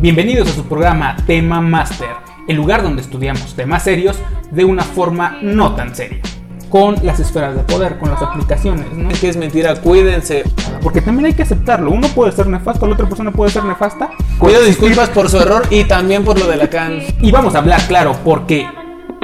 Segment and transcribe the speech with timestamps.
[0.00, 2.10] Bienvenidos a su programa Tema Master,
[2.46, 4.16] el lugar donde estudiamos temas serios
[4.52, 6.20] de una forma no tan seria.
[6.68, 9.10] Con las esferas de poder, con las aplicaciones, ¿no?
[9.10, 10.44] Es que es mentira, cuídense.
[10.84, 11.90] Porque también hay que aceptarlo.
[11.90, 14.10] Uno puede ser nefasto, la otra persona puede ser nefasta.
[14.40, 17.00] Pido disculpas por su error y también por lo de la can.
[17.20, 18.68] Y vamos a hablar, claro, porque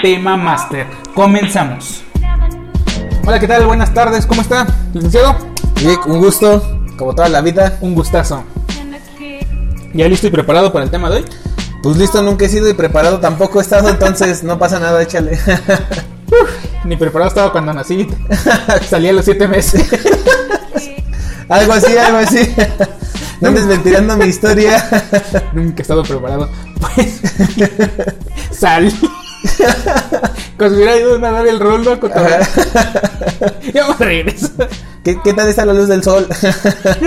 [0.02, 0.88] Tema Master.
[1.14, 2.02] Comenzamos.
[3.25, 3.64] Hola, ¿qué tal?
[3.64, 5.36] Buenas tardes, ¿cómo está, licenciado?
[5.86, 7.78] Vic, un gusto, como toda la vida.
[7.80, 8.42] Un gustazo.
[9.95, 11.25] ¿Ya listo y preparado para el tema de hoy?
[11.83, 15.39] Pues listo, nunca he sido y preparado tampoco he estado, entonces no pasa nada, échale.
[16.84, 18.09] Ni preparado estaba cuando nací.
[18.89, 19.87] Salí a los siete meses.
[21.48, 22.55] algo así, algo así.
[23.41, 24.84] No andes mentirando mi historia.
[25.53, 26.51] Nunca he estado preparado.
[26.81, 27.20] Pues
[28.51, 28.91] salí.
[28.91, 32.01] Si hubiera ido a nadar el rol, ¿no?
[33.75, 34.51] Ya me regreso.
[35.05, 36.27] ¿Qué, ¿Qué tal está la luz del sol?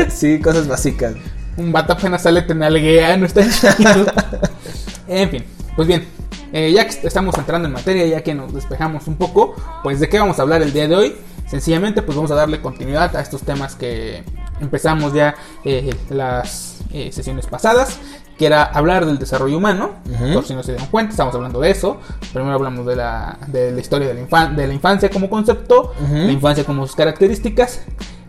[0.09, 1.13] sí, cosas básicas.
[1.57, 4.05] Un vato apenas sale te nalguea, no está chido.
[5.09, 5.43] En fin,
[5.75, 6.05] pues bien,
[6.51, 10.09] eh, ya que estamos entrando en materia, ya que nos despejamos un poco, pues de
[10.09, 11.15] qué vamos a hablar el día de hoy.
[11.47, 14.21] Sencillamente, pues vamos a darle continuidad a estos temas que
[14.59, 17.99] empezamos ya eh, las eh, sesiones pasadas,
[18.37, 19.91] que era hablar del desarrollo humano.
[20.13, 20.33] Ujú.
[20.33, 22.01] Por si no se dieron cuenta, estamos hablando de eso.
[22.33, 25.93] Primero hablamos de la, de la historia de la, infan- de la infancia como concepto,
[26.11, 27.79] la infancia como sus características.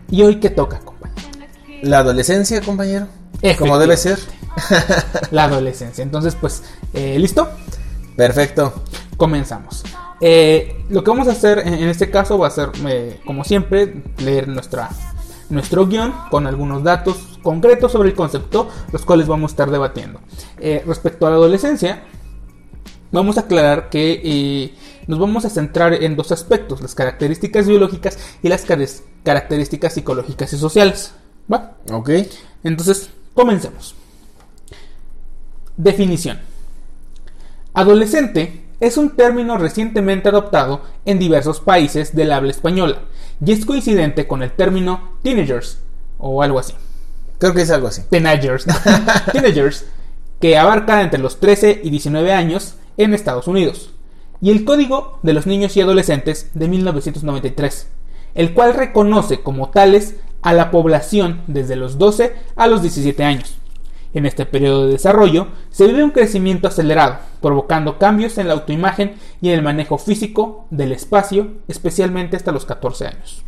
[0.09, 1.19] Y hoy, ¿qué toca, compañero?
[1.81, 3.07] La adolescencia, compañero.
[3.57, 4.19] Como debe ser.
[5.31, 6.03] La adolescencia.
[6.03, 6.63] Entonces, pues,
[6.93, 7.47] eh, ¿listo?
[8.15, 8.83] Perfecto.
[9.17, 9.83] Comenzamos.
[10.21, 14.03] Eh, lo que vamos a hacer en, este caso va a ser, eh, como siempre,
[14.17, 14.89] leer nuestra,
[15.49, 20.19] nuestro guion con algunos datos concretos sobre el concepto, los cuales vamos a estar debatiendo.
[20.59, 22.03] Eh, respecto a la adolescencia,
[23.11, 24.73] vamos a aclarar que
[25.07, 28.65] nos vamos a centrar en dos aspectos, las características biológicas y las
[29.23, 31.13] características psicológicas y sociales.
[31.51, 31.75] ¿Va?
[31.91, 32.09] Ok.
[32.63, 33.95] Entonces, comencemos.
[35.77, 36.39] Definición.
[37.73, 42.99] Adolescente es un término recientemente adoptado en diversos países del habla española
[43.43, 45.79] y es coincidente con el término teenagers
[46.17, 46.73] o algo así.
[47.37, 48.01] Creo que es algo así.
[48.09, 48.65] Teenagers.
[49.31, 49.85] teenagers
[50.39, 53.91] que abarca entre los 13 y 19 años en Estados Unidos.
[54.41, 57.87] Y el Código de los Niños y Adolescentes de 1993,
[58.35, 63.55] el cual reconoce como tales a la población desde los 12 a los 17 años.
[64.13, 69.15] En este periodo de desarrollo se vive un crecimiento acelerado, provocando cambios en la autoimagen
[69.39, 73.43] y en el manejo físico del espacio, especialmente hasta los 14 años.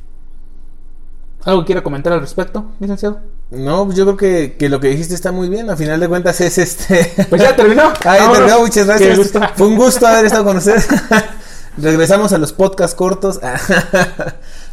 [1.43, 3.19] ¿Algo que quiera comentar al respecto, licenciado?
[3.49, 5.69] No, pues yo creo que, que lo que dijiste está muy bien.
[5.71, 7.25] A final de cuentas es este.
[7.29, 7.91] Pues ya terminó.
[8.05, 8.37] Vámonos.
[8.37, 9.17] terminó, muchas gracias.
[9.17, 9.41] gusto.
[9.55, 10.87] Fue un gusto haber estado con ustedes.
[11.77, 13.39] Regresamos a los podcasts cortos.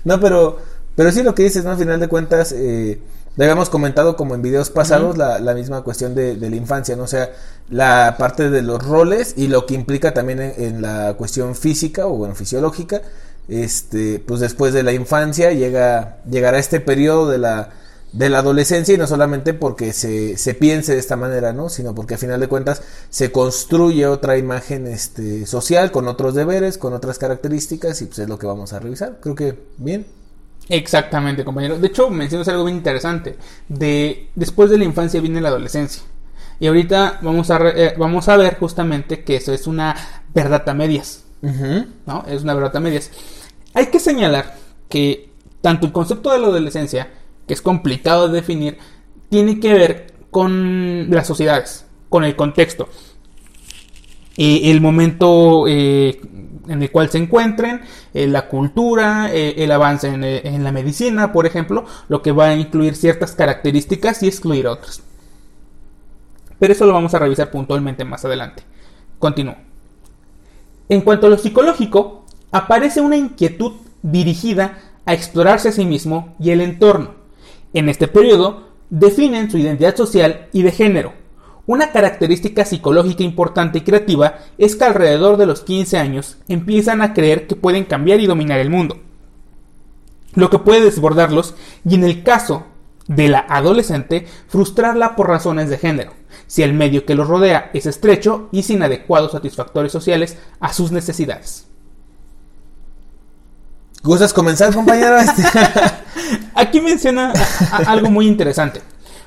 [0.05, 0.59] no, pero,
[0.99, 1.71] pero sí lo que dices, ¿no?
[1.71, 2.99] Al final de cuentas, eh,
[3.37, 6.97] le habíamos comentado como en videos pasados la, la misma cuestión de, de la infancia,
[6.97, 7.05] ¿no?
[7.05, 7.31] O sea,
[7.71, 12.09] la parte de los roles y lo que implica también en, en la cuestión física
[12.09, 13.03] o bueno, fisiológica.
[13.47, 17.71] Este, pues después de la infancia llega, llegará este periodo de la,
[18.13, 21.69] de la adolescencia y no solamente porque se, se piense de esta manera, ¿no?
[21.69, 26.77] Sino porque a final de cuentas se construye otra imagen este, social con otros deberes,
[26.77, 29.19] con otras características y pues es lo que vamos a revisar.
[29.21, 30.19] Creo que bien.
[30.69, 31.79] Exactamente, compañero.
[31.79, 33.37] De hecho, mencionas algo bien interesante.
[33.69, 36.03] De después de la infancia viene la adolescencia.
[36.61, 39.95] Y ahorita vamos a re- eh, vamos a ver justamente que eso es una
[40.34, 41.25] verdad a medias,
[42.06, 42.25] ¿no?
[42.29, 43.11] Es una verdad a medias.
[43.75, 44.56] Hay que señalar
[44.89, 45.31] que
[45.61, 47.11] tanto el concepto de la adolescencia,
[47.47, 48.77] que es complicado de definir,
[49.31, 52.89] tiene que ver con las sociedades, con el contexto.
[54.37, 56.21] Eh, el momento eh,
[56.69, 57.81] en el cual se encuentren,
[58.15, 62.33] eh, la cultura, eh, el avance en, eh, en la medicina, por ejemplo, lo que
[62.33, 65.03] va a incluir ciertas características y excluir otras.
[66.59, 68.62] Pero eso lo vamos a revisar puntualmente más adelante.
[69.19, 69.56] Continúo.
[70.89, 76.50] En cuanto a lo psicológico, aparece una inquietud dirigida a explorarse a sí mismo y
[76.50, 77.15] el entorno.
[77.73, 81.12] En este periodo, definen su identidad social y de género.
[81.69, 87.12] Una característica psicológica importante y creativa es que alrededor de los 15 años empiezan a
[87.12, 88.97] creer que pueden cambiar y dominar el mundo,
[90.32, 91.55] lo que puede desbordarlos
[91.87, 92.65] y en el caso
[93.06, 96.15] de la adolescente frustrarla por razones de género,
[96.47, 100.91] si el medio que los rodea es estrecho y sin adecuados satisfactores sociales a sus
[100.91, 101.67] necesidades.
[104.03, 105.19] ¿Gustas comenzar, compañero?
[106.55, 107.35] Aquí menciona
[107.87, 108.81] algo muy interesante.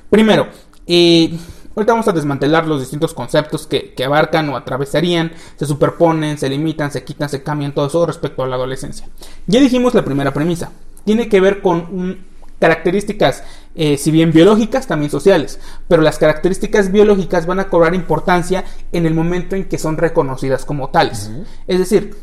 [0.10, 0.48] Primero,
[0.88, 1.38] eh,
[1.76, 6.50] ahorita vamos a desmantelar los distintos conceptos que, que abarcan o atravesarían, se superponen, se
[6.50, 9.08] limitan, se quitan, se cambian, todo eso respecto a la adolescencia.
[9.48, 10.72] Ya dijimos la primera premisa.
[11.06, 12.32] Tiene que ver con un
[12.62, 15.60] características, eh, si bien biológicas, también sociales.
[15.88, 20.64] Pero las características biológicas van a cobrar importancia en el momento en que son reconocidas
[20.64, 21.32] como tales.
[21.68, 22.16] Es decir,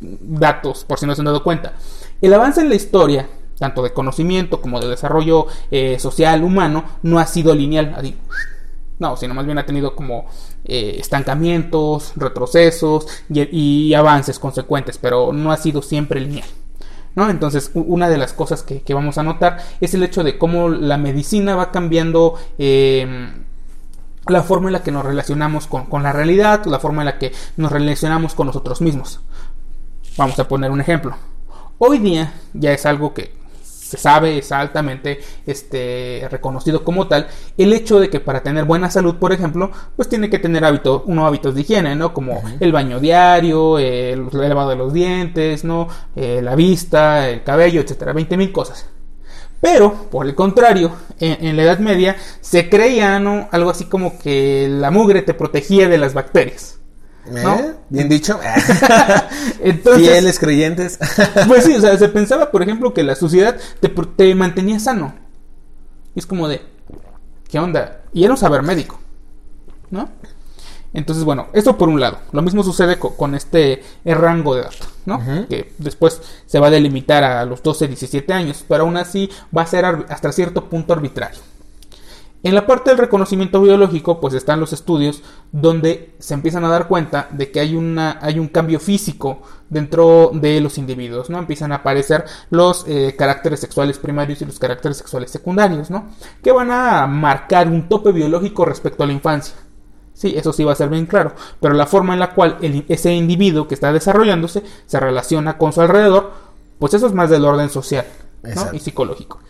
[0.00, 1.72] datos, por si no se han dado cuenta.
[2.20, 3.26] El avance en la historia,
[3.60, 7.94] tanto de conocimiento como de desarrollo eh, social humano, no ha sido lineal.
[8.98, 10.26] No, sino más bien ha tenido como
[10.64, 16.48] eh, estancamientos, retrocesos y, avances consecuentes, pero no ha sido siempre lineal.
[17.14, 17.28] ¿No?
[17.28, 20.96] Entonces, una de las cosas que, vamos a notar es el hecho de cómo la
[20.96, 23.44] medicina va cambiando em,
[24.26, 27.18] la forma en la que nos relacionamos con, con, la realidad, la forma en la
[27.18, 29.20] que nos relacionamos con nosotros mismos.
[30.16, 31.14] Vamos a poner un ejemplo.
[31.78, 33.39] Hoy día ya es algo que
[33.90, 37.26] se sabe, es altamente este, reconocido como tal,
[37.58, 41.02] el hecho de que para tener buena salud, por ejemplo, pues tiene que tener hábitos,
[41.06, 42.14] unos hábitos de higiene, ¿no?
[42.14, 45.88] Como el baño diario, el lavado de los dientes, ¿no?
[46.14, 48.86] Eh, la vista, el cabello, etcétera, 20 mil cosas.
[49.60, 53.48] Pero, por el contrario, en, en, la Edad Media se creía, ¿no?
[53.50, 56.79] Algo así como que la mugre te protegía de las bacterias.
[57.26, 57.74] ¿Eh?
[57.88, 58.38] Bien dicho.
[59.60, 60.98] Entonces, Fieles creyentes.
[61.48, 63.56] pues sí, o sea, se pensaba, por ejemplo, que la sociedad
[64.16, 65.14] te, mantenía sano.
[66.14, 66.62] Y es como de,
[67.48, 68.02] ¿qué onda?
[68.12, 68.98] Y era un saber médico,
[69.90, 70.08] ¿no?
[70.92, 72.18] Entonces, bueno, eso por un lado.
[72.32, 74.72] Lo mismo sucede con, este rango de edad,
[75.06, 75.20] ¿no?
[75.48, 79.62] Que después se va a delimitar a los 12, 17 años, pero aún así va
[79.62, 81.38] a ser hasta cierto punto arbitrario.
[82.42, 85.22] En la parte del reconocimiento biológico, pues están los estudios
[85.52, 90.30] donde se empiezan a dar cuenta de que hay, una, hay un cambio físico dentro
[90.32, 91.38] de los individuos, ¿no?
[91.38, 96.08] Empiezan a aparecer los eh, caracteres sexuales primarios y los caracteres sexuales secundarios, ¿no?
[96.42, 99.54] Que van a marcar un tope biológico respecto a la infancia.
[100.14, 102.56] Sí, eso sí va a ser bien claro, pero la forma en la cual
[102.88, 106.32] ese individuo que está desarrollándose se relaciona con su alrededor,
[106.78, 108.06] pues eso es más del orden social
[108.72, 109.40] y psicológico.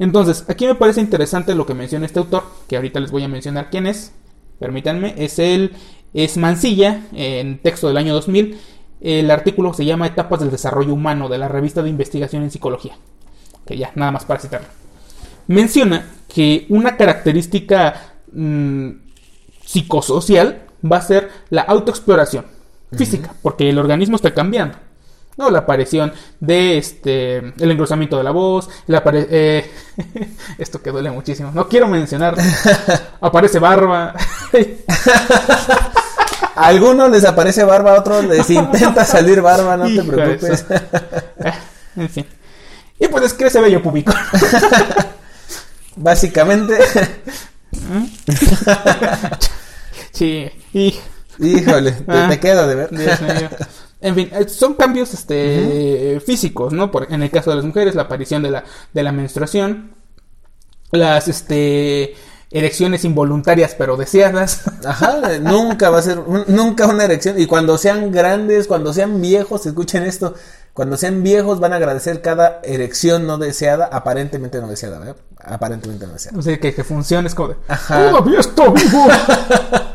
[0.00, 3.28] Entonces, aquí me parece interesante lo que menciona este autor, que ahorita les voy a
[3.28, 4.12] mencionar quién es.
[4.58, 5.74] Permítanme, es el
[6.14, 8.58] es Mancilla, en texto del año 2000.
[9.02, 12.96] El artículo se llama Etapas del desarrollo humano de la revista de investigación en psicología.
[13.66, 14.68] Que ya, nada más para citarlo.
[15.48, 18.90] Menciona que una característica mm,
[19.66, 22.46] psicosocial va a ser la autoexploración
[22.96, 24.78] física, porque el organismo está cambiando.
[25.36, 25.50] ¿No?
[25.50, 29.70] La aparición de este, el engrosamiento de la voz, la eh,
[30.58, 32.36] esto que duele muchísimo, no quiero mencionar,
[33.20, 34.14] aparece barba.
[36.54, 40.66] a algunos les aparece barba, a otros les intenta salir barba, no te preocupes.
[41.96, 42.26] en fin.
[42.98, 44.12] Y pues crece bello público.
[45.96, 46.78] Básicamente.
[50.12, 50.50] sí,
[51.38, 52.40] Híjole, te, ah.
[52.40, 52.90] quedo de ver.
[54.00, 56.90] En fin, eh, son cambios este, físicos, ¿no?
[56.90, 59.92] Por, en el caso de las mujeres, la aparición de la, de la menstruación,
[60.90, 62.14] las este,
[62.50, 64.62] erecciones involuntarias pero deseadas.
[64.84, 66.18] Ajá, nunca va a ser,
[66.48, 67.38] nunca una erección.
[67.38, 70.34] Y cuando sean grandes, cuando sean viejos, escuchen esto,
[70.72, 76.12] cuando sean viejos van a agradecer cada erección no deseada, aparentemente no deseada, Aparentemente no
[76.14, 76.38] deseada.
[76.38, 78.10] O sea, que, que funcione es como de, Ajá.
[78.10, 79.06] ¡Todavía estoy vivo!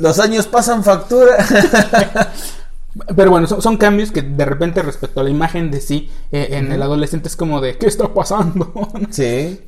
[0.00, 1.36] los años pasan factura.
[3.16, 6.72] Pero bueno, son, cambios que de repente respecto a la imagen de sí eh, en
[6.72, 8.72] el adolescente es como de ¿qué está pasando?
[9.10, 9.60] sí.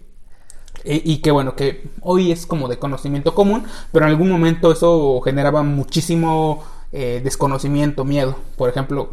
[0.84, 5.20] Y, que bueno, que hoy es como de conocimiento común, pero en algún momento eso
[5.20, 8.36] generaba muchísimo eh, desconocimiento, miedo.
[8.56, 9.10] Por ejemplo,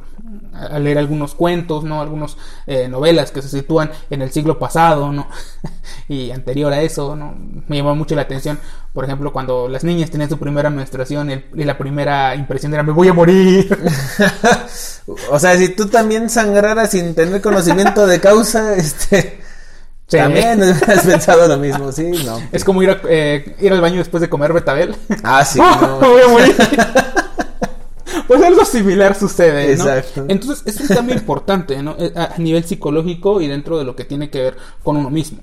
[0.60, 2.02] al leer algunos cuentos, ¿no?
[2.02, 2.38] Algunas
[2.68, 5.28] eh, novelas que se sitúan en el siglo pasado, ¿no?
[6.08, 7.36] y anterior a eso, ¿no?
[7.68, 8.60] Me llamó mucho la atención,
[8.94, 12.92] por ejemplo, cuando las niñas tenían su primera menstruación y la primera impresión era me
[12.92, 13.78] voy a morir.
[15.32, 19.40] o sea, si tú también sangraras sin tener conocimiento de causa, este...
[20.10, 22.42] También has pensado lo mismo, sí, no.
[22.52, 24.96] Es como ir, eh, ir al baño después de comer betabel.
[25.24, 25.60] Ah, sí.
[25.60, 26.00] No.
[26.00, 26.56] me voy a morir.
[28.30, 29.86] Pues algo similar sucede, ¿no?
[29.86, 30.26] Exacto.
[30.28, 31.96] Entonces es un cambio importante, ¿no?
[31.98, 35.40] Eh, a nivel psicológico y dentro de lo que tiene que ver con uno mismo.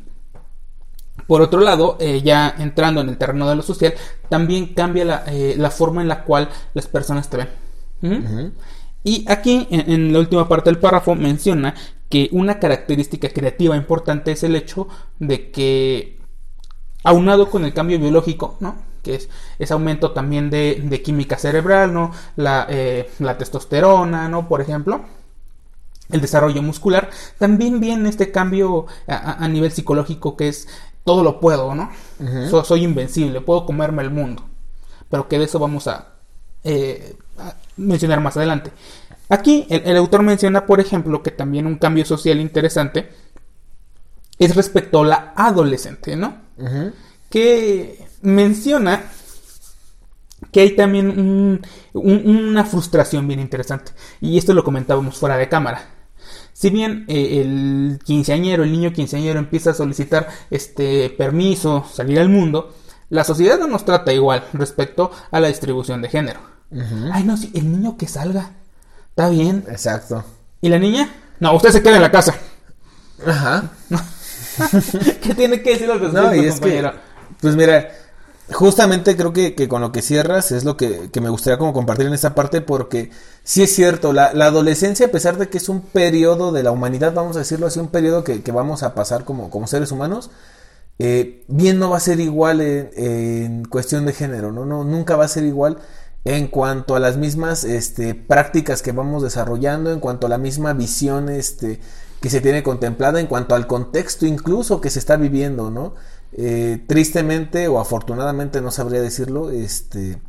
[1.27, 3.93] Por otro lado, eh, ya entrando en el terreno de lo social,
[4.29, 7.49] también cambia la, eh, forma en la cual las personas te ven.
[8.03, 8.53] ¿Mm?
[9.03, 11.75] Y aquí, en, la última parte del párrafo, menciona
[12.09, 14.87] que una característica creativa importante es el hecho
[15.19, 16.21] de que,
[17.03, 18.86] aunado con el cambio biológico, ¿no?
[19.07, 19.29] Que es
[19.61, 22.11] ese aumento también de, química cerebral, ¿no?
[22.37, 24.49] Eh, la, testosterona, ¿no?
[24.49, 25.05] Por ejemplo
[26.09, 30.69] el desarrollo muscular, también viene este cambio a, nivel psicológico que es
[31.03, 31.91] todo lo puedo, ¿no?
[32.63, 34.45] soy invencible, puedo comerme el mundo,
[35.11, 36.13] pero que de eso vamos a,
[36.63, 38.71] eh, a, mencionar más adelante.
[39.29, 43.11] Aquí el, autor menciona, por ejemplo, que también un cambio social interesante
[44.39, 46.37] es respecto a la adolescente, ¿no?
[47.29, 49.05] Que menciona
[50.53, 51.61] que hay también
[51.93, 53.93] una frustración bien interesante.
[54.21, 55.91] Y esto lo comentábamos fuera de cámara.
[56.53, 62.31] Si bien eh, el quinceañero, el niño quinceañero empieza a solicitar este permiso, salir al
[62.31, 62.75] mundo,
[63.11, 66.41] la sociedad no nos trata igual respecto a la distribución de género.
[67.13, 68.53] Ay, no, sí, el niño que salga.
[69.11, 69.65] Está bien.
[69.69, 70.25] Exacto.
[70.61, 71.09] ¿Y la niña?
[71.41, 72.35] No, usted se queda en la casa.
[73.25, 73.71] Ajá.
[75.23, 76.91] ¿Qué tiene que decir al respecto, no, y es Que,
[77.41, 77.91] pues mira,
[78.53, 82.15] justamente creo que, con lo que cierras es lo que, me gustaría como compartir en
[82.15, 83.11] esta parte porque
[83.43, 86.71] sí es cierto, la, la, adolescencia a pesar de que es un periodo de la
[86.71, 90.31] humanidad, vamos a decirlo así, un periodo que, vamos a pasar como, como seres humanos,
[90.99, 94.65] eh, bien no va a ser igual en, en, cuestión de género, ¿no?
[94.65, 94.85] ¿no?
[94.85, 95.79] Nunca va a ser igual
[96.27, 100.73] en cuanto a las mismas este, prácticas que vamos desarrollando, en cuanto a la misma
[100.73, 101.79] visión este,
[102.21, 105.95] que se tiene contemplada, en cuanto al contexto incluso que se está viviendo, ¿no?
[106.39, 110.21] Eh, tristemente o afortunadamente, no sabría decirlo, este,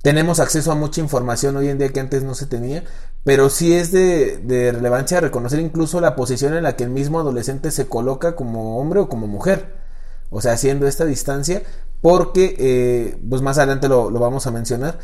[0.00, 2.84] tenemos acceso a mucha información hoy en día que antes no se tenía,
[3.22, 4.40] pero sí es de,
[4.72, 9.00] relevancia reconocer incluso la posición en la que el mismo adolescente se coloca como hombre
[9.00, 9.74] o como mujer.
[10.30, 11.62] O sea, haciendo esta distancia,
[12.00, 14.98] porque, eh, pues más adelante lo, lo, vamos a mencionar,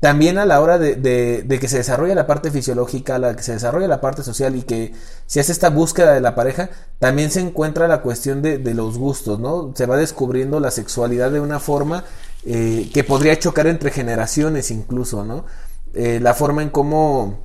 [0.00, 3.86] también a la hora de, que se desarrolla la parte fisiológica, la que se desarrolla
[3.86, 4.94] la parte social y que
[5.26, 8.96] se hace esta búsqueda de la pareja, también se encuentra la cuestión de, de los
[8.96, 9.72] gustos, ¿no?
[9.76, 12.04] Se va descubriendo la sexualidad de una forma
[12.46, 15.44] eh, que podría chocar entre generaciones incluso, ¿no?
[15.92, 17.40] Eh, la forma en cómo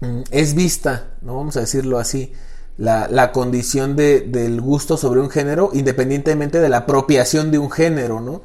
[0.00, 1.36] mm, es vista, ¿no?
[1.36, 2.32] Vamos a decirlo así.
[2.78, 7.70] La, la condición de, del gusto sobre un género, independientemente de la apropiación de un
[7.70, 8.40] género, ¿no?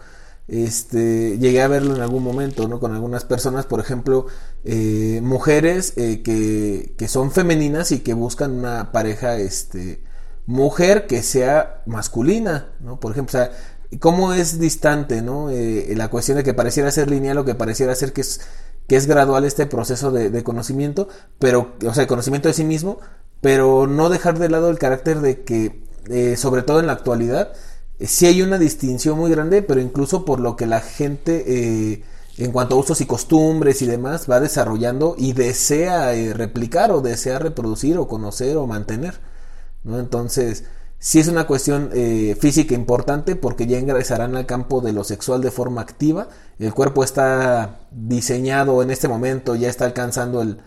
[0.47, 2.79] Este, llegué a verlo en algún momento, ¿no?
[2.79, 4.27] Con algunas personas, por ejemplo,
[4.63, 10.03] eh, mujeres eh, que, que, son femeninas y que buscan una pareja, este,
[10.45, 12.99] mujer que sea masculina, ¿no?
[12.99, 13.51] Por ejemplo, o sea,
[13.99, 15.49] cómo es distante, ¿no?
[15.49, 18.41] Eh, la cuestión de que pareciera ser lineal o que pareciera ser que es,
[18.87, 21.09] que es gradual este proceso de, conocimiento,
[21.39, 22.99] pero, o sea, el conocimiento de sí mismo,
[23.41, 27.53] pero no dejar de lado el carácter de que, sobre todo en la actualidad,
[27.99, 32.03] sí hay una distinción muy grande, pero incluso por lo que la gente eh,
[32.37, 37.01] en cuanto a usos y costumbres y demás va desarrollando y desea eh, replicar o
[37.01, 39.19] desea reproducir o conocer o mantener.
[39.83, 39.99] ¿no?
[39.99, 40.65] Entonces,
[40.99, 41.91] sí es una cuestión
[42.39, 46.29] física importante porque ya ingresarán al campo de lo sexual de forma activa.
[46.59, 50.59] El cuerpo está diseñado en este momento, ya está alcanzando el,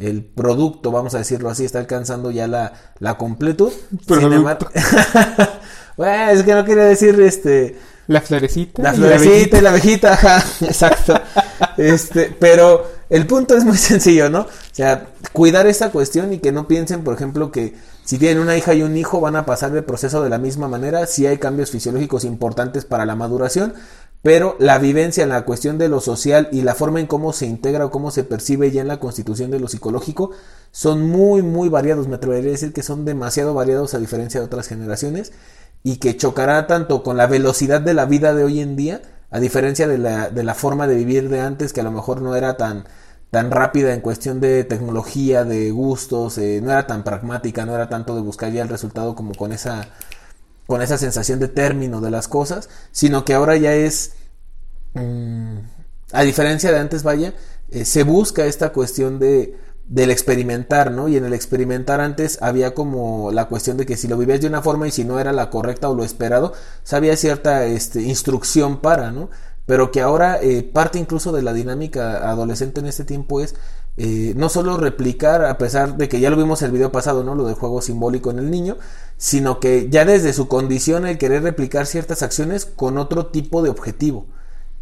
[0.00, 3.72] el producto, vamos a decirlo así, está alcanzando ya la, la completud.
[4.06, 4.68] Sin embargo,
[5.96, 7.76] Bueno, es que no quería decir este.
[8.06, 8.82] La florecita.
[8.82, 11.14] La florecita y la abejita, ajá, exacto.
[11.76, 14.40] este, pero el punto es muy sencillo, ¿no?
[14.40, 18.56] O sea, cuidar esta cuestión y que no piensen, por ejemplo, que si tienen una
[18.56, 21.06] hija y un hijo van a pasar el proceso de la misma manera.
[21.06, 23.74] Sí hay cambios fisiológicos importantes para la maduración,
[24.22, 27.46] pero la vivencia en la cuestión de lo social y la forma en cómo se
[27.46, 30.32] integra o cómo se percibe ya en la constitución de lo psicológico
[30.72, 32.08] son muy, muy variados.
[32.08, 35.32] Me atrevería a decir que son demasiado variados a diferencia de otras generaciones
[35.82, 39.40] y que chocará tanto con la velocidad de la vida de hoy en día, a
[39.40, 42.34] diferencia de la, de la forma de vivir de antes, que a lo mejor no
[42.36, 42.84] era tan,
[43.30, 47.88] tan rápida en cuestión de tecnología, de gustos, eh, no era tan pragmática, no era
[47.88, 49.88] tanto de buscar ya el resultado como con esa,
[50.66, 54.14] con esa sensación de término de las cosas, sino que ahora ya es,
[54.94, 55.58] mm,
[56.12, 57.34] a diferencia de antes, vaya,
[57.70, 59.56] eh, se busca esta cuestión de
[59.90, 61.08] del experimentar, ¿no?
[61.08, 64.46] Y en el experimentar antes había como la cuestión de que si lo vivías de
[64.46, 66.52] una forma y si no era la correcta o lo esperado,
[66.84, 69.30] sabía cierta este, instrucción para, ¿no?
[69.66, 73.56] Pero que ahora eh, parte incluso de la dinámica adolescente en este tiempo es
[73.96, 77.34] eh, no solo replicar, a pesar de que ya lo vimos el video pasado, ¿no?
[77.34, 78.78] Lo del juego simbólico en el niño,
[79.16, 83.70] sino que ya desde su condición el querer replicar ciertas acciones con otro tipo de
[83.70, 84.26] objetivo.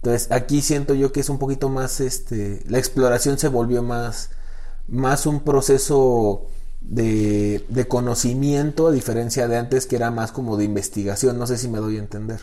[0.03, 4.31] Entonces aquí siento yo que es un poquito más, este, la exploración se volvió más,
[4.89, 6.47] más un proceso
[6.81, 11.39] de, de, conocimiento, a diferencia de antes que era más como de investigación.
[11.39, 12.41] No sé si me doy a entender.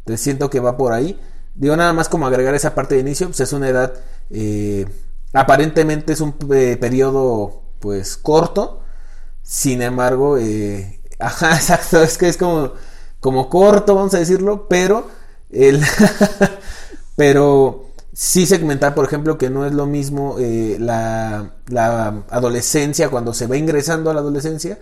[0.00, 1.18] Entonces siento que va por ahí.
[1.54, 3.92] Digo nada más como agregar esa parte de inicio, pues es una edad,
[4.30, 4.86] eh,
[5.32, 8.82] aparentemente es un eh, periodo pues corto,
[9.42, 12.72] sin embargo, eh, ajá, exacto, es que es como,
[13.18, 15.08] como corto, vamos a decirlo, pero
[15.50, 15.82] el,
[17.16, 23.34] pero sí segmentar, por ejemplo, que no es lo mismo eh, la, la, adolescencia cuando
[23.34, 24.78] se va ingresando a la adolescencia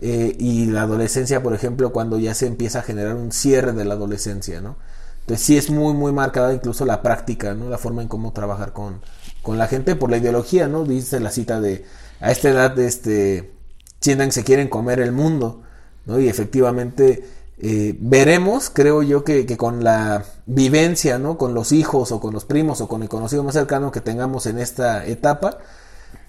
[0.00, 3.84] eh, y la adolescencia, por ejemplo, cuando ya se empieza a generar un cierre de
[3.84, 4.76] la adolescencia, ¿no?
[5.20, 7.68] Entonces sí es muy, muy marcada incluso la práctica, ¿no?
[7.68, 9.00] La forma en cómo trabajar con,
[9.42, 10.84] con la gente por la ideología, ¿no?
[10.84, 11.84] Dice la cita de
[12.20, 13.52] a esta edad este
[14.00, 15.62] sientan que se quieren comer el mundo,
[16.04, 16.20] ¿no?
[16.20, 17.24] Y efectivamente
[17.58, 21.38] eh, veremos, creo yo, que, que, con la vivencia, ¿no?
[21.38, 24.46] Con los hijos o con los primos o con el conocido más cercano que tengamos
[24.46, 25.58] en esta etapa,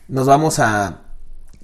[0.07, 1.01] nos vamos a,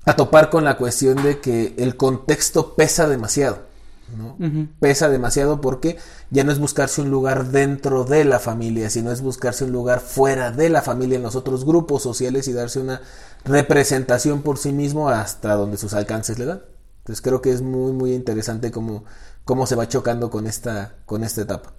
[0.05, 3.72] a topar con la cuestión de que el contexto pesa demasiado.
[4.17, 4.38] ¿no?
[4.79, 5.98] Pesa demasiado porque
[6.29, 10.01] ya no es buscarse un lugar dentro de la familia, sino es buscarse un lugar
[10.01, 13.01] fuera de la familia en los otros grupos sociales y darse una
[13.43, 16.62] representación por sí mismo hasta donde sus alcances le dan.
[17.00, 19.03] Entonces creo que es muy muy interesante cómo,
[19.45, 21.73] cómo se va chocando con esta, con esta etapa.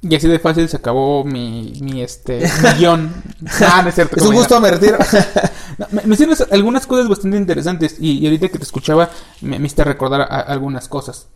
[0.00, 2.48] Y así de fácil se acabó mi, mi este
[2.78, 3.12] guion.
[3.60, 4.16] Ah, no es cierto.
[4.16, 4.98] Es un gusto, me retiro.
[5.78, 9.10] no, me mencionas algunas cosas bastante interesantes y, y, ahorita que te escuchaba
[9.40, 11.28] me, me hiciste recordar a, a algunas cosas.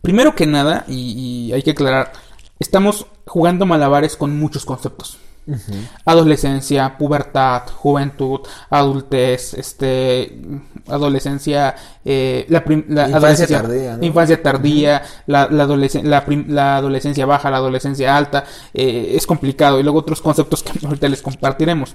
[0.00, 2.12] Primero que nada, y, y, hay que aclarar,
[2.58, 5.18] estamos jugando malabares con muchos conceptos.
[5.46, 5.88] Uh -huh.
[6.04, 10.40] Adolescencia, pubertad, juventud, adultez, este,
[10.88, 11.74] adolescencia,
[12.04, 14.04] eh, la, la infancia adolescencia tardía, ¿no?
[14.04, 15.22] infancia tardía, uh -huh.
[15.26, 20.00] la, la, adolescen la, la, adolescencia baja, la adolescencia alta, eh, es complicado y luego
[20.00, 21.94] otros conceptos que ahorita les compartiremos.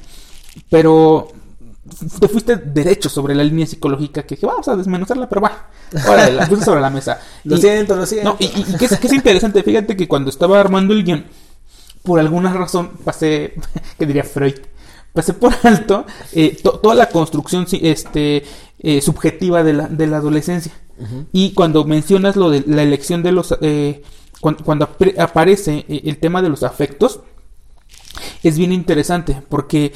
[0.69, 1.27] Pero
[2.19, 5.67] te fuiste derecho sobre la línea psicológica que dije, vamos a desmenuzarla, pero va,
[6.07, 7.19] órale, la puse sobre la mesa.
[7.43, 8.29] lo y, siento, lo siento.
[8.29, 11.25] No, y, y que, es, que es interesante, fíjate que cuando estaba armando el guion,
[12.03, 13.53] por alguna razón pasé,
[13.97, 14.55] que diría Freud,
[15.13, 18.43] pasé por alto eh, to, toda la construcción este,
[18.79, 20.73] eh, subjetiva de la, de la adolescencia.
[20.97, 21.25] Uh -huh.
[21.31, 23.55] Y cuando mencionas lo de la elección de los...
[23.61, 24.03] Eh,
[24.39, 27.21] cuando, cuando ap aparece eh, el tema de los afectos,
[28.43, 29.93] es bien interesante porque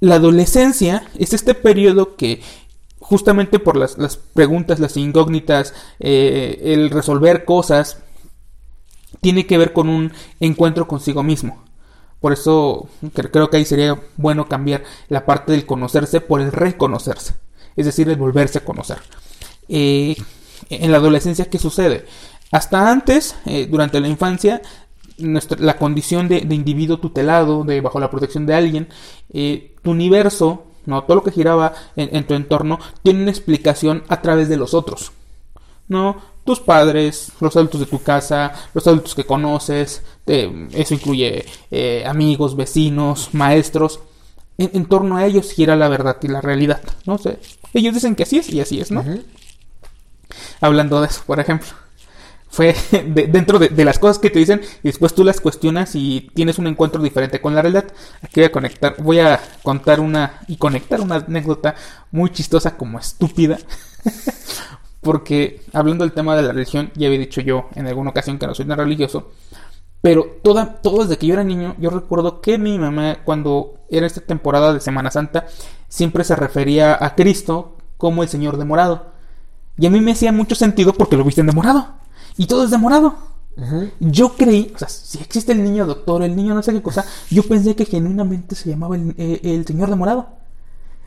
[0.00, 2.40] la adolescencia es este periodo que
[3.00, 7.98] justamente por las, las preguntas, las incógnitas, eh, el resolver cosas,
[9.20, 11.62] tiene que ver con un encuentro consigo mismo.
[12.20, 17.34] Por eso creo que ahí sería bueno cambiar la parte del conocerse por el reconocerse.
[17.76, 18.98] Es decir, el volverse a conocer.
[19.68, 20.16] Eh,
[20.70, 22.06] en la adolescencia, ¿qué sucede?
[22.50, 24.62] Hasta antes, eh, durante la infancia,
[25.16, 28.88] la condición de, individuo tutelado, de bajo la protección de alguien,
[29.32, 34.22] eh, tu universo, no todo lo que giraba en, tu entorno, tiene una explicación a
[34.22, 35.12] través de los otros.
[35.88, 41.44] No, tus padres, los adultos de tu casa, los adultos que conoces, eh, eso incluye
[41.70, 44.00] eh, amigos, vecinos, maestros.
[44.56, 47.14] En, en, torno a ellos gira la verdad y la realidad, ¿no?
[47.14, 47.36] O sea,
[47.72, 49.00] ellos dicen que así es y así es, ¿no?
[49.00, 49.24] Uh -huh.
[50.60, 51.68] Hablando de eso, por ejemplo
[52.54, 52.72] fue
[53.06, 56.30] de, dentro de, de, las cosas que te dicen y después tú las cuestionas y
[56.34, 57.86] tienes un encuentro diferente con la realidad.
[58.22, 61.74] Aquí voy a conectar, voy a contar una y conectar una anécdota
[62.12, 63.58] muy chistosa como estúpida.
[65.04, 68.46] Porque hablando del tema de la religión, ya había dicho yo en alguna ocasión que
[68.48, 69.30] no soy tan religioso.
[70.02, 74.06] Pero toda, todo desde que yo era niño, yo recuerdo que mi mamá, cuando era
[74.06, 75.46] esta temporada de Semana Santa,
[75.88, 79.12] siempre se refería a Cristo como el Señor de morado.
[79.78, 81.94] Y a mí me hacía mucho sentido porque lo visten de morado.
[82.36, 83.14] Y todo es de morado.
[83.56, 83.90] Uh -huh.
[84.00, 87.04] Yo creí, o sea, si existe el niño doctor, el niño no sé qué cosa,
[87.30, 90.28] yo pensé que genuinamente se llamaba el, el, el señor de morado.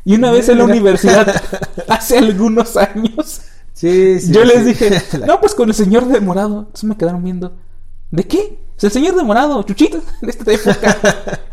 [0.05, 1.27] Y una vez en la universidad,
[1.89, 3.41] hace algunos años,
[3.77, 4.47] sí, sí, yo sí.
[4.47, 6.59] les dije, no, pues con el señor de morado.
[6.59, 7.55] Entonces me quedaron viendo,
[8.11, 8.59] ¿de qué?
[8.77, 10.97] Es el señor de morado, chuchito, de esta época.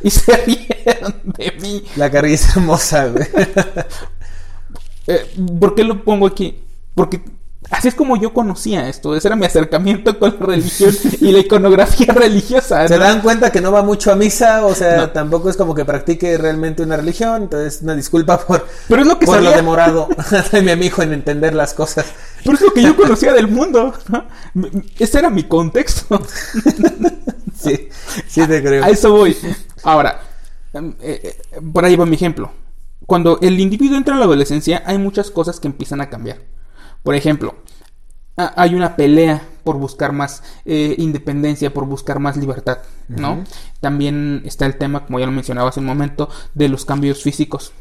[0.03, 1.85] y se rieron de mí.
[1.97, 3.27] La carilla hermosa, güey.
[5.07, 6.63] eh, ¿Por qué lo pongo aquí?
[6.95, 7.23] Porque
[7.71, 9.17] Así es como yo conocía esto.
[9.17, 12.83] Ese era mi acercamiento con la religión y la iconografía religiosa.
[12.83, 12.89] ¿no?
[12.89, 15.11] Se dan cuenta que no va mucho a misa, o sea, no.
[15.11, 17.43] tampoco es como que practique realmente una religión.
[17.45, 19.51] Entonces, una disculpa por, Pero es lo, que por sabía.
[19.51, 20.09] lo demorado
[20.53, 22.07] de mi amigo en entender las cosas.
[22.43, 23.95] Pero es lo que yo conocía del mundo.
[24.09, 24.25] ¿no?
[24.99, 26.21] Ese era mi contexto.
[27.59, 27.89] sí,
[28.29, 28.85] sí te creo.
[28.85, 29.37] A eso voy.
[29.83, 30.21] Ahora,
[30.75, 31.37] eh, eh,
[31.73, 32.53] por ahí va mi ejemplo.
[33.07, 36.39] Cuando el individuo entra en la adolescencia, hay muchas cosas que empiezan a cambiar.
[37.05, 37.55] Por ejemplo,
[38.37, 43.35] hay una pelea por buscar más eh, independencia, por buscar más libertad, ¿no?
[43.35, 43.47] Uh -huh.
[43.81, 47.73] También está el tema, como ya lo mencionaba hace un momento, de los cambios físicos,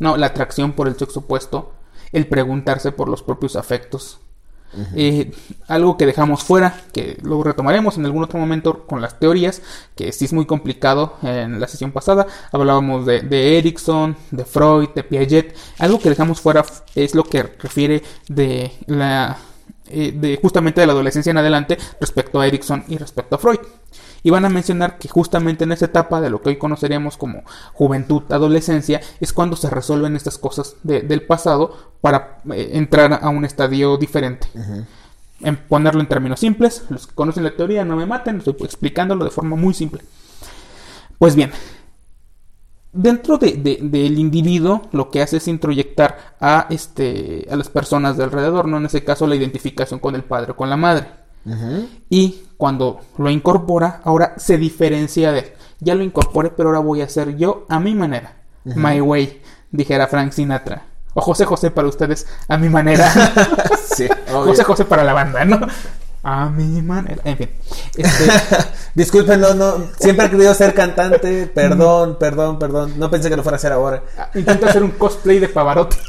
[0.00, 0.16] ¿no?
[0.16, 1.74] La atracción por el sexo opuesto,
[2.12, 4.18] el preguntarse por los propios afectos.
[4.94, 5.32] Eh,
[5.66, 9.62] algo que dejamos fuera, que luego retomaremos en algún otro momento con las teorías,
[9.96, 12.26] que sí es muy complicado en la sesión pasada.
[12.52, 15.56] Hablábamos de, de de Freud, de Piaget.
[15.78, 19.38] Algo que dejamos fuera es lo que refiere de la
[19.92, 23.58] eh, de justamente de la adolescencia en adelante respecto a Erickson y respecto a Freud.
[24.22, 27.42] Y van a mencionar que justamente en esa etapa de lo que hoy conoceríamos como
[27.72, 33.28] juventud, adolescencia, es cuando se resuelven estas cosas de, del pasado para eh, entrar a
[33.28, 34.48] un estadio diferente.
[34.54, 34.84] Uh -huh.
[35.42, 39.24] En ponerlo en términos simples, los que conocen la teoría no me maten, estoy explicándolo
[39.24, 40.02] de forma muy simple.
[41.18, 41.50] Pues bien,
[42.92, 48.24] dentro de, del individuo lo que hace es introyectar a, este, a las personas de
[48.24, 48.78] alrededor, ¿no?
[48.78, 51.19] En ese caso la identificación con el padre o con la madre.
[52.08, 55.52] Y cuando lo incorpora, ahora se diferencia de él.
[55.80, 58.34] Ya lo incorporé, pero ahora voy a hacer yo a mi manera.
[58.64, 60.84] My way, dijera Frank Sinatra.
[61.14, 63.10] O José José para ustedes, a mi manera.
[63.94, 65.60] sí, José José para la banda, ¿no?
[66.22, 67.22] A mi manera.
[67.24, 67.50] En fin.
[67.96, 68.30] Este...
[68.94, 69.86] Disculpen, no, no.
[69.98, 71.46] Siempre he querido ser cantante.
[71.46, 72.92] Perdón, perdón, perdón.
[72.98, 74.02] No pensé que lo fuera a hacer ahora.
[74.18, 75.96] Ah, intento hacer un cosplay de Pavarotti.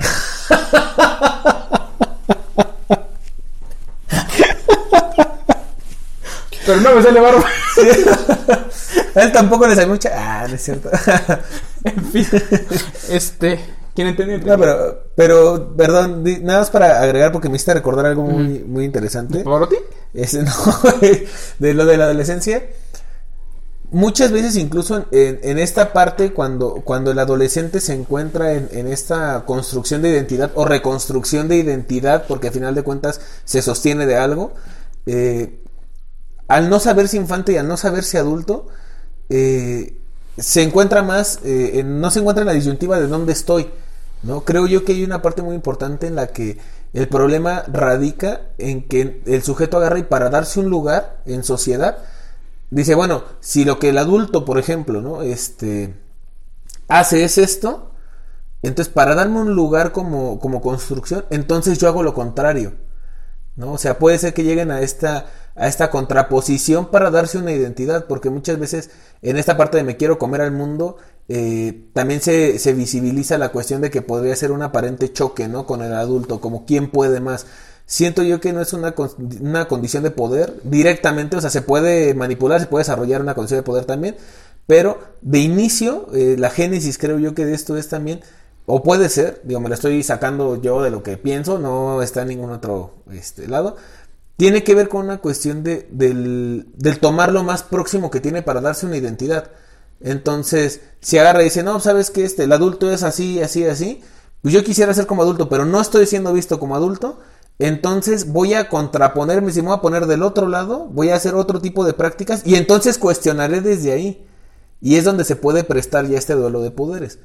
[6.72, 7.44] Pero no me sale barba.
[9.16, 10.12] A él tampoco le sale mucha.
[10.16, 10.90] Ah, no es cierto.
[11.84, 12.28] en fin.
[13.10, 13.60] Este.
[13.94, 14.38] ¿Quién entendió?
[14.38, 18.86] No, pero, pero, perdón, nada más para agregar porque me hiciste recordar algo muy, muy
[18.86, 19.44] interesante.
[19.44, 19.76] ¿Pavarotti?
[20.14, 20.52] Ese, no,
[21.60, 22.64] de lo de la adolescencia.
[23.92, 28.88] Muchas veces, incluso en, en, esta parte, cuando, cuando el adolescente se encuentra en, en,
[28.88, 34.06] esta construcción de identidad o reconstrucción de identidad, porque al final de cuentas se sostiene
[34.06, 34.54] de algo,
[35.06, 35.61] eh,
[36.52, 38.68] al no saberse infante y al no saberse adulto,
[39.30, 39.98] eh,
[40.38, 43.70] se encuentra más, eh, no se encuentra en la disyuntiva de dónde estoy.
[44.24, 44.42] ¿no?
[44.42, 46.58] Creo yo que hay una parte muy importante en la que
[46.92, 52.00] el problema radica en que el sujeto agarra y para darse un lugar en sociedad,
[52.70, 55.22] dice, bueno, si lo que el adulto, por ejemplo, ¿no?
[55.22, 55.96] Este,
[56.90, 57.92] hace es esto,
[58.62, 62.74] entonces para darme un lugar como, como construcción, entonces yo hago lo contrario.
[63.62, 63.74] ¿No?
[63.74, 68.08] O sea, puede ser que lleguen a esta, a esta contraposición para darse una identidad,
[68.08, 68.90] porque muchas veces
[69.22, 70.98] en esta parte de me quiero comer al mundo,
[71.30, 75.66] eh, también se, se, visibiliza la cuestión de que podría ser un aparente choque, ¿no?
[75.66, 77.46] Con el adulto, como quién puede más.
[77.86, 78.96] Siento yo que no es una,
[79.40, 83.60] una condición de poder directamente, o sea, se puede manipular, se puede desarrollar una condición
[83.60, 84.16] de poder también,
[84.66, 88.22] pero de inicio, eh, la génesis creo yo que de esto es también
[88.66, 92.22] o puede ser, digo, me lo estoy sacando yo de lo que pienso, no está
[92.22, 93.76] en ningún otro este, lado.
[94.38, 96.66] Tiene que ver con una cuestión de, del,
[97.00, 99.52] tomar lo más próximo que tiene para darse una identidad.
[100.00, 104.02] Entonces, si agarra y dice, no, sabes que este, el adulto es así, así, así,
[104.42, 107.20] pues yo quisiera ser como adulto, pero no estoy siendo visto como adulto,
[107.60, 111.36] entonces voy a contraponerme, si me voy a poner del otro lado, voy a hacer
[111.36, 114.26] otro tipo de prácticas y entonces cuestionaré desde ahí.
[114.82, 117.20] Y es donde se puede prestar ya este duelo de poderes.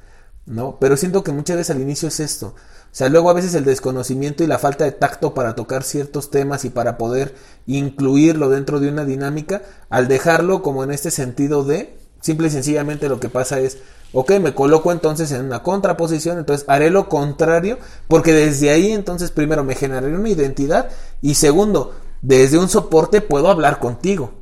[0.46, 0.78] ¿No?
[0.80, 2.54] Pero siento que muchas veces al inicio es esto.
[2.96, 6.30] O sea, luego a veces el desconocimiento y la falta de tacto para tocar ciertos
[6.30, 7.34] temas y para poder
[7.66, 13.08] incluirlo dentro de una dinámica, al dejarlo como en este sentido de, simple y sencillamente
[13.08, 13.78] lo que pasa es,
[14.12, 17.78] ok, me coloco entonces en una contraposición, entonces haré lo contrario,
[18.08, 20.88] porque desde ahí entonces primero me generaré una identidad
[21.20, 24.32] y segundo, desde un soporte puedo hablar contigo.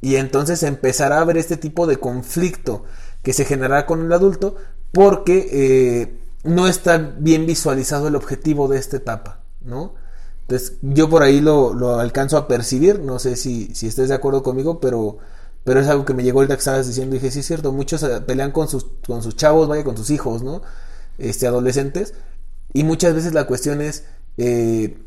[0.00, 2.84] Y entonces empezará a haber este tipo de conflicto
[3.22, 4.56] que se generará con el adulto
[4.92, 9.94] porque eh, no está bien visualizado el objetivo de esta etapa, ¿no?
[10.42, 14.44] Entonces yo por ahí lo, alcanzo a percibir, no sé si, si estés de acuerdo
[14.44, 15.18] conmigo, pero,
[15.64, 17.72] pero es algo que me llegó ahorita que estabas diciendo y dije, sí es cierto,
[17.72, 20.62] muchos eh, pelean con sus, con sus chavos, vaya, con sus hijos, ¿no?
[21.18, 22.14] Este, adolescentes,
[22.72, 24.04] y muchas veces la cuestión es,
[24.36, 24.98] eh,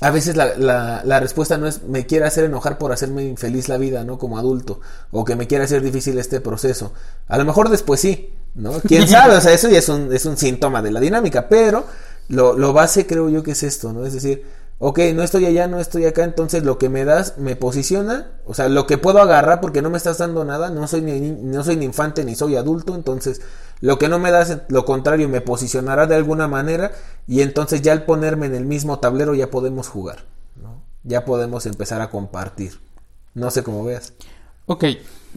[0.00, 3.68] a veces la, la, la, respuesta no es me quiere hacer enojar por hacerme infeliz
[3.68, 4.16] la vida, ¿no?
[4.18, 6.92] Como adulto, o que me quiere hacer difícil este proceso.
[7.26, 8.80] A lo mejor después sí, ¿no?
[8.80, 9.36] ¿Quién sabe?
[9.36, 11.86] O sea, eso ya es un, es un síntoma de la dinámica, pero
[12.28, 14.04] lo, lo base creo yo que es esto, ¿no?
[14.04, 14.44] Es decir,
[14.84, 18.52] ok, no estoy allá, no estoy acá, entonces lo que me das me posiciona, o
[18.52, 21.62] sea, lo que puedo agarrar porque no me estás dando nada, no soy ni, no
[21.62, 23.42] soy infante ni soy adulto, entonces
[23.80, 26.90] lo que no me das, lo contrario, me posicionará de alguna manera
[27.28, 30.24] y entonces ya al ponerme en el mismo tablero ya podemos jugar,
[30.60, 30.82] ¿no?
[31.04, 32.80] Ya podemos empezar a compartir.
[33.34, 34.14] No sé cómo veas.
[34.72, 34.84] Ok,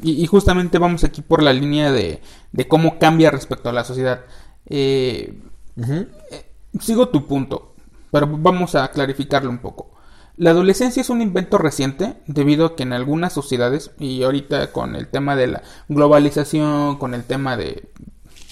[0.01, 2.21] y, justamente vamos aquí por la línea de,
[2.53, 4.21] de, cómo cambia respecto a la sociedad.
[4.65, 5.37] Eh,
[5.75, 7.73] eh, sigo tu punto,
[8.11, 9.91] pero vamos a clarificarlo un poco.
[10.37, 14.95] La adolescencia es un invento reciente debido a que en algunas sociedades, y ahorita con
[14.95, 17.89] el tema de la globalización, con el tema de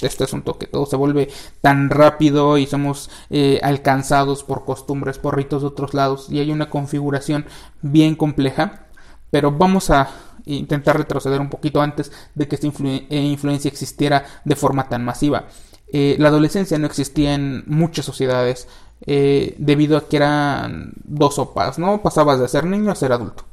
[0.01, 1.29] este asunto que todo se vuelve
[1.61, 6.51] tan rápido y somos eh, alcanzados por costumbres, por ritos de otros lados y hay
[6.51, 7.45] una configuración
[7.81, 8.87] bien compleja,
[9.33, 10.07] pero vamos a
[10.45, 15.47] intentar retroceder un poquito antes de que esta eh, influencia existiera de forma tan masiva.
[15.91, 18.67] Eh, la adolescencia no existía en muchas sociedades
[19.05, 22.01] debido a que eran dos sopas, ¿no?
[22.01, 23.43] Pasabas de ser niño a ser adulto,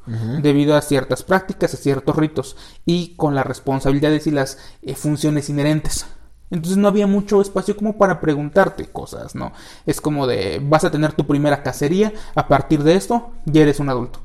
[0.40, 4.59] debido a ciertas prácticas, a ciertos ritos y con las responsabilidades y las
[4.95, 6.07] funciones inherentes.
[6.51, 9.53] Entonces no había mucho espacio como para preguntarte cosas, ¿no?
[9.87, 13.81] Es como de, vas a tener tu primera cacería, a partir de esto ya eres
[13.81, 14.21] un adulto.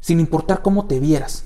[0.00, 1.44] Sin importar cómo te vieras.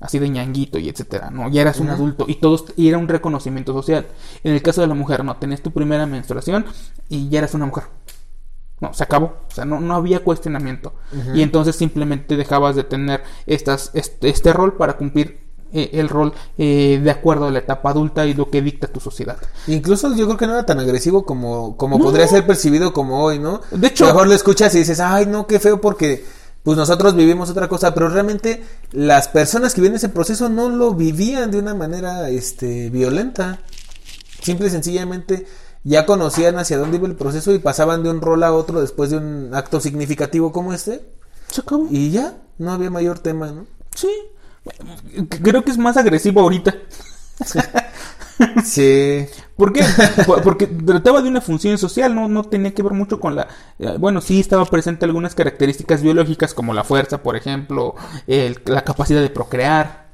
[0.00, 1.48] así de ñanguito y etcétera, ¿no?
[1.48, 4.08] Ya eras un adulto y todos y era un reconocimiento social.
[4.42, 6.64] En el caso de la mujer, no, tenías tu primera menstruación
[7.08, 7.84] y ya eras una mujer.
[8.80, 9.26] No, se acabó.
[9.48, 10.92] O sea, no, no había cuestionamiento.
[11.36, 15.40] Y entonces simplemente dejabas de tener estas, este, este rol para cumplir
[15.72, 18.98] eh, el rol eh, de acuerdo a la etapa adulta y lo que dicta tu
[18.98, 19.36] sociedad.
[19.68, 22.04] Incluso yo creo que no era tan agresivo como, como No.
[22.06, 23.60] podría ser percibido como hoy, ¿no?
[23.70, 26.24] De hecho- A lo mejor lo escuchas y dices, ay, no, qué feo porque
[26.62, 30.94] pues nosotros vivimos otra cosa, pero realmente las personas que viven ese proceso no lo
[30.94, 33.60] vivían de una manera este, violenta.
[34.42, 35.46] Simple y sencillamente
[35.84, 39.10] ya conocían hacia dónde iba el proceso y pasaban de un rol a otro después
[39.10, 41.04] de un acto significativo como este
[41.48, 41.88] Se acabó.
[41.90, 43.66] y ya, no había mayor tema, ¿no?
[43.94, 44.08] Sí.
[45.42, 46.74] Creo que es más agresivo ahorita.
[48.64, 49.26] Sí.
[49.62, 49.84] ¿Por qué?
[50.26, 53.46] Por- Porque trataba de una función social, no, no tenía que ver mucho con la...
[53.78, 57.94] eh, Bueno, sí estaba presente algunas características biológicas como la fuerza, por ejemplo,
[58.26, 60.06] el- la capacidad de procrear,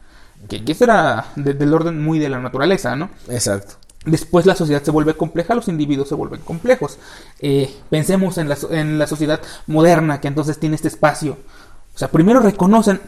[0.50, 3.08] que, que eso era de- del orden muy de la naturaleza, ¿no?
[3.30, 3.76] Exacto.
[4.04, 6.98] Después la sociedad se vuelve compleja, los individuos se vuelven complejos.
[7.40, 11.38] Eh, pensemos en la, en la sociedad moderna que entonces tiene este espacio.
[11.94, 13.00] O sea, primero reconocen,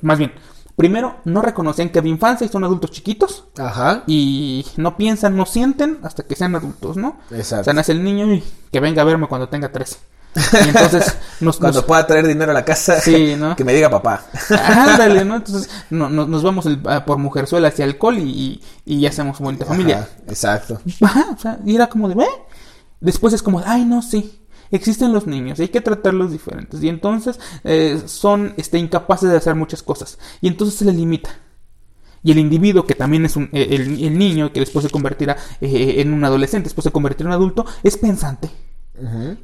[0.00, 0.32] más bien,
[0.76, 4.02] primero no reconocen que había infancia y son adultos chiquitos Ajá.
[4.06, 7.16] y no piensan, no sienten hasta que sean adultos, ¿no?
[7.30, 7.60] Exacto.
[7.62, 9.96] O sea, nace el niño y que venga a verme cuando tenga 13.
[10.64, 13.54] Y entonces nos, Cuando nos- pueda traer dinero a la casa, Sí, ¿no?
[13.56, 14.24] que me diga papá.
[14.50, 15.36] Ándale, ¿no?
[15.36, 19.38] Entonces no- no- nos vamos el- por mujerzuela hacia alcohol y, y, y ya hacemos
[19.38, 20.08] bonita familia.
[20.26, 20.80] Exacto.
[21.02, 22.26] Ajá, o sea, y era como de, ¿ve?
[23.00, 24.40] Después es como, de, ay, no, sí.
[24.70, 26.82] Existen los niños, hay que tratarlos diferentes.
[26.82, 30.18] Y entonces eh, son este, incapaces de hacer muchas cosas.
[30.40, 31.30] Y entonces se les limita.
[32.22, 35.36] Y el individuo, que también es un, eh, el, el niño, que después se convertirá
[35.60, 38.50] eh, en un adolescente, después se convertirá en un adulto, es pensante.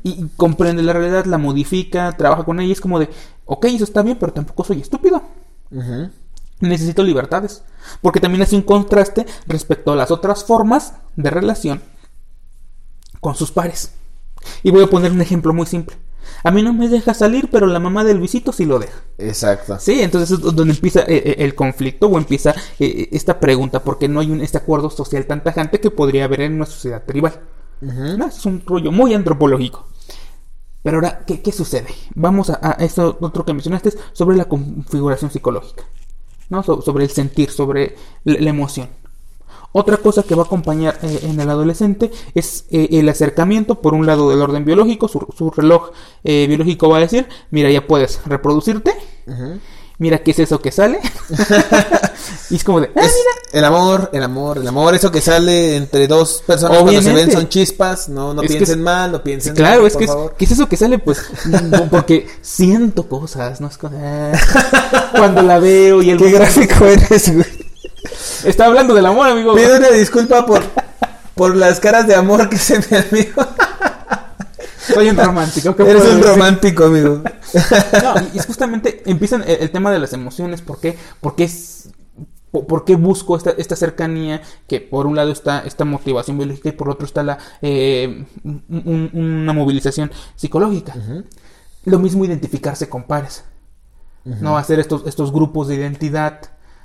[0.05, 2.69] Y, y comprende la realidad, la modifica, trabaja con ella.
[2.69, 3.11] Y es como de,
[3.45, 5.23] ok, eso está bien, pero tampoco soy estúpido.
[6.61, 7.63] Necesito libertades.
[8.01, 11.83] Porque también hace un contraste respecto a las otras formas de relación
[13.21, 13.93] con sus pares.
[14.63, 15.97] Y voy a poner un ejemplo muy simple.
[16.45, 19.01] A mí no me deja salir, pero la mamá de Luisito sí lo deja.
[19.19, 19.79] Exacto.
[19.79, 24.09] Sí, entonces es donde empieza eh, eh, el conflicto o empieza eh, esta pregunta, porque
[24.09, 27.41] no hay un, este acuerdo social tan tajante que podría haber en una sociedad tribal.
[27.81, 28.27] ¿no?
[28.27, 29.87] Es un rollo muy antropológico.
[30.83, 31.89] Pero ahora, ¿qué, qué sucede?
[32.15, 35.85] Vamos a, a eso otro que mencionaste, sobre la configuración psicológica,
[36.49, 36.63] ¿no?
[36.63, 38.89] So- sobre el sentir, sobre la, la emoción.
[39.73, 43.95] Otra cosa que va a acompañar eh, en el adolescente es eh, el acercamiento, por
[43.95, 45.91] un lado del orden biológico, su, su reloj
[46.25, 48.93] eh, biológico va a decir, mira, ya puedes reproducirte,
[49.29, 49.61] Ujú.
[49.99, 50.99] mira qué es eso que sale.
[52.51, 53.15] y es como de, ah, Es
[53.53, 57.15] el amor, el amor, el amor, eso que sale entre dos personas cuando se ven
[57.15, 57.35] Obviamente.
[57.37, 60.05] son chispas, no, no Es piensen es- mal, no piensen Claro, mal, es por que
[60.07, 60.17] es.
[60.37, 60.99] ¿qué es eso que sale?
[60.99, 63.69] Pues no, porque siento cosas, ¿no?
[63.69, 64.33] Es ah,
[65.17, 67.60] cuando la veo y el Qué gráfico eres, güey.
[68.45, 69.55] Está hablando del amor, amigo.
[69.55, 70.63] Pido una disculpa por,
[71.35, 73.43] por las caras de amor que se me amigo.
[74.93, 75.77] Soy un romántico.
[75.77, 76.25] ¿qué Eres un decir?
[76.25, 77.23] romántico, amigo.
[78.03, 80.63] No, y es justamente empiezan el, el tema de las emociones.
[80.63, 80.97] ¿Por qué?
[81.21, 81.91] Porque es.
[82.51, 84.43] po- ¿Por qué busco esta, esta cercanía?
[84.67, 88.65] Que por un lado está esta motivación biológica y por otro está la eh, un-
[88.69, 90.95] un- una movilización psicológica.
[91.85, 93.45] Lo mismo identificarse con pares.
[94.25, 96.41] No hacer estos, estos grupos de identidad.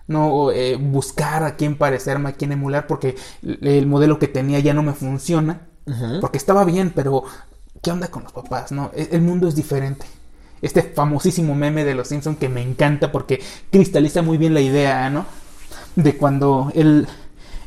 [0.08, 4.60] No eh, buscar a quién parecerme, a quién emular, porque el el modelo que tenía
[4.60, 5.68] ya no me funciona.
[6.20, 7.24] Porque estaba bien, pero
[7.82, 8.72] ¿qué onda con los papás?
[8.72, 10.06] No, E- el mundo es diferente.
[10.62, 13.42] Este famosísimo meme de los Simpson que me encanta porque
[13.72, 15.26] cristaliza muy bien la idea, ¿no?
[15.96, 17.08] De cuando el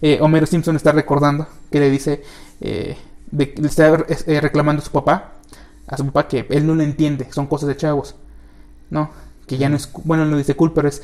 [0.02, 2.22] eh, Homero Simpson está recordando que le dice,
[2.60, 2.96] eh,
[3.30, 5.32] de, le está eh, reclamando a su papá,
[5.86, 8.16] a su papá que él no lo entiende, son cosas de chavos,
[8.90, 9.10] ¿no?
[9.48, 11.02] Que ya no es, bueno, no dice cool, pero es,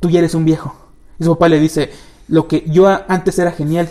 [0.00, 0.74] tú ya eres un viejo.
[1.20, 1.92] Y su papá le dice,
[2.26, 3.88] lo que yo antes era genial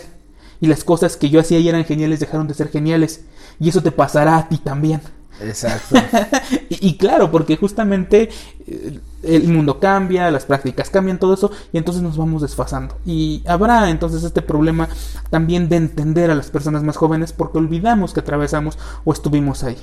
[0.60, 3.22] y las cosas que yo hacía y eran geniales dejaron de ser geniales
[3.58, 5.00] y eso te pasará a ti también.
[5.40, 5.96] Exacto.
[6.68, 8.28] y, y claro, porque justamente
[8.66, 12.96] eh, el mundo cambia, las prácticas cambian, todo eso, y entonces nos vamos desfasando.
[13.04, 14.88] Y habrá entonces este problema
[15.30, 19.76] también de entender a las personas más jóvenes porque olvidamos que atravesamos o estuvimos ahí.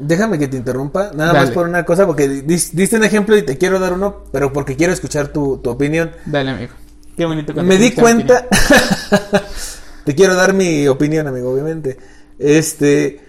[0.00, 1.46] Déjame que te interrumpa, nada Dale.
[1.46, 4.52] más por una cosa, porque dis- diste un ejemplo y te quiero dar uno, pero
[4.52, 6.10] porque quiero escuchar tu, tu opinión.
[6.26, 6.72] Dale, amigo.
[7.16, 7.52] Qué bonito.
[7.62, 8.46] Me di cuenta.
[10.04, 11.98] te quiero dar mi opinión, amigo, obviamente.
[12.38, 13.20] Este.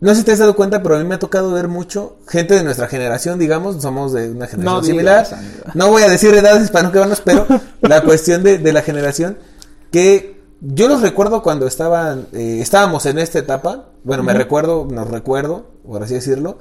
[0.00, 2.18] No sé si te has dado cuenta, pero a mí me ha tocado ver mucho
[2.28, 5.26] gente de nuestra generación, digamos, somos de una generación No similar.
[5.26, 5.74] digas.
[5.74, 7.46] No voy a decir edades para no quedarnos, pero
[7.80, 9.38] la cuestión de, de la generación
[9.90, 13.86] que yo los recuerdo cuando estaban, eh, estábamos en esta etapa.
[14.04, 16.58] Bueno, me recuerdo, nos recuerdo, por así decirlo.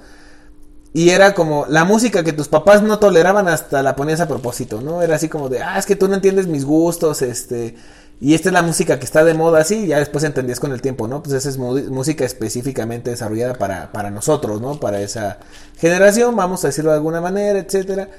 [0.93, 4.81] Y era como la música que tus papás no toleraban hasta la ponías a propósito,
[4.81, 5.01] ¿no?
[5.01, 7.75] Era así como de, ah, es que tú no entiendes mis gustos, este,
[8.19, 10.71] y esta es la música que está de moda así, y ya después entendías con
[10.71, 11.21] el tiempo, ¿no?
[11.21, 14.79] Pues esa es música específicamente desarrollada para, para nosotros, ¿no?
[14.79, 15.37] Para esa
[15.77, 18.09] generación, vamos a decirlo de alguna manera, etcétera.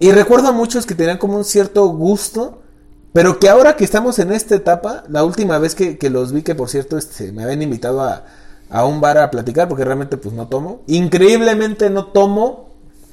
[0.00, 2.63] Y recuerdo a muchos que tenían como un cierto gusto,
[3.14, 6.42] pero que ahora que estamos en esta etapa, la última vez que, que los vi,
[6.42, 8.24] que por cierto este, me habían invitado a,
[8.68, 10.82] a un bar a platicar, porque realmente pues no tomo.
[10.88, 12.70] Increíblemente no tomo,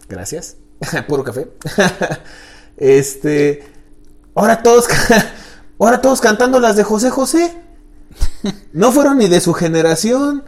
[0.10, 0.58] gracias,
[1.08, 1.50] puro café.
[2.78, 3.64] este,
[4.34, 4.88] ahora todos,
[5.80, 7.56] ahora todos cantando las de José José.
[8.74, 10.44] No fueron ni de su generación,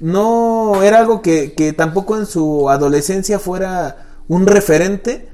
[0.00, 5.28] no era algo que, que tampoco en su adolescencia fuera un referente.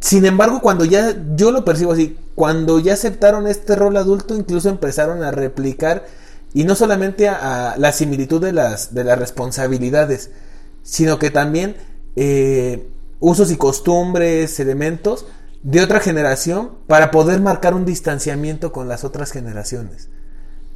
[0.00, 4.68] Sin embargo, cuando ya, yo lo percibo así, cuando ya aceptaron este rol adulto, incluso
[4.68, 6.06] empezaron a replicar
[6.52, 10.30] y no solamente a, la similitud de las, de las responsabilidades,
[10.82, 11.76] sino que también
[12.14, 12.88] eh,
[13.20, 15.26] usos y costumbres, elementos
[15.62, 20.08] de otra generación para poder marcar un distanciamiento con las otras generaciones.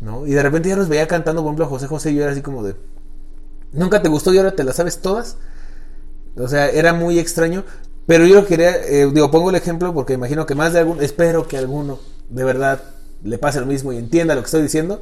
[0.00, 0.26] ¿no?
[0.26, 2.32] Y de repente ya los veía cantando, por ejemplo, a José José y yo era
[2.32, 2.74] así como de,
[3.72, 5.36] ¿nunca te gustó y ahora te las sabes todas?
[6.36, 7.64] O sea, era muy extraño,
[8.10, 11.46] pero yo quería, eh, digo, pongo el ejemplo porque imagino que más de algún, espero
[11.46, 12.82] que alguno de verdad
[13.22, 15.00] le pase lo mismo y entienda lo que estoy diciendo,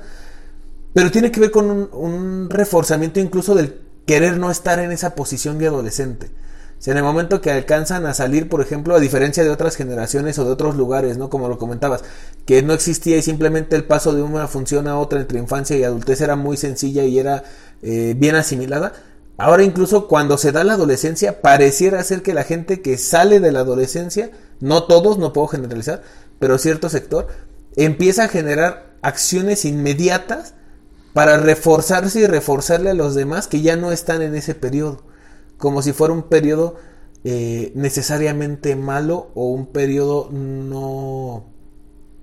[0.92, 5.56] pero tiene que ver con un, reforzamiento incluso del querer no estar en esa posición
[5.56, 6.30] de adolescente.
[6.80, 10.38] Sea, en el momento que alcanzan a salir, por ejemplo, a diferencia de otras generaciones
[10.38, 11.30] o de otros lugares, ¿no?
[11.30, 12.04] Como lo comentabas,
[12.44, 15.82] que no existía y simplemente el paso de una función a otra entre infancia y
[15.82, 17.42] adultez era muy sencilla y era
[17.80, 18.92] eh, bien asimilada.
[19.38, 23.52] Ahora incluso cuando se da la adolescencia, pareciera ser que la gente que sale de
[23.52, 26.02] la adolescencia, no todos, no puedo generalizar,
[26.40, 27.28] pero cierto sector,
[27.76, 30.54] empieza a generar acciones inmediatas
[31.12, 35.04] para reforzarse y reforzarle a los demás que ya no están en ese periodo,
[35.56, 36.74] como si fuera un periodo
[37.22, 41.44] eh, necesariamente malo o un periodo no,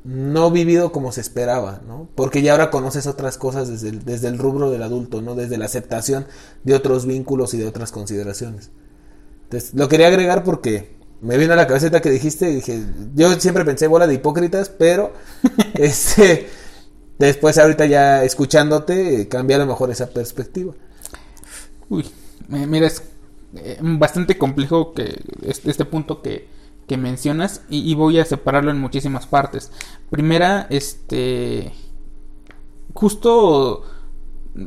[0.05, 2.07] no vivido como se esperaba, ¿no?
[2.15, 5.35] Porque ya ahora conoces otras cosas desde el, desde el rubro del adulto, ¿no?
[5.35, 6.27] Desde la aceptación
[6.63, 8.71] de otros vínculos y de otras consideraciones.
[9.43, 12.83] Entonces, lo quería agregar porque me vino a la cabecita que dijiste y dije,
[13.15, 15.13] yo siempre pensé bola de hipócritas, pero
[15.73, 16.47] este
[17.17, 20.73] Después, ahorita ya escuchándote, cambia a lo mejor esa perspectiva.
[21.89, 22.05] Uy,
[22.49, 23.03] mira, es
[23.55, 26.47] eh, bastante complejo que este, este punto que,
[26.87, 29.71] que mencionas y, y, voy a separarlo en muchísimas partes.
[30.09, 31.73] Primera, este,
[32.93, 33.83] justo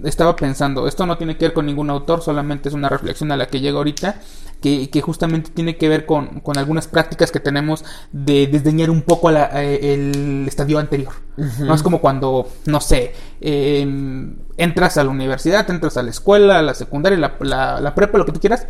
[0.04, 3.36] estaba pensando, esto no tiene que ver con ningún autor, solamente es una reflexión a
[3.36, 4.20] la que llega ahorita,
[4.60, 9.02] que, que justamente tiene que ver con, con, algunas prácticas que tenemos de desdeñar un
[9.02, 11.12] poco eh, el estadio anterior.
[11.60, 16.58] No es como cuando, no sé, em, entras a la universidad, entras a la escuela,
[16.58, 18.66] a la secundaria, la, la, prepa, lo que tú quieras,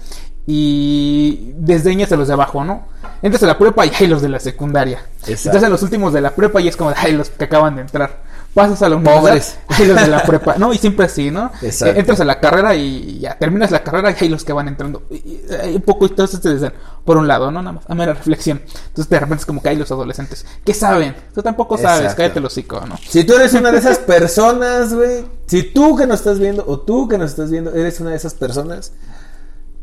[0.47, 2.87] y desdeñas a los de abajo, ¿no?
[3.23, 5.05] Entras a la prepa y hay los de la secundaria.
[5.27, 7.83] Entras a los últimos de la prepa y es como, hay los que acaban de
[7.83, 8.29] entrar
[8.59, 10.73] pasas a la universidad, hay los de la prepa, ¿no?
[10.73, 11.53] Y siempre así, ¿no?
[11.63, 11.99] Exacto.
[11.99, 15.05] Entras a la carrera y ya terminas la carrera y hay los que van entrando.
[15.11, 15.41] Y,
[15.75, 16.73] un poco y todos te dicen,
[17.05, 17.63] por un lado, ¿no?
[17.63, 18.61] Nada más, a mera reflexión.
[18.89, 20.45] Entonces de repente es como que hay los adolescentes.
[20.65, 21.15] ¿Qué saben?
[21.35, 22.97] Tú tampoco sabes, cállate el hocico, ¿no?
[23.09, 26.81] Si tú eres una de esas personas, güey, si tú que nos estás viendo o
[26.81, 28.93] tú que nos estás viendo eres una de esas personas,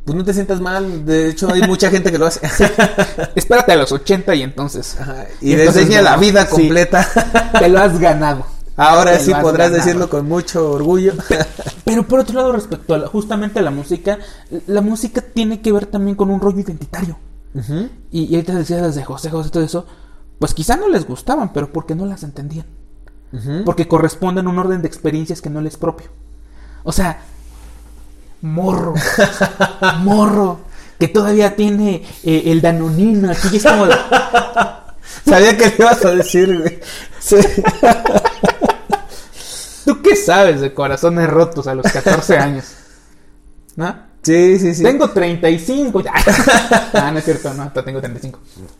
[0.05, 1.03] pues no te sientas mal.
[1.05, 2.41] De hecho, hay mucha gente que lo hace.
[3.35, 4.97] Espérate a los 80 y entonces.
[5.41, 7.07] Y, y la vida completa.
[7.59, 8.45] te lo has ganado.
[8.77, 11.13] Ahora sí podrás decirlo con mucho orgullo.
[11.85, 14.19] Pero, por otro lado, respecto a justamente a la música,
[14.67, 17.17] la música tiene que ver también con un rollo identitario.
[18.11, 19.85] y, y, ahorita decías las de José José, todo eso,
[20.39, 22.65] pues quizá no les gustaban, pero porque no las entendían.
[23.65, 26.07] Porque corresponden a un orden de experiencias que no les es propio.
[26.83, 27.21] O sea,
[28.45, 28.93] morro,
[29.99, 30.61] morro,
[30.99, 33.87] que todavía tiene eh, el danonino aquí, es como...
[35.27, 36.79] Sabía que le ibas a decir, güey.
[37.19, 37.37] Sí.
[39.85, 42.65] ¿Tú qué sabes de corazones rotos a los 14 años?
[43.75, 44.04] ¿No?
[44.25, 44.81] Sí, sí, sí.
[44.81, 46.01] Tengo 35.
[46.93, 48.39] ah, no es cierto, no, hasta tengo 35.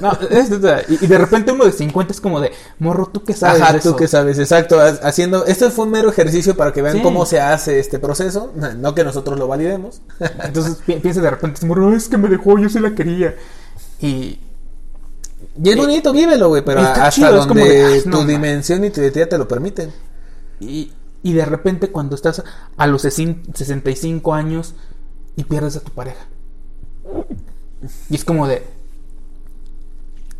[0.00, 0.50] no, es,
[0.88, 2.50] y, de repente uno de 50 es como de,
[2.80, 3.62] morro, ¿tú qué sabes?
[3.62, 4.80] Ajá, tú qué sabes, exacto.
[5.04, 8.92] Haciendo, esto fue un mero ejercicio para que vean cómo se hace este proceso, no
[8.92, 10.00] que nosotros lo validemos.
[10.42, 13.36] Entonces piensa de repente, morro, es que me dejó, yo sí la quería.
[14.00, 14.40] Y,
[15.62, 19.46] y es bonito, vívelo, güey, pero hasta donde tu dimensión y tu identidad te lo
[19.46, 19.92] permiten.
[20.58, 20.90] Y,
[21.22, 22.42] y de repente cuando estás
[22.76, 24.74] a los 65 años
[25.36, 26.26] y pierdes a tu pareja.
[28.10, 28.64] Y es como de...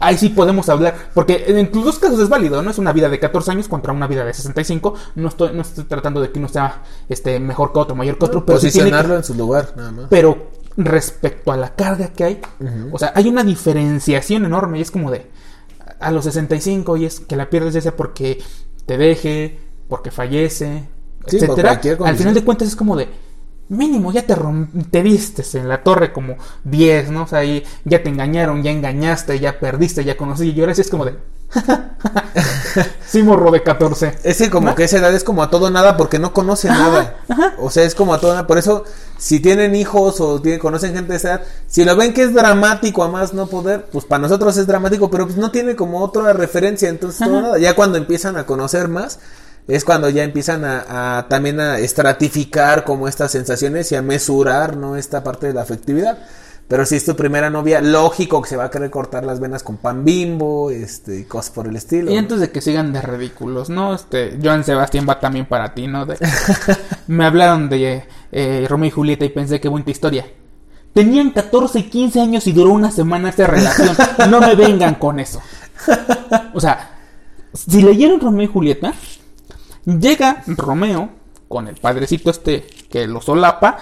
[0.01, 2.71] ahí sí podemos hablar, porque en tus dos casos es válido, ¿no?
[2.71, 4.95] Es una vida de 14 años contra una vida de 65.
[5.17, 8.25] No estoy, no estoy tratando de que uno sea este, mejor que otro, mayor que
[8.27, 10.07] otro, pero sí tiene que- Posicionarlo en su lugar, nada más.
[10.09, 12.41] pero respecto a la carga que hay,
[12.93, 15.27] o sea, hay una diferenciación enorme y es como de
[15.99, 18.41] a los 65 y es que la pierdes ya sea porque
[18.87, 19.59] te deje,
[19.89, 20.89] porque fallece,
[21.27, 21.81] Sí, por etcétera.
[22.05, 23.09] Al final de cuentas es como de
[23.69, 24.35] mínimo ya te
[24.91, 27.25] te vistes en la torre como 10, ¿no?
[27.25, 30.81] O sea, ahí ya te engañaron, ya engañaste, ya perdiste, ya conocí y ahora sí
[30.81, 31.17] es como de
[33.07, 34.19] sí morro de 14.
[34.23, 34.75] Ese como ¿No?
[34.75, 37.17] que esa edad es como a todo nada porque no conoce nada.
[37.59, 38.47] O sea, es como a todo nada.
[38.47, 38.85] Por eso,
[39.17, 42.35] si tienen hijos o tienen, conocen gente de esa edad, si lo ven que es
[42.35, 46.01] dramático a más no poder, pues para nosotros es dramático, pero pues no tiene como
[46.03, 47.59] otra referencia, entonces todo nada.
[47.59, 49.19] Ya cuando empiezan a conocer más,
[49.69, 54.77] es cuando ya empiezan a, a también a estratificar como estas sensaciones y a mesurar,
[54.77, 54.97] ¿no?
[54.97, 56.19] Esta parte de la afectividad.
[56.69, 59.63] Pero si es tu primera novia, lógico que se va a querer cortar las venas
[59.63, 62.11] con pan bimbo, este, y cosas por el estilo.
[62.11, 63.95] Y antes de que sigan de ridículos, ¿no?
[63.95, 66.05] Este, Joan Sebastián va también para ti, ¿no?
[66.05, 66.19] De-
[67.07, 70.27] me hablaron de eh, Romeo y Julieta y pensé que bonita historia.
[70.93, 73.97] Tenían 14 y 15 años y duró una semana esa relación.
[74.31, 75.41] No me vengan con eso.
[76.53, 76.99] O sea,
[77.55, 78.93] si leyeron Romeo y Julieta,
[79.89, 81.11] llega Romeo
[81.49, 83.79] con el padrecito este que lo solapa,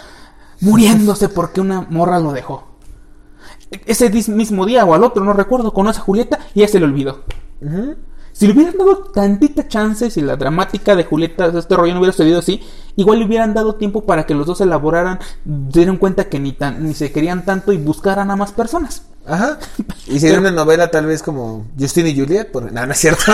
[0.61, 2.65] muriéndose porque una morra lo dejó.
[3.85, 6.87] Ese mismo día o al otro, no recuerdo, conoce a Julieta y ya se le
[6.87, 7.25] olvidó.
[8.33, 12.13] Si le hubieran dado tantita chance, si la dramática de Julieta, este rollo no hubiera
[12.13, 12.63] sucedido así,
[12.95, 15.19] igual le hubieran dado tiempo para que los dos elaboraran,
[15.73, 19.03] se dieran cuenta que ni, tan, ni se querían tanto y buscaran a más personas.
[19.27, 19.59] Ajá.
[20.07, 22.71] Y sería una novela tal vez como Justin y Juliet, por...
[22.71, 23.25] no, no es cierto.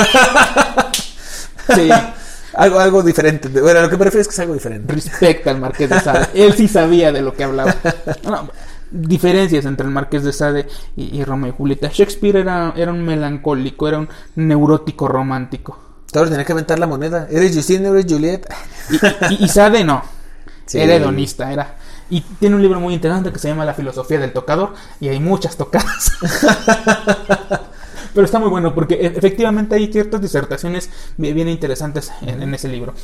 [1.74, 1.90] Sí,
[2.54, 3.48] algo, algo diferente.
[3.48, 4.92] Bueno, lo que prefiero es que sea algo diferente.
[4.92, 6.26] respecta al Marqués de Sade.
[6.34, 7.74] Él sí sabía de lo que hablaba.
[8.24, 8.48] No,
[8.90, 11.88] diferencias entre el Marqués de Sade y, y Romeo y Julieta.
[11.92, 15.78] Shakespeare era, era un melancólico, era un neurótico romántico.
[16.12, 17.26] Todos tenía que aventar la moneda.
[17.30, 18.46] ¿Eres Justin eres Juliet?
[18.90, 18.96] Y,
[19.34, 20.02] y- y Sade no.
[20.66, 20.78] Sí.
[20.78, 21.74] Era hedonista, era.
[22.08, 24.74] Y tiene un libro muy interesante que se llama La filosofía del tocador.
[25.00, 26.12] Y hay muchas tocadas.
[28.14, 32.54] Pero está muy bueno porque e- efectivamente hay ciertas disertaciones bi- bien interesantes en, en
[32.54, 32.94] ese libro.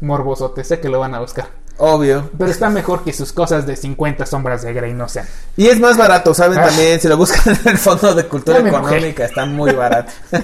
[0.00, 1.48] Morbosote, sé que lo van a buscar.
[1.78, 2.30] Obvio.
[2.38, 5.26] Pero está mejor que sus cosas de 50 sombras de Grey no sean.
[5.58, 6.58] Y es más barato, ¿saben?
[6.58, 6.66] Ah.
[6.66, 8.58] También, si lo buscan en el Fondo de Cultura.
[8.58, 10.12] Económica, está muy barato.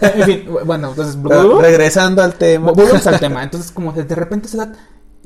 [0.00, 1.16] En fin, bueno, entonces.
[1.26, 2.70] Pero regresando al tema.
[2.72, 3.42] Vol- Volvemos al tema.
[3.42, 4.72] Entonces, como de, de repente esa edad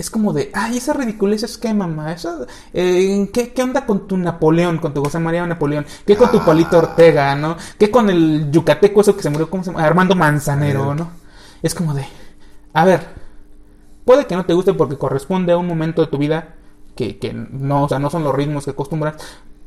[0.00, 2.14] es como de, ay, esa ridiculez es que, mamá.
[2.14, 5.84] Eso, eh, ¿qué, ¿Qué onda con tu Napoleón, con tu José María Napoleón?
[6.06, 7.58] ¿Qué con tu Palito Ortega, no?
[7.78, 9.84] ¿Qué con el yucateco eso que se murió, ¿cómo se llama?
[9.84, 11.10] Armando Manzanero, ¿no?
[11.60, 12.06] Es como de,
[12.72, 13.08] a ver,
[14.06, 16.54] puede que no te guste porque corresponde a un momento de tu vida
[16.96, 19.16] que, que no, o sea, no son los ritmos que acostumbras,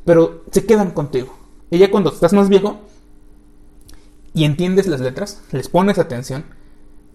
[0.04, 1.32] pero se quedan contigo.
[1.70, 2.80] Y ya cuando estás más viejo
[4.34, 6.44] y entiendes las letras, les pones atención,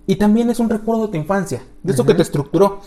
[0.08, 2.80] y también es un recuerdo de tu infancia, de eso que te estructuró.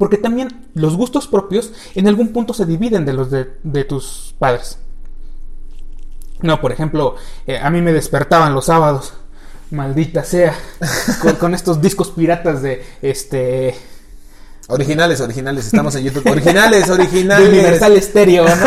[0.00, 4.34] Porque también los gustos propios en algún punto se dividen de los de, de tus
[4.38, 4.78] padres.
[6.40, 9.12] No, por ejemplo, eh, a mí me despertaban los sábados,
[9.70, 10.56] maldita sea,
[11.22, 13.74] con, con estos discos piratas de este
[14.68, 16.30] Originales, originales, estamos en YouTube.
[16.30, 17.48] Originales, de originales.
[17.48, 18.66] Universal Stereo, ¿no?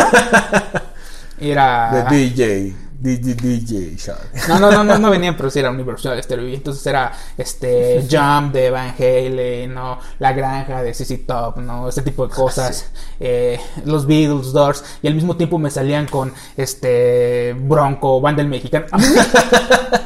[1.39, 2.82] Era De DJ.
[3.03, 4.29] DJ, DJ Shark.
[4.47, 6.47] No, no, no, no, no venían, pero sí era Universal Stereo.
[6.47, 9.99] Y entonces era este Jump de Van Halen, ¿no?
[10.19, 11.89] La Granja de CC Top, ¿no?
[11.89, 12.91] Este tipo de cosas.
[13.19, 14.83] Eh, los Beatles, Doors.
[15.01, 18.85] Y al mismo tiempo me salían con este Bronco, Banda del Mexicano.
[18.91, 20.03] A mí me-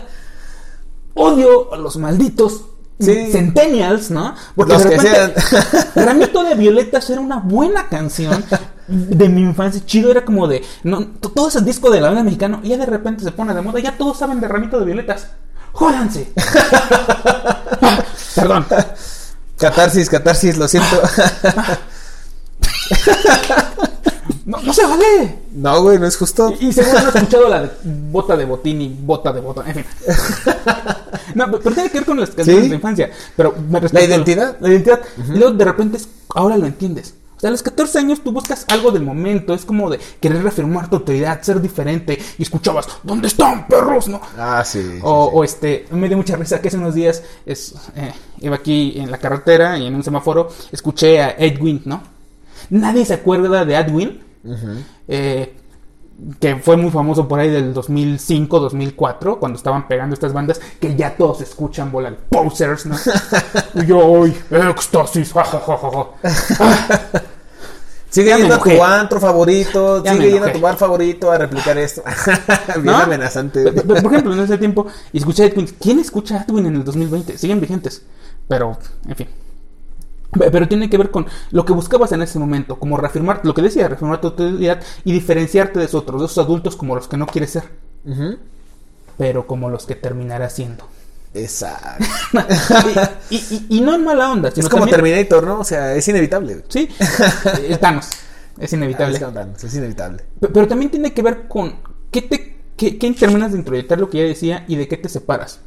[1.14, 2.62] Odio a los malditos.
[3.00, 3.30] Sí.
[3.32, 4.34] Centennials, ¿no?
[4.56, 5.41] Porque Los de repente.
[5.95, 8.43] Ramito de Violetas era una buena canción
[8.88, 9.82] de mi infancia.
[9.86, 10.64] Chido, era como de.
[10.84, 13.62] No, todo ese disco de la banda mexicana y ya de repente se pone de
[13.62, 13.80] moda.
[13.80, 15.28] Ya todos saben de Ramito de Violetas.
[15.74, 16.34] ¡Jódanse!
[18.36, 18.66] Perdón.
[19.58, 21.00] Catarsis, catarsis, lo siento.
[24.48, 25.36] No, no se vale.
[25.52, 26.52] No, güey, no es justo.
[26.60, 29.68] Y, y seguro no he escuchado la de bota de botín y bota de botón.
[29.68, 29.86] En fin.
[31.36, 32.70] No, pero tiene que ver con las canciones ¿Sí?
[32.70, 33.12] de infancia.
[33.36, 34.58] Pero me ¿La identidad?
[34.60, 35.02] La identidad.
[35.28, 37.14] Y luego de repente es- ahora lo entiendes.
[37.36, 39.54] O sea, a los 14 años tú buscas algo del momento.
[39.54, 42.18] Es como de querer reafirmar tu autoridad, ser diferente.
[42.39, 44.08] Y escuchabas, ¿dónde están perros?
[44.08, 44.20] ¿No?
[44.38, 45.00] Ah, sí.
[45.04, 48.93] O, o este, me dio mucha risa que hace unos días es, eh, iba aquí
[48.98, 52.02] en la carretera y en un semáforo escuché a Edwin, ¿no?
[52.72, 54.22] Nadie se acuerda de Edwin,
[55.08, 55.56] eh,
[56.40, 60.96] que fue muy famoso por ahí del 2005, 2004, cuando estaban pegando estas bandas que
[60.96, 62.96] ya todos escuchan volar posers, ¿no?
[63.76, 67.22] y yo hoy, éxtasis, ja, ja, ja,
[68.10, 71.38] Sigue Ya yendo a tu antro favorito, Ya sigue yendo a tu bar favorito a
[71.38, 72.04] replicar esto.
[72.76, 72.98] Bien ¿No?
[72.98, 73.70] amenazante.
[73.72, 75.68] Por ejemplo, en ese tiempo, escuché a Edwin.
[75.80, 77.38] ¿Quién escucha a Edwin en el 2020?
[77.38, 78.04] Siguen vigentes.
[78.48, 78.78] Pero,
[79.08, 79.28] en fin.
[80.38, 83.54] Pe- Pero tiene que ver con lo que buscabas en ese momento, como reafirmar, lo
[83.54, 87.08] que decía, reafirmar tu autoridad y diferenciarte de esos otros, de esos adultos como los
[87.08, 87.64] que no quieres ser,
[89.18, 90.88] pero como los que terminarás siendo.
[91.34, 92.04] Exacto.
[93.30, 95.60] y, y- y- y no en mala onda, sino Es como también- Terminator, ¿no?
[95.60, 96.64] O sea, es inevitable.
[96.70, 96.90] Sí,
[97.68, 98.10] es Thanos,
[98.58, 99.18] es inevitable.
[99.18, 100.24] Es Thanos, es inevitable.
[100.40, 101.76] Pe- Pero también tiene que ver con
[102.12, 105.10] qué te qué, qué terminas de introyectar lo que ya decía y de qué te
[105.10, 105.60] separas.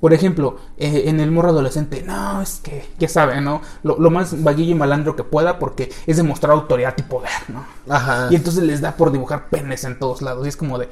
[0.00, 3.60] Por ejemplo, eh, en el morro adolescente, no, es que, ya sabe, ¿no?
[3.82, 7.66] Lo, lo más vaguillo y malandro que pueda porque es demostrar autoridad y poder, ¿no?
[7.88, 8.28] Ajá.
[8.30, 10.46] Y entonces les da por dibujar penes en todos lados.
[10.46, 10.88] Y es como de,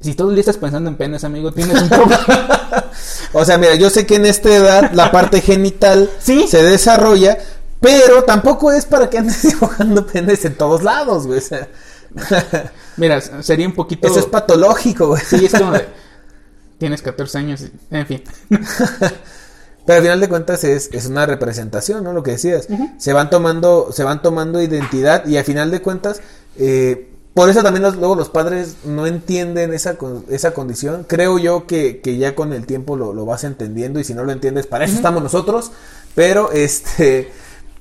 [0.00, 2.26] si todo el día estás pensando en penes, amigo, tienes un problema.
[3.34, 6.46] O sea, mira, yo sé que en esta edad la parte genital Sí.
[6.46, 7.38] se desarrolla,
[7.80, 11.38] pero tampoco es para que andes dibujando penes en todos lados, güey.
[11.38, 11.68] O sea,
[12.96, 14.06] Mira, sería un poquito...
[14.06, 15.22] eso es patológico, güey.
[15.22, 15.86] Sí, es como de,
[16.82, 18.22] tienes 14 años, en fin.
[19.86, 22.12] Pero al final de cuentas es, es una representación, ¿no?
[22.12, 22.66] Lo que decías.
[22.98, 26.20] Se van tomando, se van tomando identidad y al final de cuentas,
[26.56, 29.96] eh, por eso también los- luego los padres no entienden esa,
[30.28, 31.04] esa condición.
[31.08, 34.24] Creo yo que, que ya con el tiempo lo, lo vas entendiendo y si no
[34.24, 35.70] lo entiendes, para eso estamos nosotros.
[36.16, 37.30] Pero este,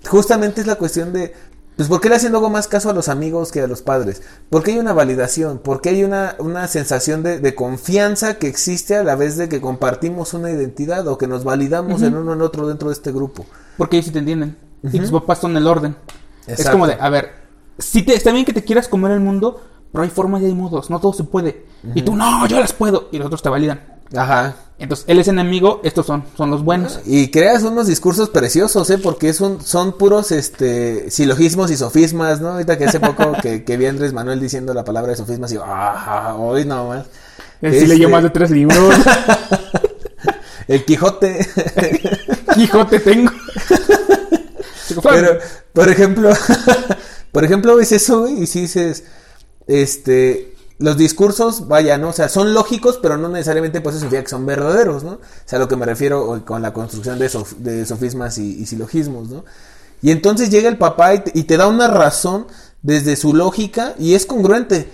[0.08, 1.34] justamente es la cuestión de,
[1.76, 4.22] pues, ¿por qué le hacen luego más caso a los amigos que a los padres?
[4.50, 9.04] Porque hay una validación, porque hay una, una sensación de, de confianza que existe a
[9.04, 12.68] la vez de que compartimos una identidad o que nos validamos en uno en otro
[12.68, 13.46] dentro de este grupo.
[13.78, 14.58] Porque ellos sí te entienden.
[14.84, 15.96] Y tus papás son el orden.
[16.48, 17.32] Es como de, a ver,
[17.78, 19.62] si te, está bien que te quieras comer el mundo,
[19.92, 21.66] pero hay formas y hay modos, no todo se puede.
[21.96, 23.10] Y tú, no, yo las puedo.
[23.12, 23.91] Y los otros te validan.
[24.16, 24.56] Ajá.
[24.78, 27.02] Entonces, él es enemigo, estos son, son los buenos.
[27.06, 28.98] Y creas unos discursos preciosos, ¿eh?
[28.98, 32.54] Porque es un, son puros este, silogismos y sofismas, ¿no?
[32.54, 35.52] Ahorita que hace poco que, que vi a Andrés Manuel diciendo la palabra de sofismas
[35.52, 37.06] y yo, ah, hoy no más.
[37.62, 38.96] Sí leyó Este, más de tres libros.
[40.68, 41.48] El Quijote.
[42.56, 43.32] Quijote tengo.
[45.04, 45.38] Pero,
[45.74, 46.32] por ejemplo,
[47.32, 49.04] por ejemplo, ves eso, güey, y si dices,
[49.68, 52.10] este, los discursos, vaya, ¿no?
[52.10, 55.12] O sea, son lógicos, pero no necesariamente pues eso significa que son verdaderos, ¿no?
[55.14, 58.66] O sea, lo que me refiero con la construcción de, sof- de sofismas y, y
[58.66, 59.46] silogismos, ¿no?
[60.02, 62.48] Y entonces llega el papá y te, y te da una razón
[62.82, 64.92] desde su lógica y es congruente.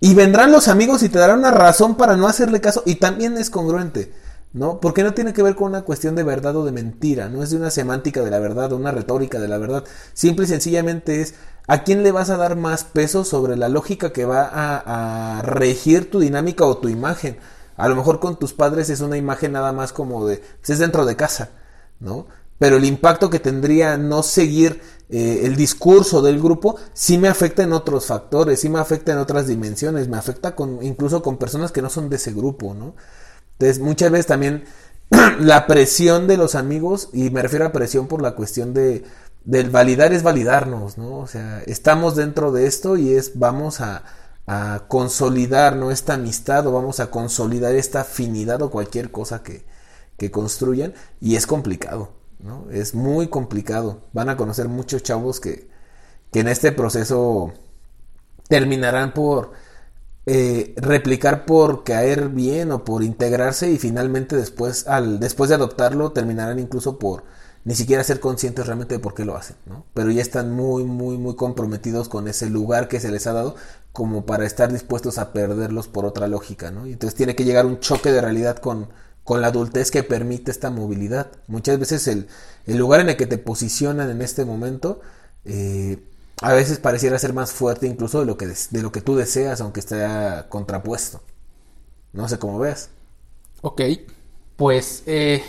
[0.00, 3.36] Y vendrán los amigos y te darán una razón para no hacerle caso y también
[3.36, 4.12] es congruente,
[4.52, 4.80] ¿no?
[4.80, 7.50] Porque no tiene que ver con una cuestión de verdad o de mentira, no es
[7.50, 9.84] de una semántica de la verdad o una retórica de la verdad.
[10.14, 11.34] Simple y sencillamente es
[11.66, 16.10] a quién le vas a dar más peso sobre la lógica que va a, regir
[16.10, 17.38] tu dinámica o tu imagen.
[17.76, 20.78] A lo mejor con tus padres es una imagen nada más como de, pues es
[20.78, 21.50] dentro de casa,
[22.00, 22.26] ¿no?
[22.58, 24.80] Pero el impacto que tendría no seguir
[25.10, 29.18] eh, el discurso del grupo sí me afecta en otros factores, sí me afecta en
[29.18, 32.94] otras dimensiones, me afecta con incluso con personas que no son de ese grupo, ¿no?
[33.58, 34.64] Entonces muchas veces también
[35.40, 39.04] la presión de los amigos, y me refiero a presión por la cuestión de
[39.48, 41.20] del validar es validarnos, ¿no?
[41.20, 44.04] O sea, estamos dentro de esto y es vamos a,
[44.88, 45.90] consolidar, ¿no?
[45.90, 49.66] Esta amistad o vamos a consolidar esta afinidad o cualquier cosa que,
[50.16, 52.66] que construyan y es complicado, ¿no?
[52.70, 54.02] Es muy complicado.
[54.14, 55.68] Van a conocer muchos chavos que,
[56.32, 57.52] que en este proceso
[58.48, 59.52] terminarán por
[60.30, 66.12] eh, replicar por caer bien o por integrarse y finalmente después al después de adoptarlo
[66.12, 67.24] terminarán incluso por
[67.64, 69.86] ni siquiera ser conscientes realmente de por qué lo hacen, ¿no?
[69.94, 73.56] Pero ya están muy, muy, muy comprometidos con ese lugar que se les ha dado
[73.92, 76.86] como para estar dispuestos a perderlos por otra lógica, ¿no?
[76.86, 78.90] Y entonces tiene que llegar un choque de realidad con,
[79.24, 81.28] con la adultez que permite esta movilidad.
[81.46, 82.28] Muchas veces el,
[82.66, 85.00] el lugar en el que te posicionan en este momento
[85.46, 86.04] eh,
[86.42, 89.60] a veces pareciera ser más fuerte incluso de lo que, de lo que tú deseas,
[89.60, 90.06] aunque esté
[90.48, 91.22] contrapuesto.
[92.12, 92.90] No sé cómo veas.
[93.60, 93.80] Ok,
[94.56, 95.42] pues eh,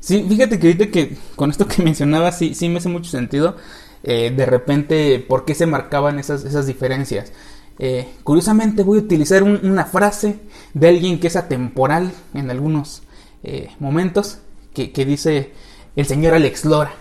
[0.00, 3.56] sí, fíjate que ahorita que con esto que mencionaba sí, sí me hace mucho sentido.
[4.04, 7.32] eh, de repente, ¿por qué se marcaban esas, esas diferencias?
[7.78, 10.40] Eh, curiosamente voy a utilizar un- una frase
[10.74, 13.02] de alguien que es atemporal en algunos
[13.44, 14.38] eh, momentos,
[14.74, 15.52] que, que dice
[15.96, 16.94] el señor Alex Lora.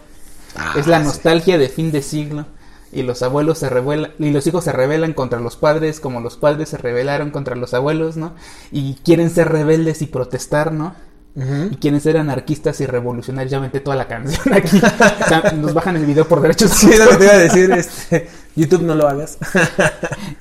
[0.55, 0.99] Ah, es la sí.
[0.99, 2.45] nostalgia de fin de siglo.
[2.91, 6.37] Y los abuelos se rebelan, y los hijos se rebelan contra los padres, como los
[6.37, 8.33] padres se rebelaron contra los abuelos, ¿no?
[8.71, 10.95] Y quieren ser rebeldes y protestar, ¿no?
[11.33, 13.51] Y quieren ser anarquistas y revolucionarios.
[13.51, 14.77] Ya aventé toda la canción aquí.
[14.77, 16.71] O sea, Nos bajan el video por derechos.
[16.71, 17.71] Sí, lo que te iba a decir.
[17.71, 19.37] Este, YouTube no lo hagas.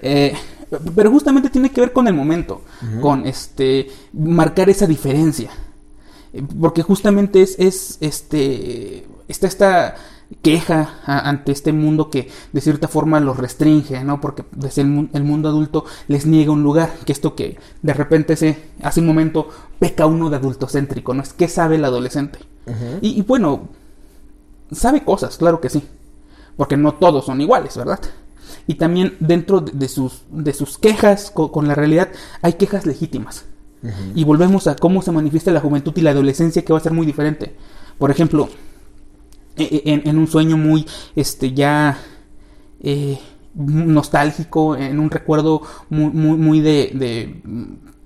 [0.02, 0.34] Eh,
[0.94, 2.62] pero justamente tiene que ver con el momento,
[3.00, 5.50] con este marcar esa diferencia.
[6.32, 9.94] Eh, Porque justamente es, es este está esta
[10.42, 14.20] queja ante este mundo que de cierta forma los restringe, ¿no?
[14.20, 14.88] Porque desde el,
[15.24, 19.48] mundo adulto les niega un lugar, que esto que de repente se, hace un momento
[19.78, 21.22] peca uno de adultocéntrico, ¿no?
[21.22, 22.38] Es que sabe el adolescente.
[23.00, 23.68] y, bueno,
[24.70, 25.82] sabe cosas, claro que sí,
[26.56, 28.00] porque no todos son iguales, ¿verdad?
[28.66, 32.08] Y también dentro de, sus, de sus quejas con, la realidad
[32.42, 33.46] hay quejas legítimas.
[34.14, 36.92] Y volvemos a cómo se manifiesta la juventud y la adolescencia que va a ser
[36.92, 37.56] muy diferente.
[37.98, 38.50] Por ejemplo,
[39.64, 41.98] e, e, en, un sueño muy, este, ya
[42.80, 43.18] eh,
[43.54, 47.42] nostálgico, en un recuerdo muy, muy, de,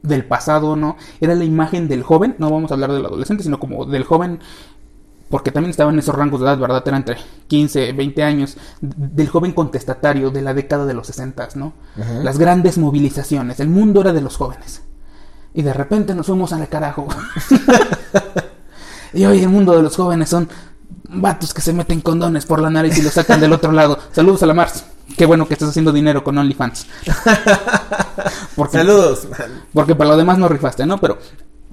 [0.02, 0.96] del pasado, ¿no?
[1.20, 4.40] Era la imagen del joven, no vamos a hablar del adolescente, sino como del joven,
[5.28, 6.82] porque también estaba en esos rangos de edad, ¿verdad?
[6.86, 7.16] Era entre
[7.48, 11.74] 15, 20 años, del joven contestatario de la década de los 60, ¿no?
[12.22, 14.82] Las grandes movilizaciones, el mundo era de los jóvenes.
[15.52, 17.06] Y de repente nos fuimos al carajo.
[19.14, 20.48] y hoy el mundo de los jóvenes son
[21.14, 23.98] vatos que se meten condones por la nariz y lo sacan del otro lado.
[24.12, 24.84] Saludos a la Mars.
[25.16, 26.86] Qué bueno que estás haciendo dinero con OnlyFans.
[28.72, 29.28] Saludos.
[29.72, 30.98] Porque para lo demás no rifaste, ¿no?
[30.98, 31.18] Pero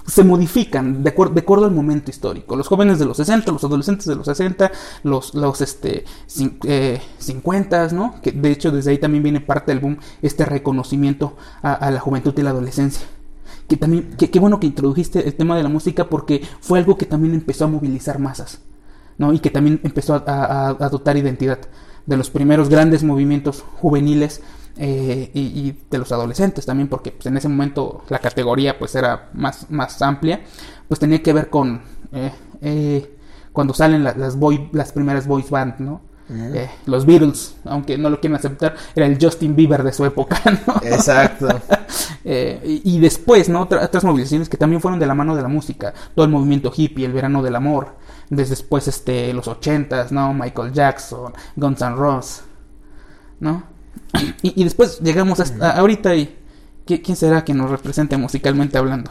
[0.06, 2.56] se modifican de, acuerdo al momento histórico.
[2.56, 4.70] Los jóvenes de los 60, los adolescentes de los 60,
[5.04, 8.20] los, los este, 50, eh, ¿no?
[8.20, 12.34] Que de hecho desde ahí también viene parte del boom, este reconocimiento a, la juventud
[12.36, 13.06] y la adolescencia.
[13.68, 17.06] Que también, qué bueno que introdujiste el tema de la música porque fue algo que
[17.06, 18.60] también empezó a movilizar masas.
[19.30, 21.58] Y que también empezó a, adoptar identidad
[22.06, 24.40] de los primeros grandes movimientos juveniles
[24.78, 29.28] eh, y, de los adolescentes también porque pues, en ese momento la categoría pues era
[29.34, 30.40] más, más amplia
[30.88, 33.16] pues tenía que ver con eh, eh,
[33.52, 36.00] cuando salen las, boy, las primeras boys band no
[36.86, 40.76] los Beatles, aunque no lo quieren aceptar, era el Justin Bieber de su época, ¿no?
[40.82, 41.60] Exacto.
[42.24, 43.62] y, después, ¿no?
[43.62, 47.04] otras movilizaciones que también fueron de la mano de la música, todo el movimiento hippie,
[47.04, 47.96] el verano del amor,
[48.30, 50.32] después este los ochentas, ¿no?
[50.32, 52.44] Michael Jackson, Guns N' Roses,
[53.40, 53.64] ¿no?
[54.42, 56.38] Y, después llegamos hasta ahorita y
[56.84, 59.10] ¿quién será que nos represente musicalmente hablando?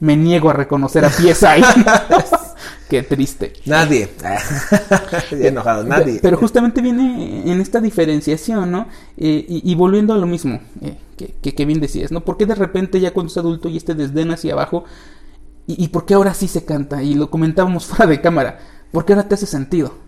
[0.00, 1.62] Me niego a reconocer a PSI.
[2.88, 3.52] Qué triste.
[3.64, 4.08] Nadie.
[5.30, 6.20] enojado, nadie.
[6.22, 8.86] Pero justamente viene en esta diferenciación, ¿no?
[9.16, 12.20] Eh, y, volviendo a lo mismo eh, que, que, bien decías, ¿no?
[12.20, 14.84] Porque de repente ya cuando es adulto y este desdén hacia abajo,
[15.66, 17.02] ¿Y, ¿Y, por qué ahora sí se canta?
[17.02, 18.58] Y lo comentábamos fuera de cámara.
[18.92, 20.06] Porque ahora te hace sentido.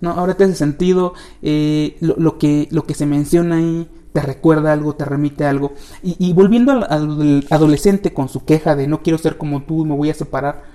[0.00, 0.10] ¿no?
[0.12, 1.12] Ahora te hace sentido
[1.42, 3.88] eh, lo, que, lo que se menciona ahí.
[4.12, 5.72] Te recuerda algo, te remite algo.
[6.02, 10.08] Y, volviendo al, adolescente con su queja de no quiero ser como tú, me voy
[10.10, 10.73] a separar.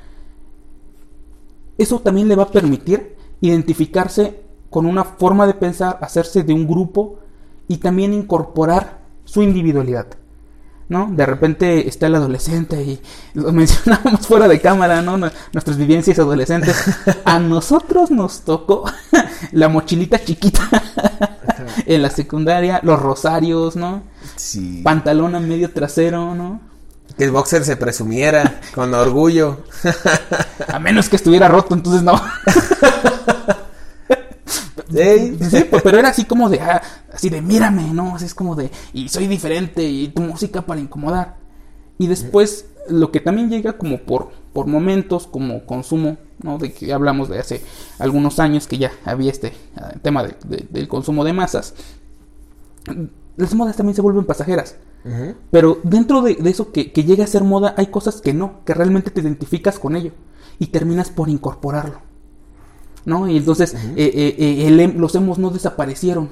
[1.80, 6.68] Eso también le va a permitir identificarse con una forma de pensar, hacerse de un
[6.68, 7.20] grupo
[7.68, 10.08] y también incorporar su individualidad.
[10.90, 11.08] ¿no?
[11.12, 13.00] De repente está el adolescente y
[13.34, 15.18] lo mencionamos fuera de cámara, ¿no?
[15.18, 16.76] Nuestras vivencias adolescentes.
[17.24, 18.84] A nosotros nos tocó
[19.52, 20.68] la mochilita chiquita
[21.86, 24.04] en la secundaria, los rosarios, ¿no?
[24.36, 24.82] Sí.
[24.84, 26.69] Pantalón a medio trasero, ¿no?
[27.18, 29.64] Que el boxer se presumiera con orgullo.
[30.68, 32.20] A menos que estuviera roto, entonces no.
[34.92, 36.82] Sí, pues, pero era así como de, ah,
[37.14, 38.16] así de, mírame, ¿no?
[38.16, 41.38] Así es como de, y soy diferente, y tu música para incomodar.
[41.98, 46.58] Y después, lo que también llega como por, por momentos, como consumo, ¿no?
[46.58, 47.62] De que hablamos de hace
[48.00, 51.76] algunos años que ya había este ah, tema del consumo de masas.
[53.38, 54.76] Las modas también se vuelven pasajeras.
[55.50, 58.74] Pero dentro de, eso que, que llega a ser moda, hay cosas que no, que
[58.74, 60.12] realmente te identificas con ello.
[60.60, 62.02] Y terminas por incorporarlo.
[63.06, 63.28] ¿no?
[63.28, 66.30] Y entonces eh, eh, eh, em, los hemos no desaparecieron.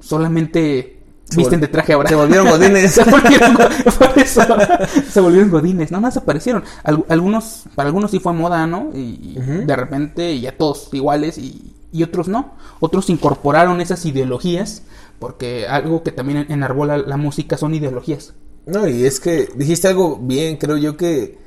[0.00, 1.02] Solamente
[1.36, 2.08] visten de traje ahora.
[2.08, 2.92] Se volvieron godines.
[2.94, 3.56] se, volvieron,
[5.10, 5.90] se volvieron godines.
[5.90, 6.64] No, no desaparecieron.
[6.82, 8.90] algunos, para algunos sí fue moda, ¿no?
[8.94, 12.54] Y, de repente ya todos iguales y, otros no.
[12.78, 14.82] Otros incorporaron esas ideologías
[15.20, 18.34] porque algo que también enarbola la música son ideologías.
[18.66, 21.38] No, y es que dijiste algo bien, creo yo que,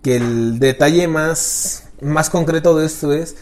[0.00, 3.36] que el detalle más más concreto de esto es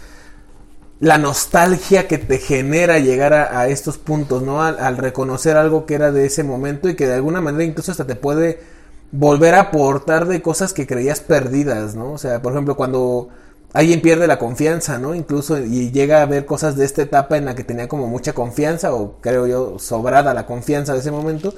[0.99, 4.63] la nostalgia que te genera llegar a, estos puntos, ¿no?
[4.63, 8.07] Al, reconocer algo que era de ese momento y que de alguna manera incluso hasta
[8.07, 8.61] te puede
[9.13, 12.13] volver a aportar de cosas que creías perdidas, ¿no?
[12.13, 13.29] O sea, por ejemplo, cuando
[13.77, 15.15] alguien pierde la confianza, ¿no?
[15.15, 18.33] Incluso y llega a ver cosas de esta etapa en la que tenía como mucha
[18.33, 21.53] confianza o creo yo sobrada la confianza de ese momento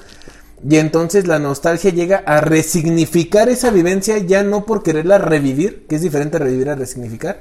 [0.69, 5.95] y entonces la nostalgia llega a resignificar esa vivencia ya no por quererla revivir, que
[5.95, 7.41] es diferente revivir a resignificar,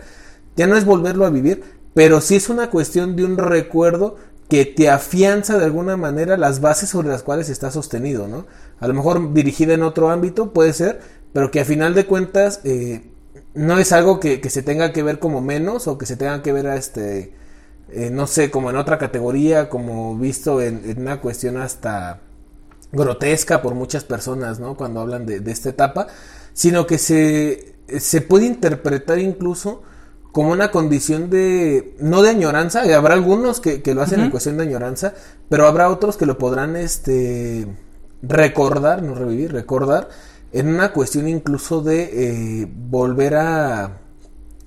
[0.55, 1.63] ya no es volverlo a vivir,
[1.95, 4.17] pero sí es una cuestión de un recuerdo
[4.47, 8.45] que te afianza de alguna manera las bases sobre las cuales está sostenido, ¿no?
[8.80, 10.99] A lo mejor dirigida en otro ámbito, puede ser,
[11.34, 13.01] pero que a final de cuentas eh,
[13.58, 16.53] no es algo que, se tenga que ver como menos o que se tenga que
[16.53, 17.34] ver a este,
[17.89, 22.22] eh, no sé, como en otra categoría, como visto en, una cuestión hasta
[22.91, 24.78] grotesca por muchas personas, ¿no?
[24.78, 26.05] Cuando hablan de, esta etapa,
[26.53, 29.82] sino que se, se puede interpretar incluso
[30.32, 34.58] como una condición de, no de añoranza, y habrá algunos que, lo hacen en cuestión
[34.58, 35.16] de añoranza,
[35.49, 37.68] pero habrá otros que lo podrán este,
[38.22, 40.10] recordar, no revivir, recordar,
[40.52, 44.02] en una cuestión incluso de eh, volver a,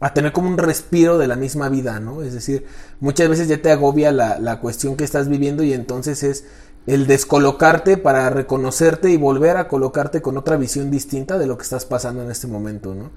[0.00, 2.22] a tener como un respiro de la misma vida, ¿no?
[2.22, 2.66] Es decir,
[3.00, 6.44] muchas veces ya te agobia la, la cuestión que estás viviendo y entonces es
[6.86, 11.64] el descolocarte para reconocerte y volver a colocarte con otra visión distinta de lo que
[11.64, 13.10] estás pasando en este momento, ¿no?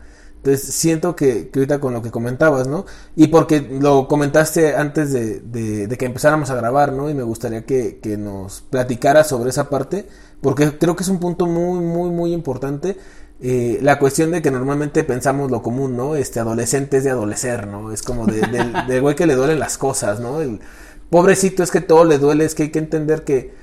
[0.43, 2.85] Entonces siento que, que, ahorita con lo que comentabas, ¿no?
[3.15, 7.09] Y porque lo comentaste antes de, de, que empezáramos a grabar, ¿no?
[7.09, 10.05] Y me gustaría que, nos platicara sobre esa parte,
[10.41, 12.97] porque creo que es un punto muy, muy, muy importante.
[13.39, 16.17] Eh, la cuestión de que normalmente pensamos lo común, ¿no?
[16.17, 17.93] Este adolescente es de adolecer, ¿no?
[17.93, 20.41] Es como de, del, güey que le duelen las cosas, ¿no?
[20.41, 20.59] El
[21.09, 23.53] pobrecito es que todo le duele, es que hay que entender que,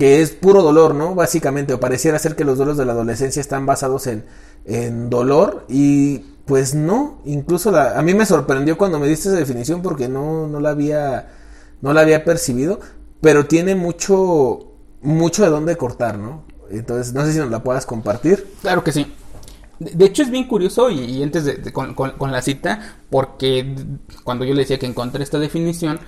[0.00, 1.14] que es puro dolor, ¿no?
[1.14, 4.24] Básicamente, o pareciera ser que los duelos de la adolescencia están basados en
[4.64, 9.38] en dolor y pues no, incluso la, a mí me sorprendió cuando me diste esa
[9.38, 11.28] definición porque no, no la había
[11.80, 12.80] no la había percibido,
[13.20, 14.72] pero tiene mucho
[15.02, 16.44] mucho de dónde cortar, ¿no?
[16.70, 18.46] Entonces, no sé si nos la puedas compartir.
[18.60, 19.12] Claro que sí.
[19.80, 23.74] De hecho es bien curioso y, antes de, con, con, la cita, porque
[24.24, 25.98] cuando yo le decía que encontré esta definición,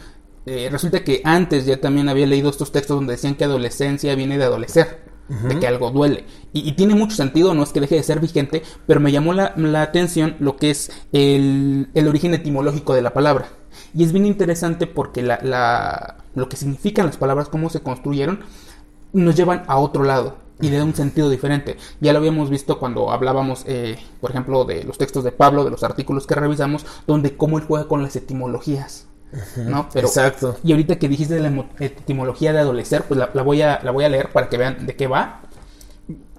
[0.46, 4.38] eh, resulta que antes ya también había leído estos textos donde decían que adolescencia viene
[4.38, 6.24] de adolecer de que algo duele.
[6.52, 9.54] Y, tiene mucho sentido, no es que deje de ser vigente, pero me llamó la,
[9.80, 13.48] atención lo que es el, origen etimológico de la palabra.
[13.94, 18.40] Y es bien interesante porque la, lo que significan las palabras, cómo se construyeron,
[19.12, 21.76] nos llevan a otro lado y le da un sentido diferente.
[22.00, 25.70] Ya lo habíamos visto cuando hablábamos, eh, por ejemplo, de los textos de Pablo, de
[25.70, 29.08] los artículos que revisamos, donde cómo él juega con las etimologías.
[29.56, 29.88] ¿No?
[29.92, 30.58] Pero, Exacto.
[30.62, 34.04] Y ahorita que dijiste de la etimología de adolecer, pues la, voy, a, la voy
[34.04, 35.42] a leer para que vean de qué va.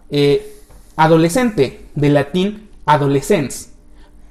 [0.10, 0.60] Eh,
[0.96, 3.72] adolescente, de latín adolescens.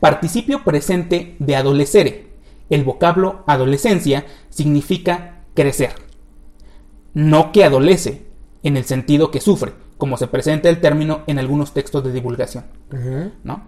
[0.00, 2.32] Participio presente de adolecere.
[2.70, 5.92] El vocablo adolescencia significa crecer.
[7.14, 8.26] No que adolece,
[8.62, 12.64] en el sentido que sufre, como se presenta el término en algunos textos de divulgación.
[13.44, 13.64] ¿no?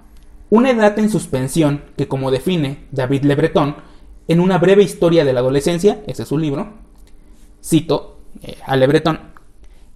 [0.50, 3.76] Una edad en suspensión que, como define David Le Breton,
[4.28, 6.72] en una breve historia de la adolescencia, ese es su libro,
[7.62, 9.20] cito eh, a Le Breton,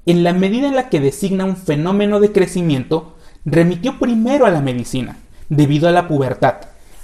[0.06, 3.14] en la medida en la que designa un fenómeno de crecimiento,
[3.44, 5.18] remitió primero a la medicina,
[5.48, 6.56] debido a la pubertad,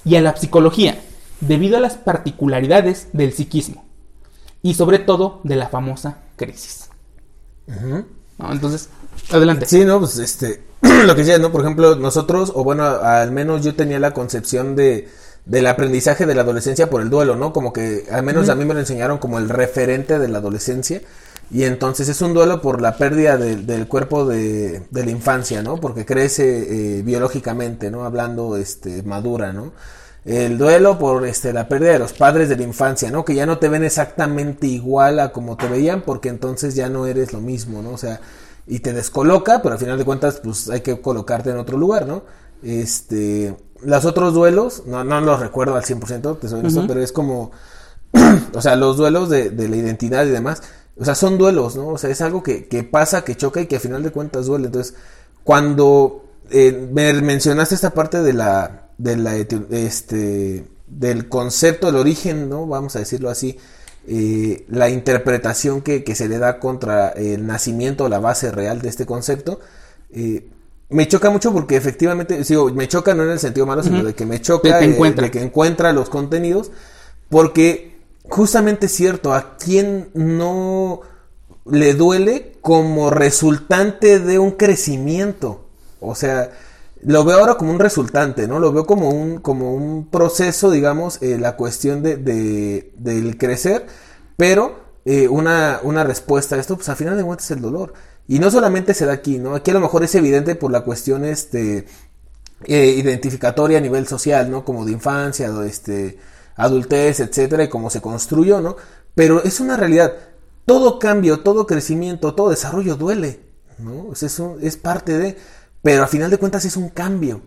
[0.05, 1.01] y a la psicología,
[1.41, 3.85] debido a las particularidades del psiquismo,
[4.63, 6.89] y sobre todo de la famosa crisis.
[8.39, 8.89] entonces,
[9.31, 9.67] adelante.
[9.67, 11.53] Sí, no, pues este, lo que decía, ¿no?
[11.53, 15.09] Por ejemplo, nosotros, o bueno, al menos yo tenía la concepción de
[15.47, 17.53] del aprendizaje de la adolescencia por el duelo, ¿no?
[17.53, 21.03] Como que al menos a mí me lo enseñaron como el referente de la adolescencia.
[21.51, 25.77] Y entonces es un duelo por la pérdida del cuerpo de, de, la infancia, ¿no?
[25.79, 28.05] Porque crece eh, biológicamente, ¿no?
[28.05, 29.73] Hablando, este, madura, ¿no?
[30.25, 33.27] El duelo por este, la pérdida de los padres de la infancia, ¿no?
[33.27, 37.07] Que ya no te ven exactamente igual a como te veían porque entonces ya no
[37.07, 37.91] eres lo mismo, ¿no?
[37.91, 38.21] O sea,
[38.67, 42.07] y te descoloca, pero al final de cuentas, pues hay que colocarte en otro lugar,
[42.07, 42.25] ¿no?
[42.63, 43.55] Este,
[43.85, 47.53] los otros duelos, no, no los recuerdo al 100%, te soy honesto, pero es como,
[48.55, 50.63] o sea, los duelos de, la identidad y demás,
[50.97, 51.89] o sea, son duelos, ¿no?
[51.89, 54.47] O sea, es algo que, que pasa, que choca y que al final de cuentas
[54.47, 54.67] duele.
[54.67, 54.95] Entonces,
[55.43, 62.49] cuando eh, me mencionaste esta parte de la, de la, este, del concepto, del origen,
[62.49, 62.67] ¿no?
[62.67, 63.59] Vamos a decirlo así,
[64.07, 68.89] eh, la interpretación que, que, se le da contra el nacimiento la base real de
[68.89, 69.61] este concepto,
[70.13, 70.47] eh,
[70.89, 74.15] me choca mucho porque efectivamente, digo, me choca no en el sentido malo, sino de
[74.15, 75.31] que me choca de, encuentra.
[75.31, 76.71] que encuentra los contenidos,
[77.29, 77.97] porque
[78.29, 81.01] justamente es cierto, a quien no
[81.67, 85.65] le duele como resultante de un crecimiento,
[86.01, 86.51] o sea,
[87.03, 88.59] lo veo ahora como un resultante, ¿no?
[88.59, 93.87] Lo veo como un, como un proceso, digamos, eh, la cuestión de, de, del crecer,
[94.37, 97.93] pero eh, una, una respuesta a esto, pues al final de cuentas es el dolor.
[98.27, 99.55] Y no solamente se da aquí, ¿no?
[99.55, 101.87] Aquí a lo mejor es evidente por la cuestión este,
[102.65, 104.65] eh, identificatoria a nivel social, ¿no?
[104.65, 106.19] Como de infancia, este,
[106.57, 108.77] adultez, etcétera, y cómo se construyó, ¿no?
[109.15, 110.15] Pero es una realidad.
[110.65, 113.41] Todo cambio, todo crecimiento, todo desarrollo duele,
[113.79, 114.13] ¿no?
[114.13, 115.37] Es, es parte de.
[115.83, 117.43] Pero a final de cuentas es un cambio.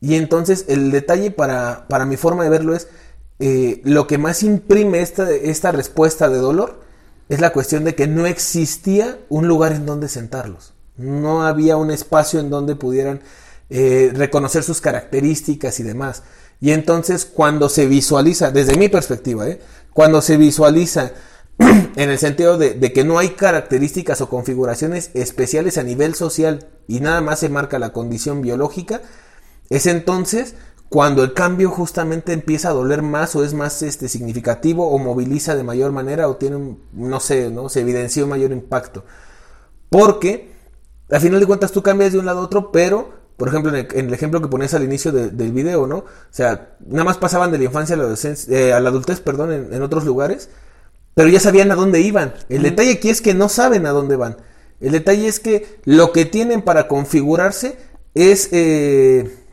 [0.00, 2.88] Y entonces el detalle para, para mi forma de verlo es
[3.38, 6.85] eh, lo que más imprime esta, esta respuesta de dolor
[7.28, 10.74] es la cuestión de que no existía un lugar en donde sentarlos.
[10.96, 13.20] No había un espacio en donde pudieran
[13.68, 16.22] eh, reconocer sus características y demás.
[16.60, 19.60] Y entonces cuando se visualiza, desde mi perspectiva, ¿eh?
[19.92, 21.12] cuando se visualiza
[21.58, 26.68] en el sentido de, de, que no hay características o configuraciones especiales a nivel social
[26.86, 29.02] y nada más se marca la condición biológica,
[29.68, 30.54] es entonces
[30.88, 35.56] cuando el cambio justamente empieza a doler más o es más este, significativo o moviliza
[35.56, 37.68] de mayor manera o tiene, no sé, ¿no?
[37.68, 39.04] se evidencia un mayor impacto.
[39.88, 40.52] Porque,
[41.10, 43.86] al final de cuentas, tú cambias de un lado a otro, pero, por ejemplo, en
[43.92, 45.98] el, ejemplo que ponías al inicio del video, ¿no?
[45.98, 49.20] O sea, nada más pasaban de la infancia a la, adolescencia, eh, a la adultez,
[49.20, 50.50] perdón, en, otros lugares,
[51.14, 52.34] pero ya sabían a dónde iban.
[52.48, 54.36] El detalle aquí es que no saben a dónde van.
[54.80, 57.76] El detalle es que lo que tienen para configurarse
[58.14, 58.48] es...
[58.52, 59.45] Eh,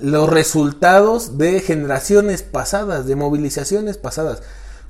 [0.00, 4.42] los resultados de generaciones pasadas, de movilizaciones pasadas,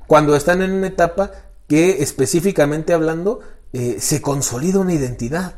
[0.07, 1.31] cuando están en una etapa
[1.67, 3.41] que específicamente hablando
[3.73, 5.55] eh, se consolida una identidad.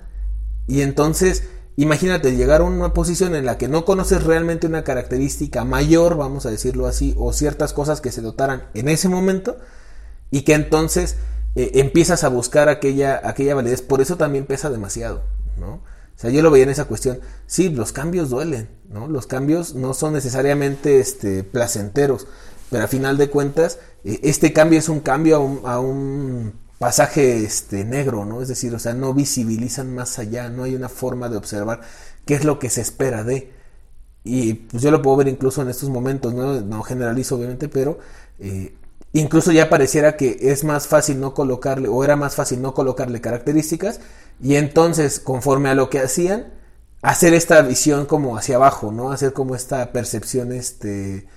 [0.67, 1.43] Y entonces,
[1.75, 6.45] imagínate llegar a una posición en la que no conoces realmente una característica mayor, vamos
[6.45, 9.57] a decirlo así, o ciertas cosas que se dotaran en ese momento,
[10.31, 11.17] y que entonces
[11.55, 13.81] eh, empiezas a buscar aquella, aquella validez.
[13.81, 15.23] Por eso también pesa demasiado,
[15.57, 15.81] ¿no?
[16.15, 17.19] O sea, yo lo veía en esa cuestión.
[17.45, 19.07] Sí, los cambios duelen, ¿no?
[19.07, 22.27] Los cambios no son necesariamente este, placenteros,
[22.69, 27.85] pero a final de cuentas, eh, este cambio es un cambio a un, pasaje este,
[27.85, 28.41] negro, ¿no?
[28.41, 31.81] Es decir, o sea, no visibilizan más allá, no hay una forma de observar
[32.25, 33.51] qué es lo que se espera de.
[34.23, 37.99] Y pues yo lo puedo ver incluso en estos momentos, no, no generalizo obviamente, pero
[38.39, 38.75] eh,
[39.19, 43.21] incluso ya pareciera que es más fácil no colocarle, o era más fácil no colocarle
[43.21, 44.01] características
[44.41, 46.53] y entonces, conforme a lo que hacían,
[47.01, 49.11] hacer esta visión como hacia abajo, ¿no?
[49.11, 51.27] Hacer como esta percepción, este,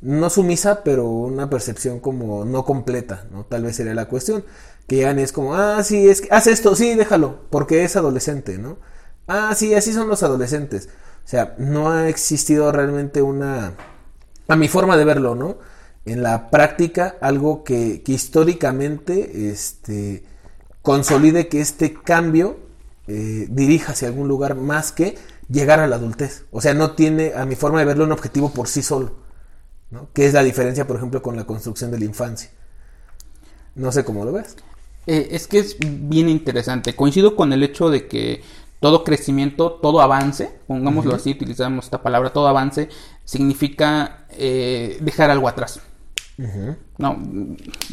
[0.00, 3.44] no sumisa, pero una percepción como no completa, ¿no?
[3.44, 4.44] Tal vez sería la cuestión.
[4.86, 8.58] Que ya es como, ah, sí, es que, haz esto, sí, déjalo, porque es adolescente,
[8.58, 8.78] ¿no?
[9.26, 10.88] Ah, sí, así son los adolescentes.
[11.24, 13.74] O sea, no ha existido realmente una,
[14.48, 15.58] a mi forma de verlo, ¿no?
[16.08, 20.24] En la práctica, algo que, que históricamente, este,
[20.82, 22.58] consolide que este cambio
[23.08, 25.16] eh, dirija hacia algún lugar más que
[25.50, 26.44] llegar a la adultez.
[26.50, 29.16] O sea, no tiene, a mi forma de verlo, un objetivo por sí solo.
[29.90, 30.08] ¿no?
[30.12, 32.50] Que es la diferencia, por ejemplo, con la construcción de la infancia.
[33.74, 34.56] No sé cómo lo ves.
[35.06, 36.94] Eh, es que es bien interesante.
[36.94, 38.42] Coincido con el hecho de que
[38.80, 42.88] todo crecimiento, todo avance, pongámoslo así, utilizamos esta palabra, todo avance,
[43.24, 45.80] significa eh, dejar algo atrás.
[46.98, 47.18] No,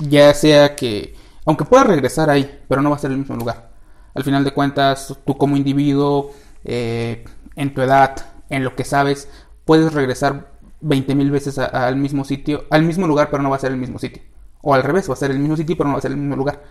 [0.08, 1.16] ya sea que
[1.46, 3.70] aunque puedas regresar ahí, pero no va a ser el mismo lugar.
[4.14, 6.32] Al final de cuentas, tú como individuo,
[6.64, 7.24] eh,
[7.56, 8.16] en tu edad,
[8.50, 9.30] en lo que sabes,
[9.64, 13.72] puedes regresar 20.000 veces al mismo sitio, al mismo lugar, pero no va a ser
[13.72, 14.24] el mismo sitio.
[14.62, 16.18] O al revés, va a ser el mismo sitio, pero no va a ser el
[16.18, 16.64] mismo lugar.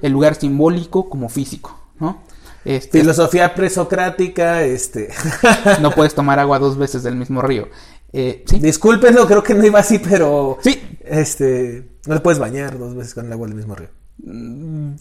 [0.00, 2.22] El lugar simbólico como físico, ¿no?
[2.64, 5.08] Este, Filosofía presocrática, este.
[5.80, 7.68] no puedes tomar agua dos veces del mismo río.
[8.12, 10.58] Eh, Discúlpenlo, creo que no iba así, pero.
[10.62, 10.98] Sí.
[11.04, 11.98] Este.
[12.06, 13.88] No te puedes bañar dos veces con el agua del mismo río.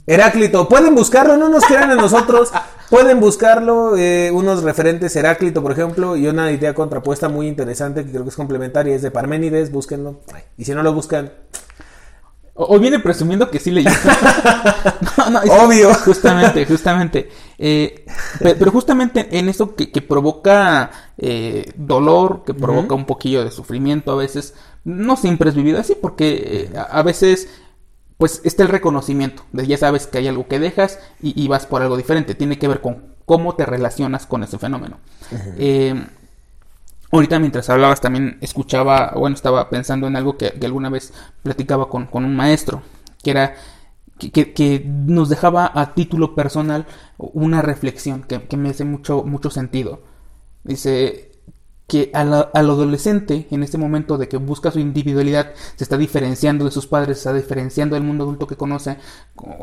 [0.07, 2.51] Heráclito, pueden buscarlo, no nos crean a nosotros,
[2.89, 8.11] pueden buscarlo, eh, unos referentes, Heráclito, por ejemplo, y una idea contrapuesta muy interesante que
[8.11, 10.21] creo que es complementaria, es de Parménides, búsquenlo,
[10.57, 11.31] y si no lo buscan...
[12.63, 13.83] O, viene presumiendo que sí le
[15.49, 15.93] Obvio.
[15.95, 17.29] Justamente, justamente.
[17.57, 18.05] Eh,
[18.39, 24.15] pero, justamente en eso que, provoca eh, dolor, que provoca un poquillo de sufrimiento a
[24.15, 24.53] veces,
[24.83, 27.47] no siempre es vivido así, porque a veces
[28.21, 31.81] pues está el reconocimiento, de ya sabes que hay algo que dejas y, vas por
[31.81, 34.99] algo diferente, tiene que ver con cómo te relacionas con ese fenómeno.
[35.57, 36.05] Eh,
[37.11, 42.07] ahorita mientras hablabas también escuchaba, bueno, estaba pensando en algo que, alguna vez platicaba con,
[42.13, 42.81] un maestro,
[43.23, 43.55] que era
[44.17, 46.85] que, nos dejaba a título personal
[47.17, 50.03] una reflexión que, que me hace mucho, mucho sentido.
[50.63, 51.31] Dice,
[51.91, 56.71] que al, adolescente, en este momento de que busca su individualidad, se está diferenciando de
[56.71, 58.97] sus padres, se está diferenciando del mundo adulto que conoce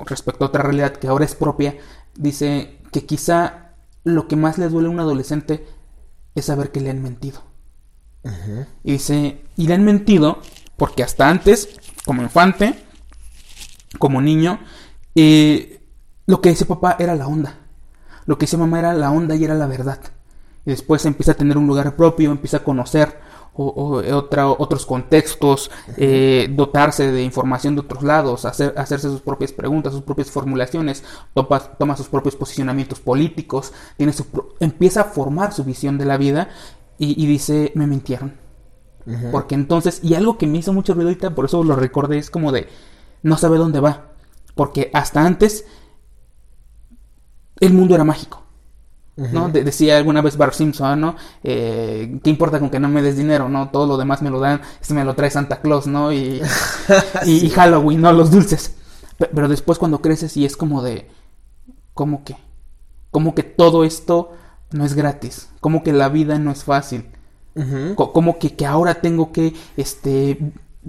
[0.05, 1.79] respecto a otra realidad que ahora es propia,
[2.17, 3.73] dice que quizá
[4.05, 5.67] lo que más le duele a un adolescente
[6.41, 7.43] es saber que le han mentido.
[8.85, 10.41] Y dice, y le han mentido
[10.77, 11.69] porque hasta antes,
[12.05, 12.85] como infante,
[13.99, 14.61] como niño,
[15.15, 15.81] eh,
[16.27, 17.59] lo que decía papá era la onda.
[18.27, 20.01] Lo que decía mamá era la onda y era la verdad
[20.69, 23.19] y después empieza a tener un lugar propio, empieza a conocer
[23.55, 30.03] otros contextos, eh, dotarse de información de otros lados, hacer, hacerse sus propias preguntas, sus
[30.03, 31.03] propias formulaciones,
[31.35, 34.27] toma, sus propios posicionamientos políticos, tiene su,
[34.61, 36.49] empieza a formar su visión de la vida
[36.99, 38.35] y, dice, me mintieron.
[39.33, 42.31] Porque entonces, y algo que me hizo mucho ruido ahorita, por eso lo recordé, es
[42.31, 42.69] como de,
[43.23, 44.13] no sabe dónde va.
[44.55, 45.65] Porque hasta antes
[47.61, 48.48] el mundo era mágico.
[49.33, 49.49] ¿No?
[49.49, 51.17] De- decía alguna vez Bart Simpson, ¿no?
[51.43, 53.69] Eh, ¿Qué importa con que no me des dinero, no?
[53.71, 56.13] Todo lo demás me lo dan, este me lo trae Santa Claus, ¿no?
[56.13, 56.41] Y,
[57.27, 58.13] y, y Halloween, ¿no?
[58.13, 58.75] Los dulces.
[59.19, 61.09] Pe- Pero después cuando creces y es como de...
[61.95, 62.37] ¿Cómo que?
[63.11, 64.33] Como que todo esto
[64.71, 65.49] no es gratis.
[65.61, 67.07] Como que la vida no es fácil.
[67.97, 70.39] Co- como que, que ahora tengo que, este,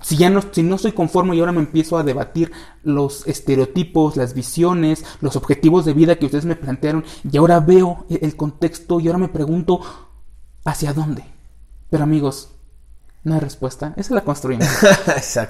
[0.01, 2.51] si ya no, si no soy conforme y ahora me empiezo a debatir
[2.83, 8.05] los estereotipos, las visiones, los objetivos de vida que ustedes me plantearon, y ahora veo
[8.09, 9.81] e- el contexto y ahora me pregunto
[10.65, 11.23] hacia dónde.
[11.89, 12.51] Pero amigos,
[13.23, 14.67] no hay respuesta, esa la construimos.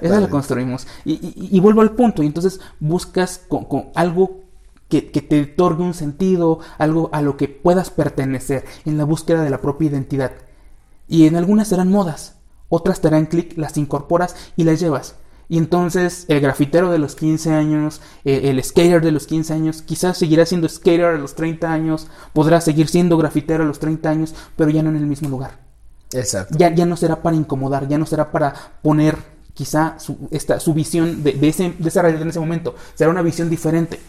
[0.01, 0.87] Esa la construimos.
[1.05, 2.23] Y, y- y vuelvo al punto.
[2.23, 4.41] Y entonces buscas con, con algo
[4.87, 9.43] que, que te otorgue un sentido, algo a lo que puedas pertenecer en la búsqueda
[9.43, 10.31] de la propia identidad.
[11.07, 12.38] Y en algunas serán modas,
[12.69, 15.15] otras te harán clic, las incorporas y las llevas.
[15.51, 19.81] Y entonces el grafitero de los 15 años, eh, el skater de los 15 años,
[19.81, 24.09] quizás seguirá siendo skater a los 30 años, podrá seguir siendo grafitero a los 30
[24.09, 25.57] años, pero ya no en el mismo lugar
[26.13, 26.55] Exacto.
[26.57, 29.17] ya, ya no será para incomodar, ya no será para poner
[29.53, 32.75] quizá su, esta, su visión de, de ese, de esa realidad en ese momento.
[32.95, 33.99] Será una visión diferente.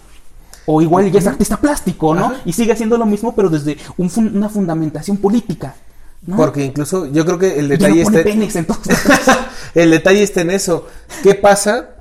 [0.67, 2.27] O igual ya es artista plástico, ¿no?
[2.27, 2.43] Ajá.
[2.45, 5.75] Y sigue haciendo lo mismo, pero desde un una fundamentación política.
[6.23, 6.37] ¿No?
[6.37, 8.59] Porque incluso yo creo que el no detalle pone está...
[8.59, 8.99] entonces.
[9.75, 10.87] el detalle está en eso.
[11.23, 11.97] ¿Qué pasa?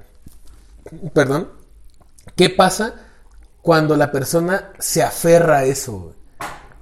[1.14, 1.50] Perdón.
[2.36, 2.96] ¿Qué pasa
[3.62, 6.16] cuando la persona se aferra a eso?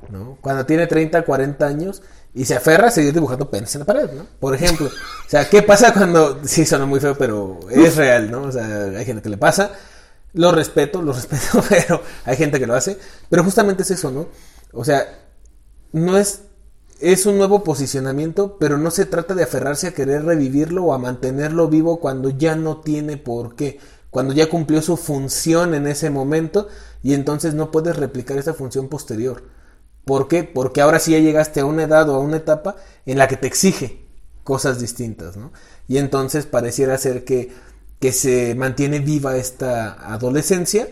[0.09, 0.37] ¿No?
[0.41, 2.01] Cuando tiene 30, 40 años
[2.33, 4.25] y se aferra a seguir dibujando penes en la pared, ¿no?
[4.39, 4.87] Por ejemplo.
[4.87, 6.39] O sea, ¿qué pasa cuando...
[6.45, 8.43] Sí, suena muy feo, pero es real, ¿no?
[8.43, 9.71] O sea, hay gente que le pasa.
[10.33, 12.97] Lo respeto, lo respeto, pero hay gente que lo hace.
[13.29, 14.27] Pero justamente es eso, ¿no?
[14.71, 15.03] O sea,
[15.93, 16.41] no es
[16.99, 20.97] es un nuevo posicionamiento, pero no se trata de aferrarse a querer revivirlo o a
[20.97, 23.79] mantenerlo vivo cuando ya no tiene por qué,
[24.09, 26.67] cuando ya cumplió su función en ese momento
[27.03, 29.43] y entonces no puedes replicar esa función posterior.
[30.05, 30.43] ¿Por qué?
[30.43, 33.37] Porque ahora sí ya llegaste a una edad o a una etapa en la que
[33.37, 34.07] te exige
[34.43, 35.51] cosas distintas, ¿no?
[35.87, 37.51] Y entonces pareciera ser que,
[37.99, 40.87] que se mantiene viva esta adolescencia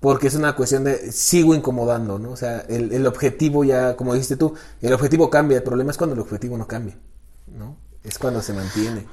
[0.00, 2.30] porque es una cuestión de sigo incomodando, ¿no?
[2.30, 5.98] O sea, el, el objetivo ya, como dijiste tú, el objetivo cambia, el problema es
[5.98, 6.96] cuando el objetivo no cambia,
[7.46, 7.76] ¿no?
[8.04, 9.06] Es cuando se mantiene.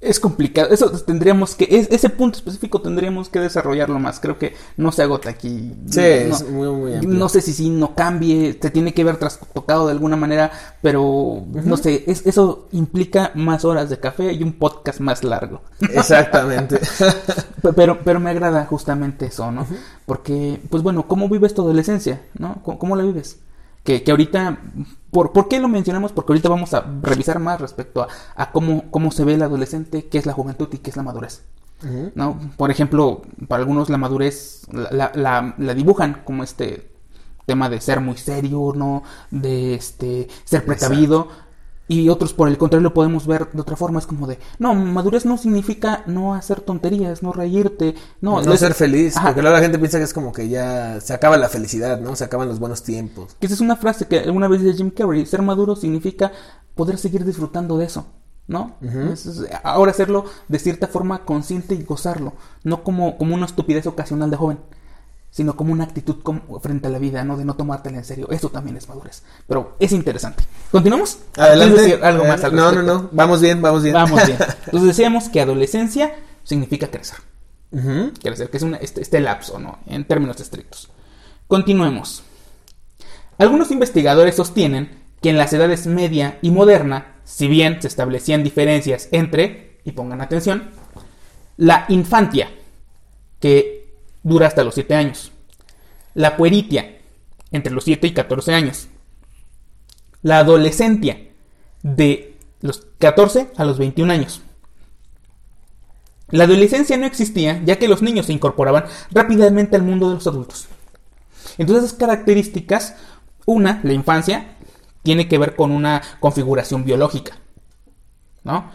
[0.00, 0.68] Es complicado.
[0.70, 4.20] Eso tendríamos que, es- ese punto específico tendríamos que desarrollarlo más.
[4.20, 5.74] Creo que no se agota aquí.
[5.90, 7.14] Sí, No- es muy, muy amplio.
[7.18, 11.44] No sé si sí no cambie, se tiene que ver trastocado de alguna manera, pero
[11.52, 15.62] no sé, es- eso implica más horas de café y un podcast más largo.
[15.80, 16.78] Exactamente.
[17.62, 19.66] Pe- Pero, pero me agrada justamente eso, ¿no?
[20.06, 22.22] Porque, pues bueno, ¿cómo vives tu adolescencia?
[22.38, 22.60] ¿No?
[22.62, 23.38] ¿Cómo, cómo la vives?
[23.88, 24.58] Que, que ahorita,
[25.10, 26.12] ¿por, ¿por qué lo mencionamos?
[26.12, 30.08] Porque ahorita vamos a revisar más respecto a, a cómo, cómo se ve el adolescente,
[30.10, 31.42] qué es la juventud y qué es la madurez.
[32.14, 32.38] ¿no?
[32.58, 36.90] Por ejemplo, para algunos la madurez la, la- la- la dibujan como este
[37.46, 39.04] tema de ser muy serio, ¿no?
[39.30, 41.28] De este ser precavido.
[41.90, 43.98] Y otros, por el contrario, lo podemos ver de otra forma.
[43.98, 48.74] Es como de, no, madurez no significa no hacer tonterías, no reírte, no, No, ser
[48.74, 49.28] feliz, Ajá.
[49.28, 52.14] porque luego la gente piensa que es como que ya se acaba la felicidad, ¿no?
[52.14, 53.36] Se acaban los buenos tiempos.
[53.40, 55.24] Que esa es una frase que alguna vez dice Jim Carrey.
[55.24, 56.30] Ser maduro significa
[56.74, 58.04] poder seguir disfrutando de eso,
[58.46, 58.76] ¿no?
[59.10, 62.34] Es- ahora hacerlo de cierta forma consciente y gozarlo.
[62.64, 64.58] No como, como una estupidez ocasional de joven,
[65.30, 67.36] sino como una actitud como- frente a la vida, ¿no?
[67.36, 68.28] De no tomártela en serio.
[68.30, 69.22] Eso también es madurez.
[69.46, 70.44] Pero es interesante.
[70.70, 71.18] ¿Continuamos?
[71.36, 71.74] Adelante.
[71.74, 73.08] ¿Quieres decir algo más al no, no, no.
[73.12, 73.94] Vamos bien, vamos bien.
[73.94, 74.38] Vamos bien.
[74.66, 77.18] Entonces decíamos que adolescencia significa crecer.
[77.70, 78.12] Ujú.
[78.22, 79.78] Crecer, que es una- este, este lapso, ¿no?
[79.86, 80.90] En términos estrictos.
[81.46, 82.22] Continuemos.
[83.38, 89.08] Algunos investigadores sostienen que en las edades media y moderna, si bien se establecían diferencias
[89.12, 90.70] entre, y pongan atención,
[91.56, 92.50] la infantia,
[93.40, 93.77] que
[94.28, 95.32] dura hasta los 7 años,
[96.14, 96.98] la pueritia,
[97.50, 98.88] entre los 7 y 14 años,
[100.22, 101.24] la adolescencia,
[101.82, 104.42] de los 14 a los 21 años,
[106.30, 110.26] la adolescencia no existía ya que los niños se incorporaban rápidamente al mundo de los
[110.26, 110.68] adultos.
[111.56, 112.96] Entonces esas características,
[113.46, 114.56] una, la infancia,
[115.02, 117.38] tiene que ver con una configuración biológica.
[118.44, 118.70] ¿no?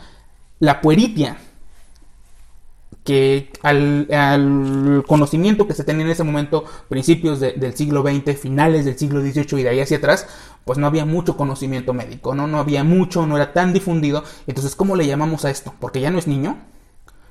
[0.59, 1.37] La pueritia,
[3.03, 8.37] que al, al conocimiento que se tenía en ese momento, principios de- del siglo XX,
[8.39, 10.25] finales del siglo XVIII y de ahí hacia atrás,
[10.63, 12.47] pues no había mucho conocimiento médico, ¿no?
[12.47, 14.23] No había mucho, no era tan difundido.
[14.47, 15.73] Entonces, ¿cómo le llamamos a esto?
[15.81, 16.57] Porque ya no es niño,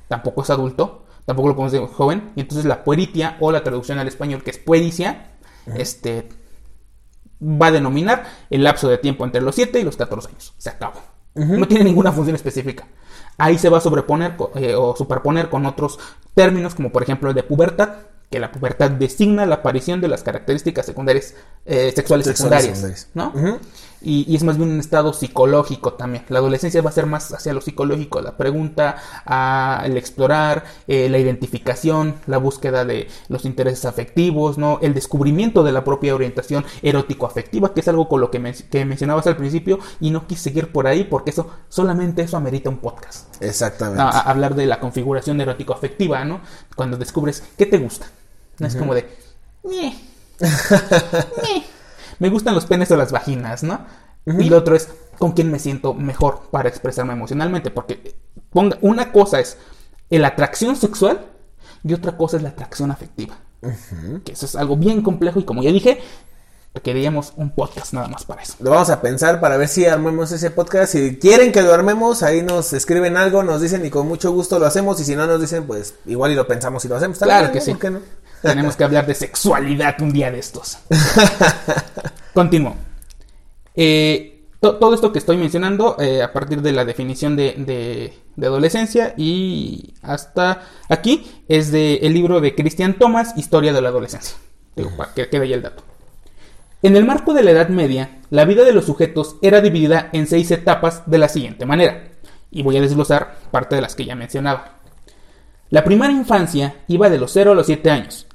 [0.09, 3.99] tampoco es adulto, tampoco lo podemos decir joven, y entonces la pueritia o la traducción
[3.99, 5.31] al español que es puericia,
[5.77, 6.29] este
[7.43, 10.55] va a denominar el lapso de tiempo entre los 7 y los 14 años.
[10.59, 11.01] Se acabó.
[11.35, 12.87] No tiene ninguna función específica.
[13.39, 15.99] Ahí se va a sobreponer eh, o superponer con otros
[16.35, 17.91] términos, como por ejemplo el de pubertad,
[18.30, 21.35] que la pubertad designa la aparición de las características secundarias,
[21.66, 23.09] eh, sexuales, Sexuales secundarias, secundarias.
[23.14, 23.33] ¿no?
[24.05, 26.24] Y, y es más bien un estado psicológico también.
[26.28, 28.96] La adolescencia va a ser más hacia lo psicológico, la pregunta,
[29.26, 34.78] a el explorar, eh, la identificación, la búsqueda de los intereses afectivos, ¿no?
[34.82, 38.84] El descubrimiento de la propia orientación erótico-afectiva, que es algo con lo que, men- que
[38.84, 42.78] mencionabas al principio, y no quise seguir por ahí porque eso, solamente eso amerita un
[42.78, 43.42] podcast.
[43.42, 44.03] Exactamente.
[44.03, 46.40] A- a- hablar de la configuración erótico-afectiva, ¿no?
[46.76, 48.07] Cuando descubres qué te gusta.
[48.59, 49.09] No es como de...
[49.64, 49.94] "Meh,
[50.40, 51.62] meh".
[52.18, 53.86] Me gustan los penes o las vaginas, ¿no?
[54.26, 54.88] Y lo otro es
[55.18, 57.70] con quién me siento mejor para expresarme emocionalmente.
[57.70, 58.16] Porque
[58.50, 59.56] ponga, una cosa es
[60.10, 61.26] la atracción sexual
[61.84, 63.36] y otra cosa es la atracción afectiva.
[64.24, 66.00] Que eso es algo bien complejo y como ya dije,
[66.74, 68.54] requeríamos un podcast nada más para eso.
[68.60, 70.92] Lo vamos a pensar para ver si armemos ese podcast.
[70.92, 74.58] Si quieren que lo armemos, ahí nos escriben algo, nos dicen y con mucho gusto
[74.58, 75.00] lo hacemos.
[75.00, 77.18] Y si no nos dicen, pues igual y lo pensamos y lo hacemos.
[77.18, 77.64] Claro que ¿no?
[77.64, 77.70] sí.
[77.72, 78.00] ¿Por qué no?
[78.43, 80.78] Tenemos que hablar de sexualidad un día de estos.
[82.34, 82.74] Continúo.
[83.74, 88.18] Eh, to- todo esto que estoy mencionando eh, a partir de la definición de, de-
[88.34, 93.90] de adolescencia y hasta aquí es del el libro de Christian Thomas, Historia de la
[93.90, 94.36] Adolescencia.
[94.74, 95.84] Digo, para que quede ya el dato.
[96.82, 100.26] En el marco de la Edad Media, la vida de los sujetos era dividida en
[100.26, 102.09] seis etapas de la siguiente manera,
[102.51, 104.78] y voy a desglosar parte de las que ya mencionaba.
[105.70, 108.26] La primera infancia iba de los 0 a los 7 años.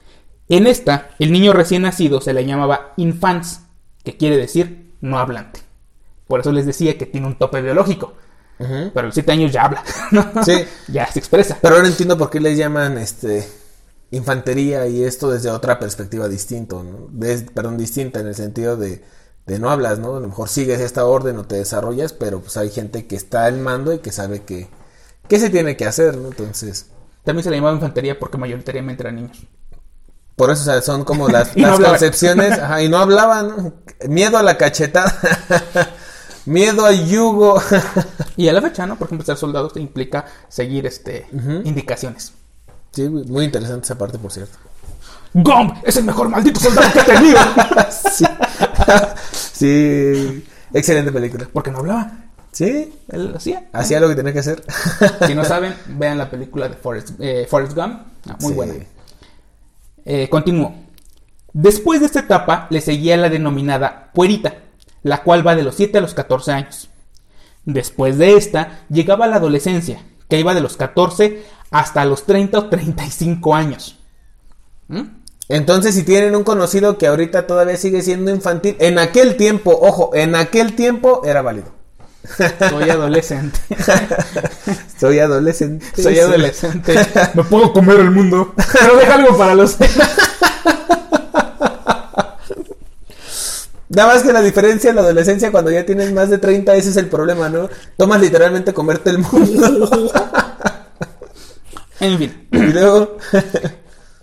[0.49, 3.61] En esta, el niño recién nacido se le llamaba infans,
[4.03, 5.59] que quiere decir no hablante.
[6.27, 8.13] Por eso les decía que tiene un tope biológico.
[8.57, 9.83] Pero a los 7 años ya habla.
[10.11, 10.25] ¿no?
[10.43, 10.65] Sí.
[10.87, 11.59] ya se expresa.
[11.61, 13.47] Pero ahora entiendo por qué les llaman este
[14.11, 17.07] infantería y esto desde otra perspectiva distinto, ¿no?
[17.11, 19.03] Des- perdón, distinta en el sentido de,
[19.45, 20.15] de no hablas, ¿no?
[20.15, 23.45] A lo mejor sigues esta orden o te desarrollas, pero pues hay gente que está
[23.45, 24.67] al mando y que sabe que
[25.27, 26.29] qué se tiene que hacer, ¿no?
[26.29, 26.87] Entonces,
[27.25, 29.45] También se le llamaba infantería porque mayoritariamente eran niños.
[30.37, 33.73] Por eso o sea, son como las, no las concepciones, ajá, y no hablaban,
[34.07, 35.13] miedo a la cachetada,
[36.45, 37.61] miedo al yugo.
[38.37, 38.95] Y a la fecha, ¿no?
[38.95, 41.27] Por ejemplo, ser soldado te implica seguir este
[41.65, 42.31] indicaciones.
[42.91, 44.57] sí, muy interesante esa parte, por cierto.
[45.33, 45.75] ¡Gump!
[45.83, 47.37] ¡Es el mejor maldito soldado que he tenido!
[47.91, 48.25] sí.
[49.33, 51.47] sí, excelente película.
[51.51, 52.11] porque no hablaba.
[52.51, 53.67] Sí, Él hacía.
[53.73, 54.63] hacía lo que tenía que hacer.
[55.27, 58.01] Si no saben, vean la película de Forrest, eh, Forrest Gump.
[58.27, 58.55] Ah, muy Sí.
[58.55, 58.73] buena.
[60.09, 60.73] Eh, continúo.
[61.51, 64.53] Después de esta etapa le seguía la denominada puerita,
[65.03, 66.89] la cual va de los 7 a los 14 años.
[67.65, 72.69] Después de esta llegaba la adolescencia, que iba de los 14 hasta los 30 o
[72.69, 73.99] 35 años.
[74.87, 75.01] ¿Mm?
[75.49, 80.11] Entonces, si tienen un conocido que ahorita todavía sigue siendo infantil, en aquel tiempo, ojo,
[80.13, 81.73] en aquel tiempo era válido.
[82.69, 83.59] Soy adolescente.
[84.99, 86.01] Soy adolescente.
[86.01, 86.95] Soy adolescente.
[87.33, 88.53] Me puedo comer el mundo.
[88.73, 89.77] Pero deja algo para los
[93.89, 96.89] Nada más que la diferencia en la adolescencia, cuando ya tienes más de 30, ese
[96.89, 97.69] es el problema, ¿no?
[97.95, 100.11] Tomas literalmente comerte el mundo.
[101.99, 102.47] En fin.
[102.51, 103.17] y luego,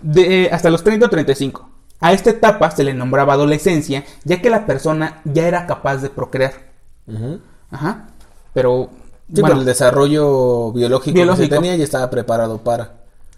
[0.01, 1.71] De, hasta los 30 o 35.
[1.99, 6.11] A esta etapa se le nombraba adolescencia, ya que la persona ya era capaz de
[6.11, 6.53] procrear.
[7.75, 8.07] Ajá.
[8.53, 8.91] Pero.
[9.35, 11.49] sí, bueno, el desarrollo biológico, Biológico.
[11.49, 12.93] que tenía y estaba preparado para.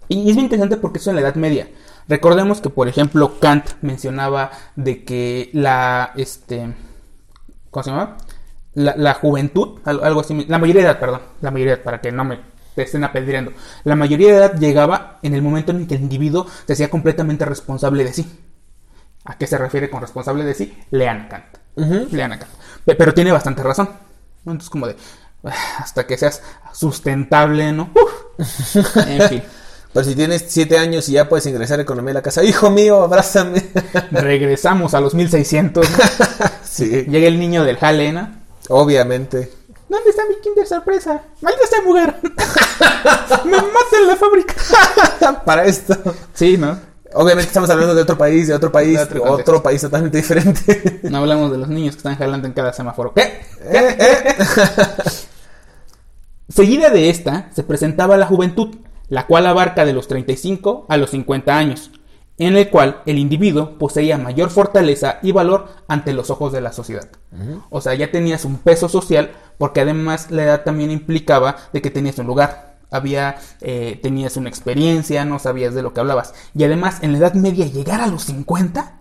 [0.07, 1.67] y es bien interesante porque eso en la Edad Media.
[2.07, 6.11] Recordemos que, por ejemplo, Kant mencionaba de que la.
[6.15, 6.73] Este.
[7.71, 8.17] ¿Cómo se llama?
[8.75, 10.45] La, la juventud, al- algo así.
[10.47, 11.21] La mayoría de edad, perdón.
[11.41, 12.39] La mayoría de edad, para que no me
[12.75, 13.51] te estén apedreando.
[13.85, 17.43] La mayoría de edad llegaba en el momento en que el individuo se hacía completamente
[17.43, 18.39] responsable de sí.
[19.25, 20.77] ¿A qué se refiere con responsable de sí?
[20.91, 21.45] Lean a Kant.
[21.75, 22.07] Ujú.
[22.15, 22.51] Lean a Kant.
[22.85, 23.89] Pe- Pero tiene bastante razón.
[24.47, 24.53] ¿No?
[24.53, 24.95] Entonces, como de.
[25.43, 26.41] ah, Hasta que seas
[26.73, 27.91] sustentable, ¿no?
[28.39, 28.87] Uf.
[29.07, 29.43] En fin.
[29.93, 32.69] Pero si tienes 7 años y ya puedes ingresar a economía de la casa, hijo
[32.69, 33.65] mío, abrázame.
[34.11, 35.89] Regresamos a los 1600.
[35.89, 35.97] ¿no?
[36.63, 38.35] sí, Llega el niño del jale, ¿no?
[38.69, 39.51] obviamente.
[39.89, 41.21] ¿Dónde está mi kinder sorpresa?
[41.41, 42.15] ¡Maldita sea mujer!
[43.45, 44.55] ¡Me mata en la fábrica!
[45.45, 45.95] para esto.
[46.33, 46.77] Sí, ¿no?
[47.13, 50.99] Obviamente estamos hablando de otro país, de otro país, De otro país totalmente diferente.
[51.09, 53.13] No hablamos de los niños que están jalando en cada semáforo.
[53.13, 53.21] ¿Qué?
[53.61, 54.35] Eh, eh.
[56.49, 58.75] Seguida de esta se presentaba la juventud,
[59.09, 61.91] la cual abarca de los 35 a los 50 años,
[62.37, 66.71] en el cual el individuo poseía mayor fortaleza y valor ante los ojos de la
[66.71, 67.07] sociedad.
[67.69, 71.91] O sea, ya tenías un peso social porque además la edad también implicaba de que
[71.91, 72.66] tenías un lugar.
[72.89, 76.33] Había, eh, tenías una experiencia, no sabías de lo que hablabas.
[76.55, 78.93] Y además, en la Edad Media, llegar a los 50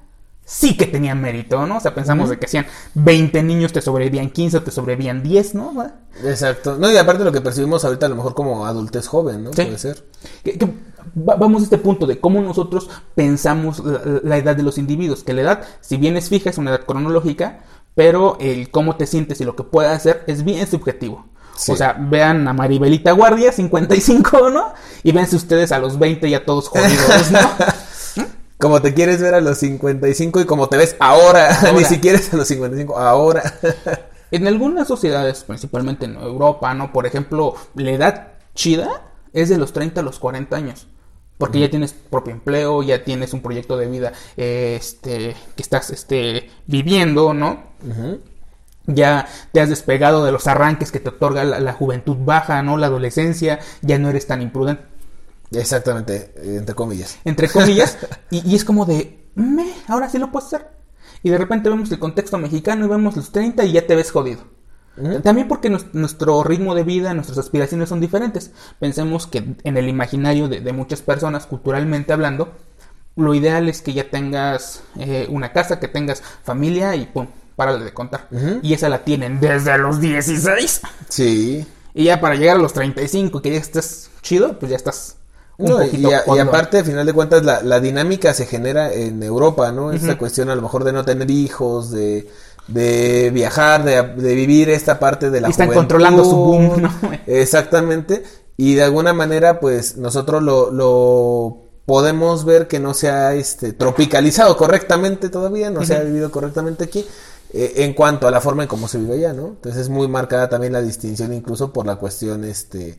[0.46, 1.78] sí que tenían mérito, ¿no?
[1.78, 5.54] O sea, pensamos de que hacían 20 niños, te sobrevivían 15 o te sobrevivían 10,
[5.56, 5.74] ¿no?
[6.24, 6.76] Exacto.
[6.78, 9.52] No, y aparte lo que percibimos ahorita a lo mejor como adultez joven, ¿no?
[9.52, 9.62] Sí.
[9.64, 10.04] Puede ser.
[10.44, 10.68] Que- que
[11.14, 13.82] vamos a este punto de cómo nosotros pensamos
[14.22, 16.84] la, edad de los individuos, que la edad, si bien es fija, es una edad
[16.86, 17.64] cronológica,
[17.94, 21.26] pero el cómo te sientes y lo que puedes hacer es bien subjetivo.
[21.68, 24.74] O sea, vean a Maribelita Guardia, 55, ¿no?
[25.02, 27.40] Y véanse ustedes a los 20 ya todos jodidos, ¿no?
[28.58, 32.32] Como te quieres ver a los 55 y como te ves ahora, ni siquiera es
[32.32, 33.42] a los 55, ahora.
[34.30, 36.90] en algunas sociedades, principalmente en Europa, ¿no?
[36.90, 39.02] Por ejemplo, la edad chida
[39.34, 40.86] es de los 30 a los 40 años.
[41.36, 46.48] Porque ya tienes propio empleo, ya tienes un proyecto de vida este, que estás este,
[46.66, 47.62] viviendo, ¿no?
[48.86, 52.76] Ya te has despegado de los arranques que te otorga la, juventud baja, ¿no?
[52.76, 54.84] La adolescencia, ya no eres tan imprudente.
[55.52, 57.18] Exactamente, entre comillas.
[57.24, 57.98] Entre comillas,
[58.30, 60.70] y, es como de, me, ahora sí lo puedes hacer.
[61.22, 64.12] Y de repente vemos el contexto mexicano y vemos los 30 y ya te ves
[64.12, 64.56] jodido.
[65.22, 68.52] También porque nuestro ritmo de vida, nuestras aspiraciones son diferentes.
[68.78, 72.52] Pensemos que en el imaginario de, muchas personas, culturalmente hablando,
[73.14, 77.26] lo ideal es que ya tengas eh, una casa, que tengas familia y pum,
[77.56, 78.28] párale de contar.
[78.62, 80.80] Y esa la tienen desde los 16.
[81.08, 81.66] Sí.
[81.94, 85.16] Y ya para llegar a los 35, que ya estés chido, pues ya estás
[85.58, 89.90] un poquito y, aparte, al final de cuentas, la, dinámica se genera en Europa, ¿no?
[89.90, 92.28] Esta cuestión a lo mejor de no tener hijos, de
[92.68, 96.90] de viajar, de, vivir esta parte de la y están controlando su boom, ¿no?
[97.26, 98.24] Exactamente.
[98.56, 103.72] Y de alguna manera, pues nosotros lo, lo podemos ver que no se ha este,
[103.72, 107.06] tropicalizado correctamente todavía, no se ha vivido correctamente aquí.
[107.52, 109.48] Eh, en cuanto a la forma en cómo se vive allá, ¿no?
[109.48, 112.98] Entonces es muy marcada también la distinción incluso por la cuestión este,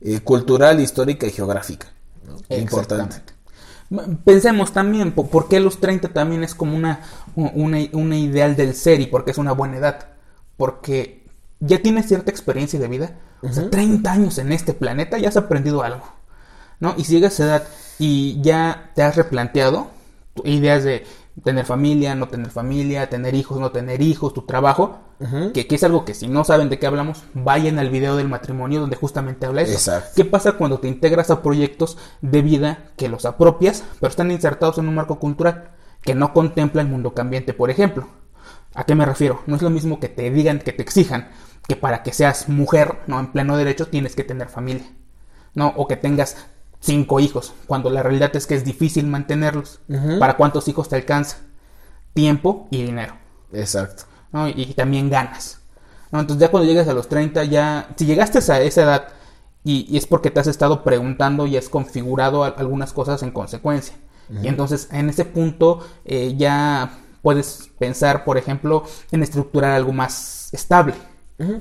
[0.00, 1.88] eh, cultural, histórica y geográfica.
[2.24, 2.56] ¿no?
[2.56, 3.22] Importante.
[4.24, 7.00] Pensemos también, ¿por qué los 30 también es como una,
[7.34, 10.08] una, ideal del ser y porque es una buena edad?
[10.58, 11.24] Porque
[11.58, 13.16] ya tienes cierta experiencia de vida.
[13.40, 16.04] O sea, 30 años en este planeta ya has aprendido algo.
[16.80, 16.94] ¿No?
[16.98, 17.68] Y si llegas a esa edad
[17.98, 19.90] y ya te has replanteado
[20.44, 21.04] ideas de
[21.44, 25.00] tener familia, no tener familia, tener hijos, no tener hijos, tu trabajo,
[25.52, 28.80] que, es algo que si no saben de qué hablamos, vayan al video del matrimonio
[28.80, 29.92] donde justamente habla eso.
[30.14, 34.78] ¿Qué pasa cuando te integras a proyectos de vida que los apropias, pero están insertados
[34.78, 38.08] en un marco cultural que no contempla el mundo cambiante, por ejemplo?
[38.74, 39.42] ¿A qué me refiero?
[39.46, 41.28] No es lo mismo que te digan, que te exijan
[41.68, 44.86] que para que seas mujer, no en pleno derecho, tienes que tener familia.
[45.54, 45.68] ¿no?
[45.76, 46.36] O que tengas
[46.80, 49.80] cinco hijos, cuando la realidad es que es difícil mantenerlos.
[50.18, 51.38] ¿Para cuántos hijos te alcanza?
[52.14, 53.14] Tiempo y dinero.
[53.52, 54.04] Exacto.
[54.54, 55.60] Y, también ganas.
[56.12, 59.08] Entonces ya cuando llegas a los 30, ya, si llegaste a esa edad
[59.64, 63.96] y, es porque te has estado preguntando y has configurado algunas cosas en consecuencia.
[64.42, 70.52] Y entonces en ese punto eh, ya puedes pensar, por ejemplo, en estructurar algo más
[70.52, 70.94] estable.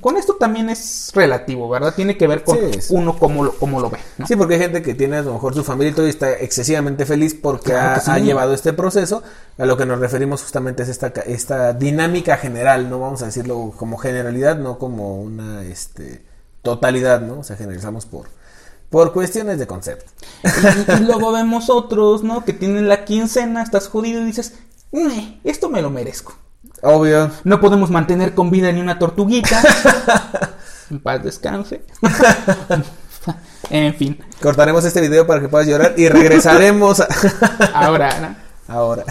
[0.02, 1.94] Con esto también es relativo, ¿verdad?
[1.94, 2.58] Tiene que ver con
[2.90, 4.00] uno cómo lo, cómo lo ve.
[4.28, 6.32] Sí, porque hay gente que tiene a lo mejor su familia y todo y está
[6.32, 9.22] excesivamente feliz porque ha, llevado este proceso.
[9.60, 13.72] A lo que nos referimos justamente es esta, esta dinámica general, no vamos a decirlo
[13.78, 16.24] como generalidad, no como una este,
[16.64, 17.42] totalidad, ¿no?
[17.42, 18.30] O sea, generalizamos por,
[18.90, 20.12] por cuestiones de concepto.
[21.00, 22.44] Y, luego vemos otros, ¿no?
[22.44, 24.56] Que tienen la quincena, estás jodido y dices,
[25.44, 26.34] esto me lo merezco.
[26.82, 27.32] Obvio.
[27.44, 29.62] No podemos mantener con vida ni una tortuguita.
[30.90, 31.84] en paz descanse.
[33.70, 34.20] en fin.
[34.42, 37.04] Cortaremos este video para que puedas llorar y regresaremos.
[37.74, 38.74] Ahora, ¿no?
[38.74, 39.04] Ahora.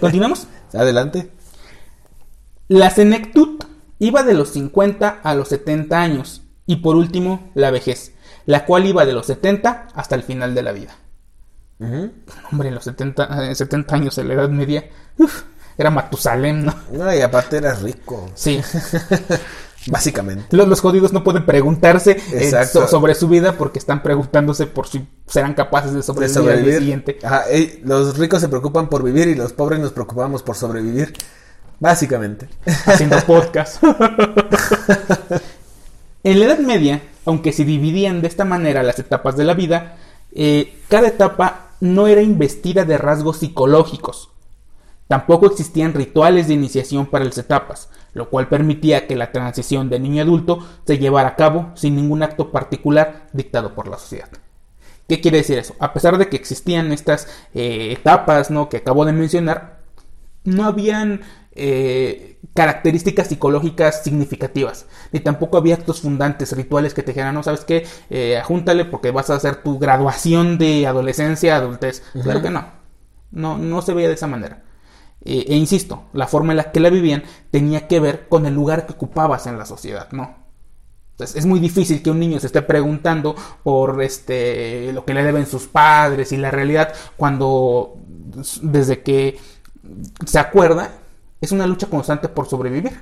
[0.00, 0.46] ¿Continuamos?
[0.72, 1.30] Adelante.
[2.68, 3.60] La senectud
[3.98, 6.42] iba de los 50 a los 70 años.
[6.66, 8.14] Y por último, la vejez,
[8.46, 10.96] la cual iba de los 70 hasta el final de la vida.
[12.50, 14.88] Hombre, en los 70, 70 eh, años en la Edad Media.
[15.18, 15.42] Uf,
[15.76, 16.74] era Matusalem, ¿no?
[16.92, 18.30] No, y aparte era rico.
[18.34, 18.60] Sí.
[19.86, 20.56] Básicamente.
[20.56, 22.52] Los, jodidos no pueden preguntarse eh,
[22.88, 27.18] sobre su vida porque están preguntándose por si serán capaces de sobrevivir, al día siguiente.
[27.82, 31.12] los ricos se preocupan por vivir y los pobres nos preocupamos por sobrevivir.
[31.80, 32.48] Básicamente.
[32.86, 33.82] Haciendo podcast.
[36.22, 39.96] en la Edad Media, aunque se dividían de esta manera las etapas de la vida,
[40.32, 44.30] eh, cada etapa no era investida de rasgos psicológicos
[45.08, 50.00] Tampoco existían rituales de iniciación para las etapas, lo cual permitía que la transición de
[50.00, 54.28] niño a adulto se llevara a cabo sin ningún acto particular dictado por la sociedad.
[55.08, 55.74] ¿Qué quiere decir eso?
[55.78, 58.70] A pesar de que existían estas eh, etapas ¿no?
[58.70, 59.80] que acabo de mencionar,
[60.44, 61.20] no habían
[61.52, 67.64] eh, características psicológicas significativas, ni tampoco había actos fundantes, rituales que te dijeran, no sabes
[67.64, 72.02] qué, eh, ajúntale porque vas a hacer tu graduación de adolescencia a adultez.
[72.22, 72.66] Claro que no.
[73.30, 74.62] no, no se veía de esa manera.
[75.24, 78.54] Eh, e insisto, la forma en la que la vivían tenía que ver con el
[78.54, 80.44] lugar que ocupabas en la sociedad, ¿no?
[81.12, 85.22] Entonces es muy difícil que un niño se esté preguntando por este lo que le
[85.22, 87.94] deben sus padres y la realidad cuando
[88.62, 89.38] desde que
[90.26, 90.90] se acuerda
[91.40, 93.00] es una lucha constante por sobrevivir,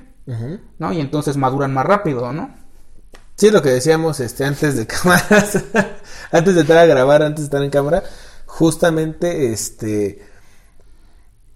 [0.77, 0.93] ¿no?
[0.93, 2.53] Y entonces maduran más rápido, ¿no?
[3.35, 5.63] Sí, lo que decíamos este antes de cámaras,
[6.31, 8.03] antes de entrar a grabar, antes de estar en cámara,
[8.45, 10.21] justamente este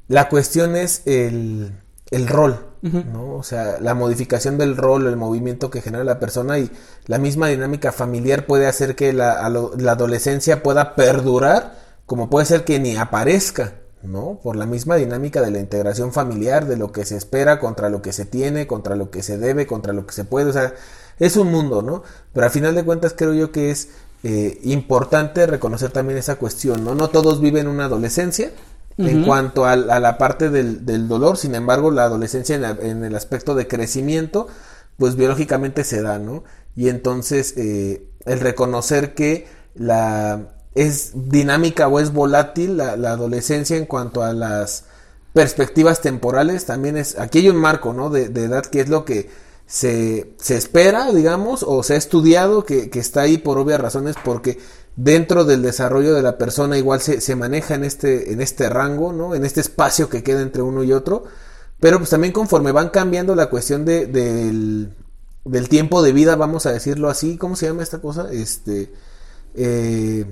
[0.08, 1.74] la cuestión es el,
[2.12, 3.36] el rol, ¿no?
[3.36, 6.72] O sea, la modificación del rol, el movimiento que genera la persona y
[7.06, 12.64] la misma dinámica familiar puede hacer que la, la adolescencia pueda perdurar, como puede ser
[12.64, 13.74] que ni aparezca,
[14.04, 14.40] ¿no?
[14.42, 18.02] Por la misma dinámica de la integración familiar, de lo que se espera contra lo
[18.02, 20.74] que se tiene, contra lo que se debe, contra lo que se puede, o sea,
[21.20, 22.04] es un mundo, ¿no?
[22.34, 23.90] Pero al final de cuentas creo yo que es
[24.24, 26.96] eh, importante reconocer también esa cuestión, ¿no?
[26.96, 28.52] No todos viven una adolescencia,
[28.98, 33.68] en cuanto a, la parte del, dolor, sin embargo, la adolescencia en, el aspecto de
[33.68, 34.48] crecimiento,
[34.98, 36.44] pues biológicamente se da, ¿no?
[36.76, 43.86] Y entonces eh, el reconocer que la es dinámica o es volátil la, adolescencia en
[43.86, 44.86] cuanto a las
[45.34, 48.10] perspectivas temporales, también es, aquí hay un marco, ¿no?
[48.10, 49.30] De, edad que es lo que
[49.66, 54.16] se, se, espera, digamos, o se ha estudiado que, que está ahí por obvias razones
[54.24, 54.60] porque
[54.98, 59.14] dentro del desarrollo de la persona igual se, se, maneja en este, en este rango,
[59.14, 59.36] ¿no?
[59.36, 61.24] En este espacio que queda entre uno y otro.
[61.80, 64.94] Pero pues también conforme van cambiando la cuestión de, del,
[65.46, 68.30] del tiempo de vida, vamos a decirlo así, ¿cómo se llama esta cosa?
[68.32, 68.92] Este,
[69.54, 70.26] eh,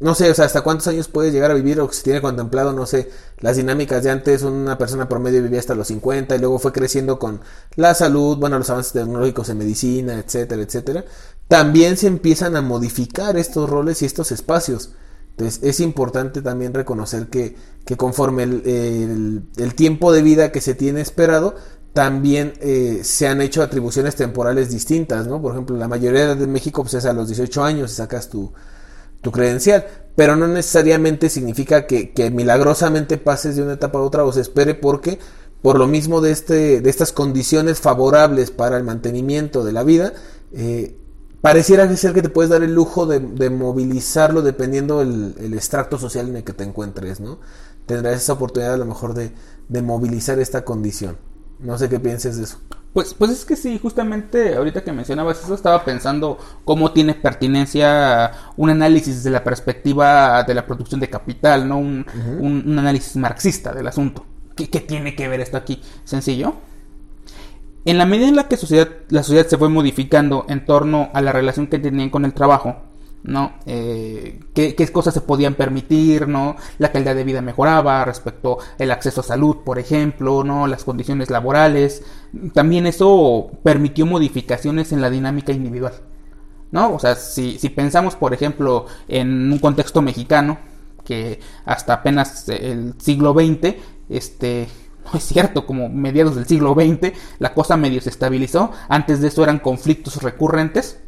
[0.00, 2.72] no sé, o sea, hasta cuántos años puede llegar a vivir o si tiene contemplado,
[2.72, 6.58] no sé, las dinámicas de antes, una persona promedio vivía hasta los 50 y luego
[6.58, 7.40] fue creciendo con
[7.76, 11.04] la salud, bueno, los avances tecnológicos en medicina, etcétera, etcétera.
[11.50, 14.92] También se empiezan a modificar estos roles y estos espacios.
[15.30, 20.76] Entonces es importante también reconocer que, que conforme el, el, tiempo de vida que se
[20.76, 21.56] tiene esperado,
[21.92, 25.42] también eh, se han hecho atribuciones temporales distintas, ¿no?
[25.42, 28.52] Por ejemplo, la mayoría de México pues es a los 18 años y sacas tu,
[29.20, 34.24] tu credencial, pero no necesariamente significa que, que, milagrosamente pases de una etapa a otra
[34.24, 35.18] o se espere porque
[35.62, 40.12] por lo mismo de, este, de estas condiciones favorables para el mantenimiento de la vida,
[40.52, 40.96] eh,
[41.40, 45.98] pareciera ser que te puedes dar el lujo de, de movilizarlo dependiendo el, el, extracto
[45.98, 47.38] social en el que te encuentres, ¿no?
[47.86, 49.32] Tendrás esa oportunidad a lo mejor de,
[49.68, 51.18] de movilizar esta condición.
[51.58, 52.58] No sé qué pienses de eso.
[52.92, 58.32] Pues, pues es que sí, justamente ahorita que mencionabas eso, estaba pensando cómo tiene pertinencia
[58.56, 61.78] un análisis desde la perspectiva de la producción de capital, ¿no?
[61.78, 62.04] Un,
[62.40, 64.26] un, análisis marxista del asunto.
[64.56, 65.80] ¿Qué, ¿Qué, tiene que ver esto aquí?
[66.04, 66.54] Sencillo.
[67.84, 71.20] En la medida en la que sociedad, la sociedad se fue modificando en torno a
[71.22, 72.76] la relación que tenían con el trabajo,
[73.22, 73.54] ¿no?
[73.66, 76.56] Eh, ¿qué, cosas se podían permitir, ¿no?
[76.78, 80.66] La calidad de vida mejoraba respecto al acceso a salud, por ejemplo, ¿no?
[80.66, 82.02] Las condiciones laborales.
[82.52, 85.94] También eso permitió modificaciones en la dinámica individual,
[86.72, 86.94] ¿no?
[86.94, 90.58] O sea, si, si pensamos, por ejemplo, en un contexto mexicano,
[91.04, 93.74] que hasta apenas el siglo XX,
[94.08, 94.68] este,
[95.04, 98.70] no es cierto, como mediados del siglo XX, la cosa medio se estabilizó.
[98.88, 100.98] Antes de eso eran conflictos recurrentes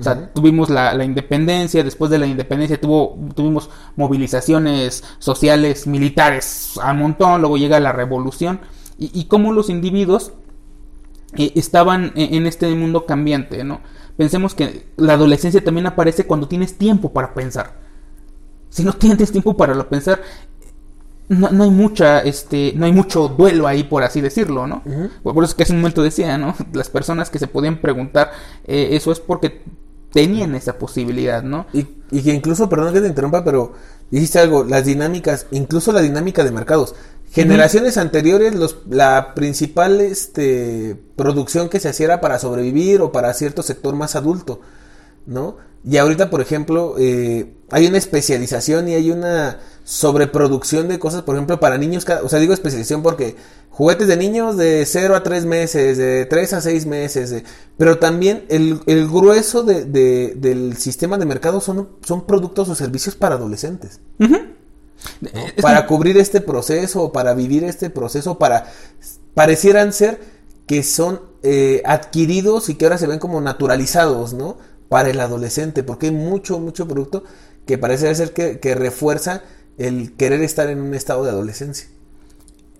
[0.00, 6.94] o sea, tuvimos la, independencia, después de la independencia tuvo, tuvimos movilizaciones sociales, militares a
[6.94, 8.60] montón, luego llega la revolución
[8.98, 10.32] y, y cómo los individuos
[11.36, 13.82] eh, estaban en, en, este mundo cambiante, ¿no?
[14.16, 17.78] Pensemos que la adolescencia también aparece cuando tienes tiempo para pensar.
[18.70, 20.22] Si no tienes tiempo para lo pensar,
[21.30, 24.82] no, no, hay mucha, este, no hay mucho duelo ahí, por así decirlo, ¿no?
[25.22, 26.56] Por eso es que hace un momento decía, ¿no?
[26.72, 28.32] Las personas que se podían preguntar
[28.66, 29.62] eh, eso es porque
[30.12, 31.66] tenían esa posibilidad, ¿no?
[31.72, 33.74] Y, y, que incluso, perdón que te interrumpa, pero
[34.10, 36.96] dijiste algo, las dinámicas, incluso la dinámica de mercados.
[37.30, 43.32] Generaciones anteriores, los, la principal este, producción que se hacía era para sobrevivir o para
[43.34, 44.62] cierto sector más adulto,
[45.26, 45.58] ¿no?
[45.84, 51.34] Y ahorita, por ejemplo, eh, hay una especialización y hay una sobreproducción de cosas, por
[51.34, 53.34] ejemplo, para niños, o sea, digo especialización porque
[53.70, 57.42] juguetes de niños de 0 a 3 meses, de 3 a 6 meses,
[57.76, 63.34] pero también el, grueso de, del sistema de mercado son, son productos o servicios para
[63.34, 63.98] adolescentes.
[65.60, 68.70] Para cubrir este proceso, para vivir este proceso, para
[69.34, 70.20] parecieran ser
[70.66, 74.56] que son eh, adquiridos y que ahora se ven como naturalizados, ¿no?
[74.88, 77.22] para el adolescente, porque hay mucho, mucho producto
[77.64, 79.42] que parece ser que, refuerza
[79.80, 81.88] el querer estar en un estado de adolescencia.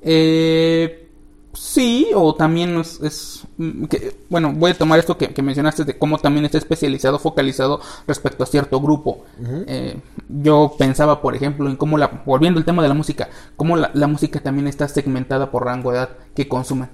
[0.03, 1.09] Eh,
[1.55, 6.19] sí, o también es, mm, que, bueno, voy a tomar esto que, mencionaste de cómo
[6.19, 9.25] también está especializado, focalizado respecto a cierto grupo.
[9.67, 9.99] Eh,
[10.29, 14.07] yo pensaba, por ejemplo, en cómo la, volviendo al tema de la música, cómo la,
[14.07, 16.91] música también está segmentada por rango de edad que consumen.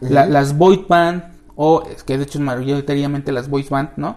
[0.00, 4.16] las boy band o es que de hecho mayoritariamente las voice band, ¿no?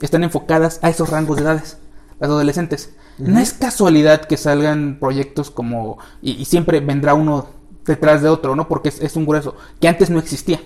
[0.00, 1.78] Están enfocadas a esos rangos de edades,
[2.18, 2.94] las adolescentes.
[3.20, 7.48] No es casualidad que salgan proyectos como, y, siempre vendrá uno
[7.84, 8.68] detrás de otro, ¿no?
[8.68, 10.60] Porque es, un grueso, que antes no existía.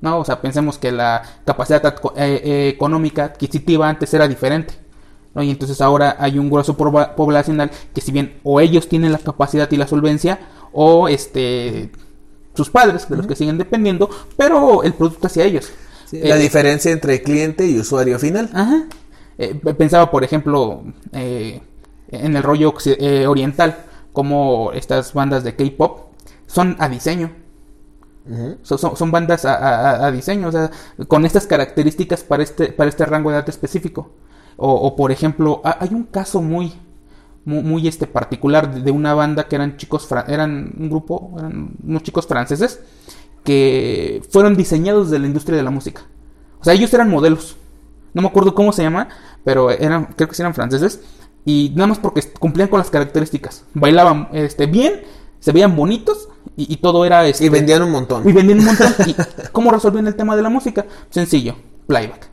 [0.00, 0.18] ¿no?
[0.18, 1.84] O sea, pensemos que la capacidad
[2.16, 4.74] eh, eh, económica adquisitiva antes era diferente.
[5.34, 5.42] ¿no?
[5.42, 9.70] Y entonces ahora hay un grueso poblacional que si bien o ellos tienen la capacidad
[9.70, 10.40] y la solvencia
[10.72, 11.92] o este
[12.54, 15.70] sus padres de los que siguen dependiendo, pero el producto hacia ellos.
[16.10, 18.50] la eh, diferencia entre cliente y usuario final.
[18.52, 18.86] Ajá.
[19.78, 20.82] pensaba, por ejemplo,
[22.10, 22.74] en el rollo
[23.28, 26.10] oriental, como estas bandas de K-pop
[26.46, 27.30] son a diseño
[28.62, 30.70] son, bandas a, diseño, o sea,
[31.08, 34.10] con estas características para este, para este rango de edad específico.
[34.56, 36.74] O, por ejemplo, hay un caso muy,
[37.44, 42.26] muy, este particular de, una banda que eran chicos, eran un grupo, eran unos chicos
[42.26, 42.80] franceses
[43.42, 46.02] que fueron diseñados de la industria de la música.
[46.60, 47.56] O sea, ellos eran modelos.
[48.12, 49.08] No me acuerdo cómo se llama,
[49.44, 51.00] pero eran, creo que eran franceses.
[51.44, 53.64] Y nada más porque cumplían con las características.
[53.74, 55.00] Bailaban este, bien,
[55.38, 57.26] se veían bonitos y, todo era...
[57.26, 58.28] Este, y vendían un montón.
[58.28, 58.92] Y vendían un montón.
[59.06, 59.14] ¿Y
[59.52, 60.86] cómo resolvían el tema de la música?
[61.08, 61.56] Sencillo,
[61.86, 62.30] playback.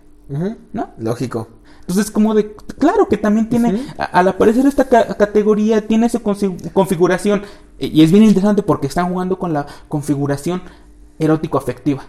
[0.74, 0.90] ¿No?
[0.98, 1.48] Lógico.
[1.82, 6.22] Entonces, como de, claro que también tiene, al aparecer esta categoría, tiene su
[6.74, 7.44] configuración.
[7.80, 10.64] Y es bien interesante porque están jugando con la configuración
[11.18, 12.04] erótico-afectiva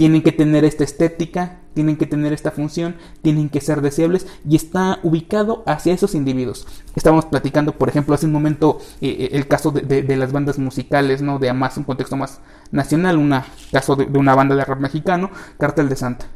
[0.00, 4.56] tienen que tener esta estética, tienen que tener esta función, tienen que ser deseables y
[4.56, 6.66] está ubicado hacia esos individuos.
[6.96, 11.22] Estábamos platicando, por ejemplo, hace un momento eh, eh, el caso de, las bandas musicales,
[11.22, 11.38] ¿no?
[11.38, 12.40] De más un contexto más
[12.70, 13.34] nacional, un
[13.72, 16.26] caso de, una banda de rap mexicano, Cartel de Santa.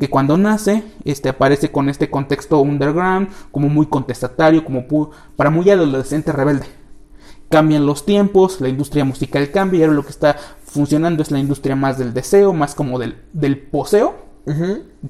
[0.00, 4.84] Que cuando nace, este aparece con este contexto underground, como muy contestatario, como
[5.36, 6.66] para muy adolescente rebelde
[7.50, 11.40] cambian los tiempos, la industria musical cambia y ahora lo que está funcionando es la
[11.40, 14.29] industria más del deseo, más como del, del poseo.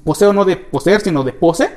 [0.03, 1.69] Poseo no de poseer, sino de pose.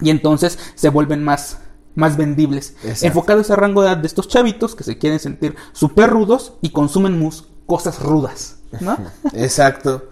[0.00, 1.58] Y entonces se vuelven más,
[1.94, 2.74] más vendibles.
[3.02, 6.70] Enfocados a rango de edad de estos chavitos que se quieren sentir súper rudos y
[6.70, 8.56] consumen mus cosas rudas.
[8.80, 8.96] ¿no?
[9.34, 10.08] Exacto.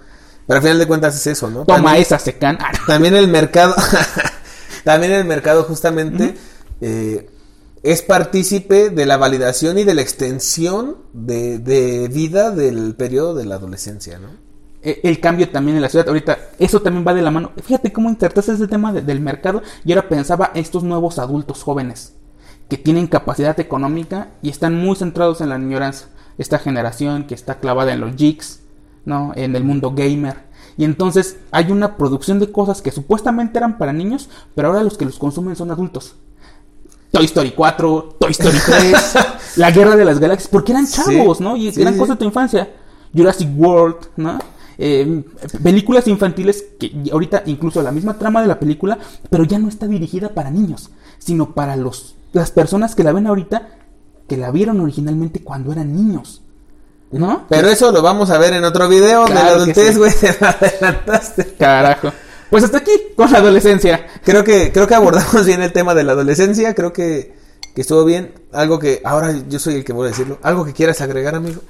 [0.47, 1.65] Pero al final de cuentas es eso, ¿no?
[1.65, 2.59] Toma esa, secan.
[2.87, 3.75] también el mercado.
[4.85, 6.37] también el mercado, justamente
[7.83, 13.57] es partícipe de la validación y de la extensión de, vida del periodo de la
[13.57, 14.48] adolescencia, ¿no?
[14.83, 17.53] E, el cambio también en la ciudad, ahorita, eso también va de la mano.
[17.63, 22.15] Fíjate cómo interpretas ese tema del mercado y ahora pensaba estos nuevos adultos jóvenes
[22.69, 26.09] que tienen capacidad económica y están muy centrados en la ignorancia.
[26.37, 28.61] Esta generación que está clavada en los jigs,
[29.05, 29.33] ¿no?
[29.35, 30.49] En el mundo gamer.
[30.77, 34.97] Y entonces hay una producción de cosas que supuestamente eran para niños, pero ahora los
[34.97, 36.15] que los consumen son adultos.
[37.11, 39.15] Toy Story 4, Toy Story 3,
[39.57, 41.57] La Guerra de las Galaxias, porque eran chavos, ¿no?
[41.57, 42.71] Y eran cosas de tu infancia.
[43.15, 44.39] Jurassic World, ¿no?
[44.81, 45.25] Eh,
[45.63, 48.99] películas infantiles que ahorita incluso la misma trama de la película,
[49.29, 53.27] pero ya no está dirigida para niños, sino para los las personas que la ven
[53.27, 53.69] ahorita
[54.29, 56.43] que la vieron originalmente cuando eran niños.
[57.11, 57.47] ¿No?
[57.49, 61.55] Pero eso lo vamos a ver en otro video de la adultez, güey, te adelantaste.
[61.55, 62.13] Carajo.
[62.51, 64.07] Pues hasta aquí con la adolescencia.
[64.23, 66.75] Creo que, creo que abordamos bien el tema de la adolescencia.
[66.75, 67.38] Creo que,
[67.79, 68.33] que estuvo bien.
[68.51, 70.41] Algo que, ahora yo soy el que voy a decirlo.
[70.43, 71.61] ¿Algo que quieras agregar, amigo?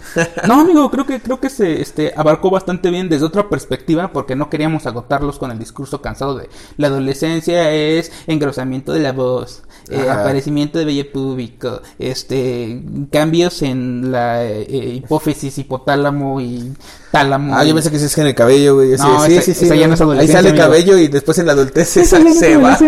[0.49, 4.35] no, amigo, creo que, creo que se este, abarcó bastante bien desde otra perspectiva, porque
[4.35, 6.49] no queríamos agotarlos con el discurso cansado de
[6.79, 12.83] la adolescencia es engrosamiento de la voz, eh, aparecimiento de vello público, este,
[13.13, 16.73] cambios en la eh, hipófisis, hipotálamo y
[17.13, 17.55] tálamo.
[17.55, 18.97] Ah, yo pensé que se es en el cabello, güey.
[18.97, 22.57] No, sí, sí, sí, Ahí sale el cabello y después en la adultez se, se
[22.57, 22.79] va.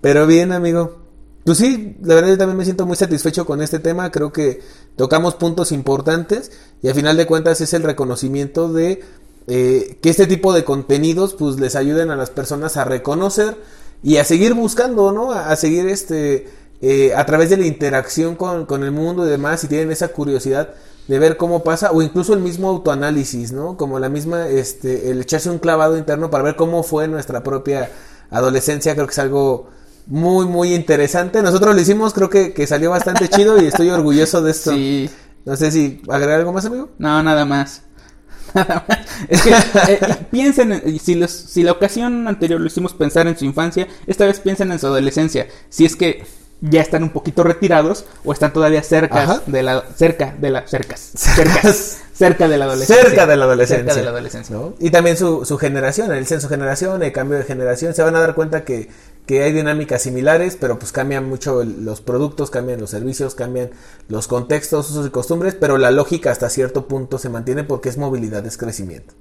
[0.00, 1.03] Pero bien, amigo.
[1.44, 4.62] Pues sí, la verdad yo también me siento muy satisfecho con este tema, creo que
[4.96, 6.50] tocamos puntos importantes
[6.82, 9.02] y al final de cuentas es el reconocimiento de
[9.46, 13.58] eh, que este tipo de contenidos pues les ayuden a las personas a reconocer
[14.02, 15.32] y a seguir buscando, ¿no?
[15.32, 16.48] A, seguir este,
[16.80, 20.08] eh, a través de la interacción con, con el mundo y demás, si tienen esa
[20.08, 20.70] curiosidad
[21.08, 23.76] de ver cómo pasa o incluso el mismo autoanálisis, ¿no?
[23.76, 27.90] Como la misma, este, el echarse un clavado interno para ver cómo fue nuestra propia
[28.30, 29.73] adolescencia, creo que es algo
[30.06, 31.42] muy, muy interesante.
[31.42, 34.72] Nosotros lo hicimos, creo que, que salió bastante chido y estoy orgulloso de esto.
[34.72, 35.10] Sí.
[35.44, 36.90] No sé si agregar algo más, amigo.
[36.98, 37.82] No, nada más.
[38.54, 38.98] Nada más.
[39.28, 40.00] Es que eh,
[40.30, 44.38] piensen, si, los, si la ocasión anterior lo hicimos pensar en su infancia, esta vez
[44.38, 45.48] piensen en su adolescencia.
[45.70, 46.24] Si es que
[46.60, 51.12] ya están un poquito retirados o están todavía cerca de la cerca de la cercas
[51.14, 54.56] cercas cerca de la adolescencia cerca de la adolescencia, cerca de la adolescencia.
[54.78, 58.20] y también su, su generación el censo generación el cambio de generación se van a
[58.20, 58.88] dar cuenta que
[59.26, 63.70] que hay dinámicas similares, pero pues cambian mucho los productos, cambian los servicios, cambian
[64.08, 67.96] los contextos, usos y costumbres, pero la lógica hasta cierto punto se mantiene porque es
[67.96, 69.14] movilidad, es crecimiento.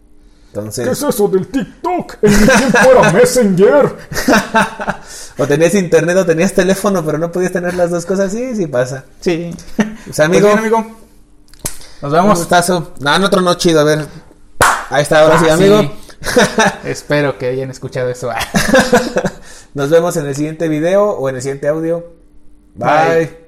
[0.48, 2.18] Entonces, ¿Qué es eso del TikTok?
[2.22, 3.96] En mi tiempo era Messenger.
[5.40, 8.32] o tenías internet o tenías teléfono, pero no podías tener las dos cosas.
[8.32, 9.06] Sí, sí pasa.
[9.20, 9.56] Sí.
[10.06, 10.98] Pues, amigo, Pues bien, amigo.
[12.04, 12.38] Nos un vemos.
[12.40, 12.94] gustazo.
[13.00, 14.06] No, en otro no chido, a ver.
[14.90, 15.82] Ahí está, ahora sí, Ah, amigo.
[15.82, 15.92] sí.
[16.86, 18.30] Espero que hayan escuchado eso.
[19.74, 22.14] Nos vemos en el siguiente video o en el siguiente audio.
[22.76, 23.43] Bye.